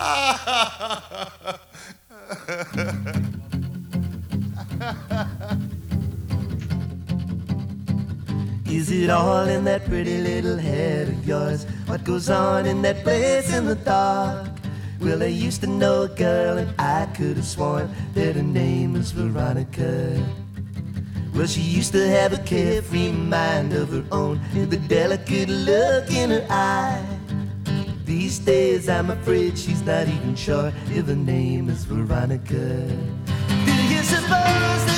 Is 8.70 8.90
it 8.90 9.10
all 9.10 9.46
in 9.46 9.64
that 9.64 9.84
pretty 9.84 10.16
little 10.22 10.56
head 10.56 11.08
of 11.08 11.26
yours? 11.26 11.66
What 11.84 12.02
goes 12.04 12.30
on 12.30 12.64
in 12.64 12.80
that 12.80 13.02
place 13.02 13.52
in 13.52 13.66
the 13.66 13.74
dark? 13.74 14.48
Well, 15.00 15.22
I 15.22 15.26
used 15.26 15.60
to 15.62 15.66
know 15.66 16.04
a 16.04 16.08
girl 16.08 16.56
and 16.56 16.74
I 16.80 17.04
could 17.14 17.36
have 17.36 17.44
sworn 17.44 17.90
that 18.14 18.36
her 18.36 18.42
name 18.42 18.94
was 18.94 19.10
Veronica. 19.12 20.26
Well, 21.34 21.46
she 21.46 21.60
used 21.60 21.92
to 21.92 22.08
have 22.08 22.32
a 22.32 22.38
carefree 22.38 23.12
mind 23.12 23.74
of 23.74 23.90
her 23.90 24.04
own 24.10 24.40
with 24.54 24.72
a 24.72 24.78
delicate 24.78 25.50
look 25.50 26.10
in 26.10 26.30
her 26.30 26.46
eye. 26.48 27.19
These 28.10 28.40
days, 28.40 28.88
I'm 28.88 29.08
afraid 29.08 29.56
she's 29.56 29.82
not 29.82 30.08
even 30.08 30.34
sure 30.34 30.72
if 30.88 31.06
her 31.06 31.14
name 31.14 31.68
is 31.68 31.84
Veronica. 31.84 32.88
Do 33.64 33.72
you 33.86 34.02
suppose 34.02 34.89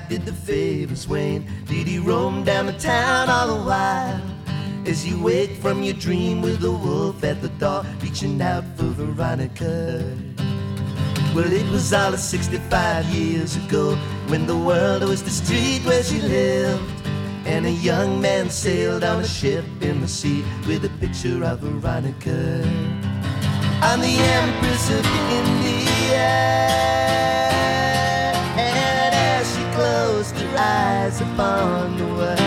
Did 0.00 0.26
the 0.26 0.32
favors 0.32 1.06
wane? 1.06 1.46
Did 1.66 1.86
he 1.86 1.98
roam 2.00 2.42
down 2.42 2.66
the 2.66 2.72
town 2.72 3.30
all 3.30 3.46
the 3.46 3.62
while? 3.64 4.20
As 4.86 5.06
you 5.06 5.22
wake 5.22 5.52
from 5.62 5.84
your 5.84 5.94
dream 5.94 6.42
with 6.42 6.60
the 6.60 6.72
wolf 6.72 7.22
at 7.22 7.40
the 7.40 7.48
door, 7.48 7.84
reaching 8.02 8.42
out 8.42 8.64
for 8.76 8.86
Veronica. 8.86 10.02
Well, 11.32 11.52
it 11.52 11.68
was 11.70 11.92
all 11.92 12.12
of 12.12 12.18
65 12.18 13.06
years 13.06 13.56
ago 13.56 13.94
when 14.26 14.46
the 14.46 14.56
world 14.56 15.04
was 15.04 15.22
the 15.22 15.30
street 15.30 15.82
where 15.84 16.02
she 16.02 16.20
lived. 16.20 16.82
And 17.46 17.64
a 17.64 17.70
young 17.70 18.20
man 18.20 18.50
sailed 18.50 19.04
on 19.04 19.20
a 19.20 19.26
ship 19.26 19.64
in 19.80 20.00
the 20.00 20.08
sea 20.08 20.44
with 20.66 20.84
a 20.84 20.90
picture 20.98 21.44
of 21.44 21.60
Veronica. 21.60 22.62
I'm 23.80 24.00
the 24.00 24.16
Empress 24.18 24.90
of 24.90 25.06
India. 25.30 26.54
Eyes 31.04 31.20
upon 31.20 31.98
the 31.98 32.06
world 32.06 32.40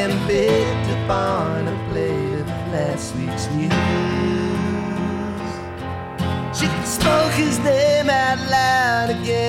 and 0.00 0.12
picked 0.28 0.90
upon 0.98 1.66
a 1.66 1.76
plate 1.90 2.40
of 2.40 2.46
last 2.72 3.14
week's 3.16 3.46
news, 3.50 3.72
she 6.56 6.66
spoke 6.86 7.32
his 7.32 7.58
name 7.60 8.08
out 8.10 8.38
loud 8.48 9.10
again. 9.10 9.41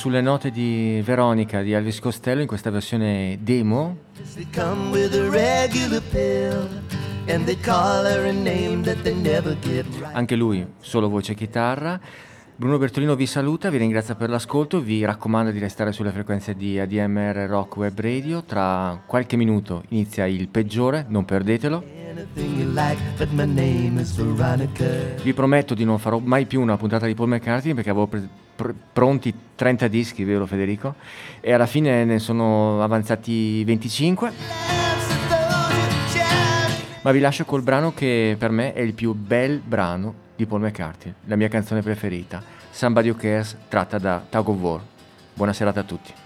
Sulle 0.00 0.22
note 0.22 0.50
di 0.50 1.02
Veronica 1.04 1.60
di 1.60 1.72
Elvis 1.72 2.00
Costello 2.00 2.40
in 2.40 2.46
questa 2.46 2.70
versione 2.70 3.36
demo 3.42 3.98
They 4.32 4.48
come 4.50 4.88
with 4.92 5.12
a 5.12 5.28
regular 5.28 6.00
pill 6.10 6.66
and 7.26 7.44
they 7.44 7.54
call 7.60 8.06
her 8.06 8.26
a 8.26 8.32
name 8.32 8.82
that 8.84 9.02
they 9.02 9.12
never 9.12 9.54
get 9.60 9.84
right. 9.98 10.14
Anche 10.14 10.36
lui, 10.36 10.66
solo 10.80 11.10
voce 11.10 11.32
e 11.32 11.34
chitarra. 11.34 12.00
Bruno 12.60 12.76
Bertolino 12.76 13.14
vi 13.14 13.24
saluta, 13.24 13.70
vi 13.70 13.78
ringrazia 13.78 14.14
per 14.14 14.28
l'ascolto, 14.28 14.82
vi 14.82 15.02
raccomando 15.02 15.50
di 15.50 15.58
restare 15.58 15.92
sulle 15.92 16.10
frequenze 16.10 16.54
di 16.54 16.78
ADMR 16.78 17.46
Rock 17.48 17.78
Web 17.78 17.98
Radio. 17.98 18.44
Tra 18.44 19.00
qualche 19.06 19.38
minuto 19.38 19.82
inizia 19.88 20.26
il 20.26 20.46
peggiore, 20.48 21.06
non 21.08 21.24
perdetelo. 21.24 21.82
Vi 25.22 25.32
prometto 25.32 25.72
di 25.72 25.84
non 25.84 25.98
farò 25.98 26.18
mai 26.18 26.44
più 26.44 26.60
una 26.60 26.76
puntata 26.76 27.06
di 27.06 27.14
Paul 27.14 27.30
McCartney 27.30 27.72
perché 27.72 27.88
avevo 27.88 28.06
pre- 28.06 28.28
pr- 28.54 28.74
pronti 28.92 29.32
30 29.54 29.88
dischi, 29.88 30.22
vero 30.24 30.44
Federico? 30.44 30.96
E 31.40 31.54
alla 31.54 31.64
fine 31.64 32.04
ne 32.04 32.18
sono 32.18 32.82
avanzati 32.82 33.64
25. 33.64 34.32
Ma 37.00 37.10
vi 37.10 37.20
lascio 37.20 37.46
col 37.46 37.62
brano 37.62 37.94
che 37.94 38.36
per 38.38 38.50
me 38.50 38.74
è 38.74 38.80
il 38.82 38.92
più 38.92 39.14
bel 39.14 39.62
brano 39.64 40.28
di 40.40 40.46
Paul 40.46 40.62
McCartney, 40.62 41.12
la 41.26 41.36
mia 41.36 41.48
canzone 41.48 41.82
preferita, 41.82 42.42
Somebody 42.70 43.10
Who 43.10 43.18
Cares, 43.18 43.56
tratta 43.68 43.98
da 43.98 44.24
Tug 44.26 44.48
of 44.48 44.58
War. 44.58 44.80
Buona 45.34 45.52
serata 45.52 45.80
a 45.80 45.84
tutti. 45.84 46.19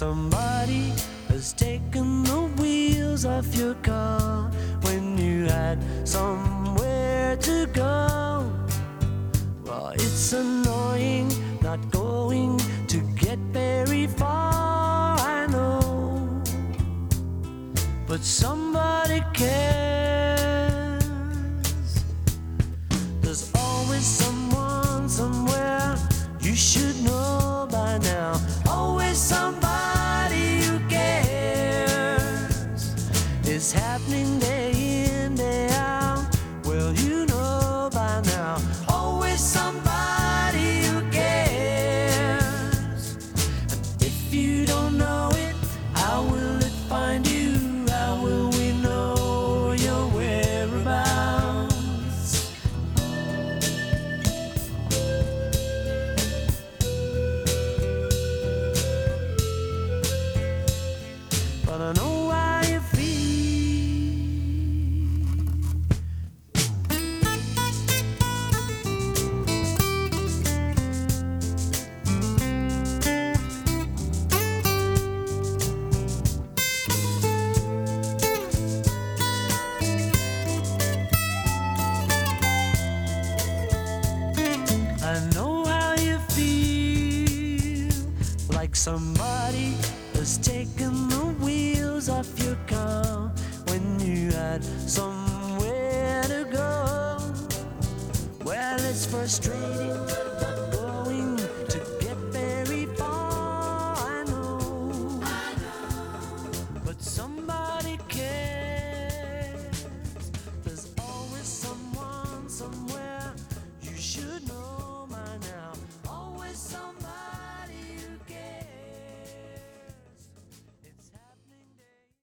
Somebody 0.00 0.94
has 1.28 1.52
taken 1.52 2.22
the 2.22 2.40
wheels 2.58 3.26
off 3.26 3.54
your 3.54 3.74
car 3.82 4.50
when 4.80 5.18
you 5.18 5.44
had 5.44 5.78
somewhere 6.08 6.39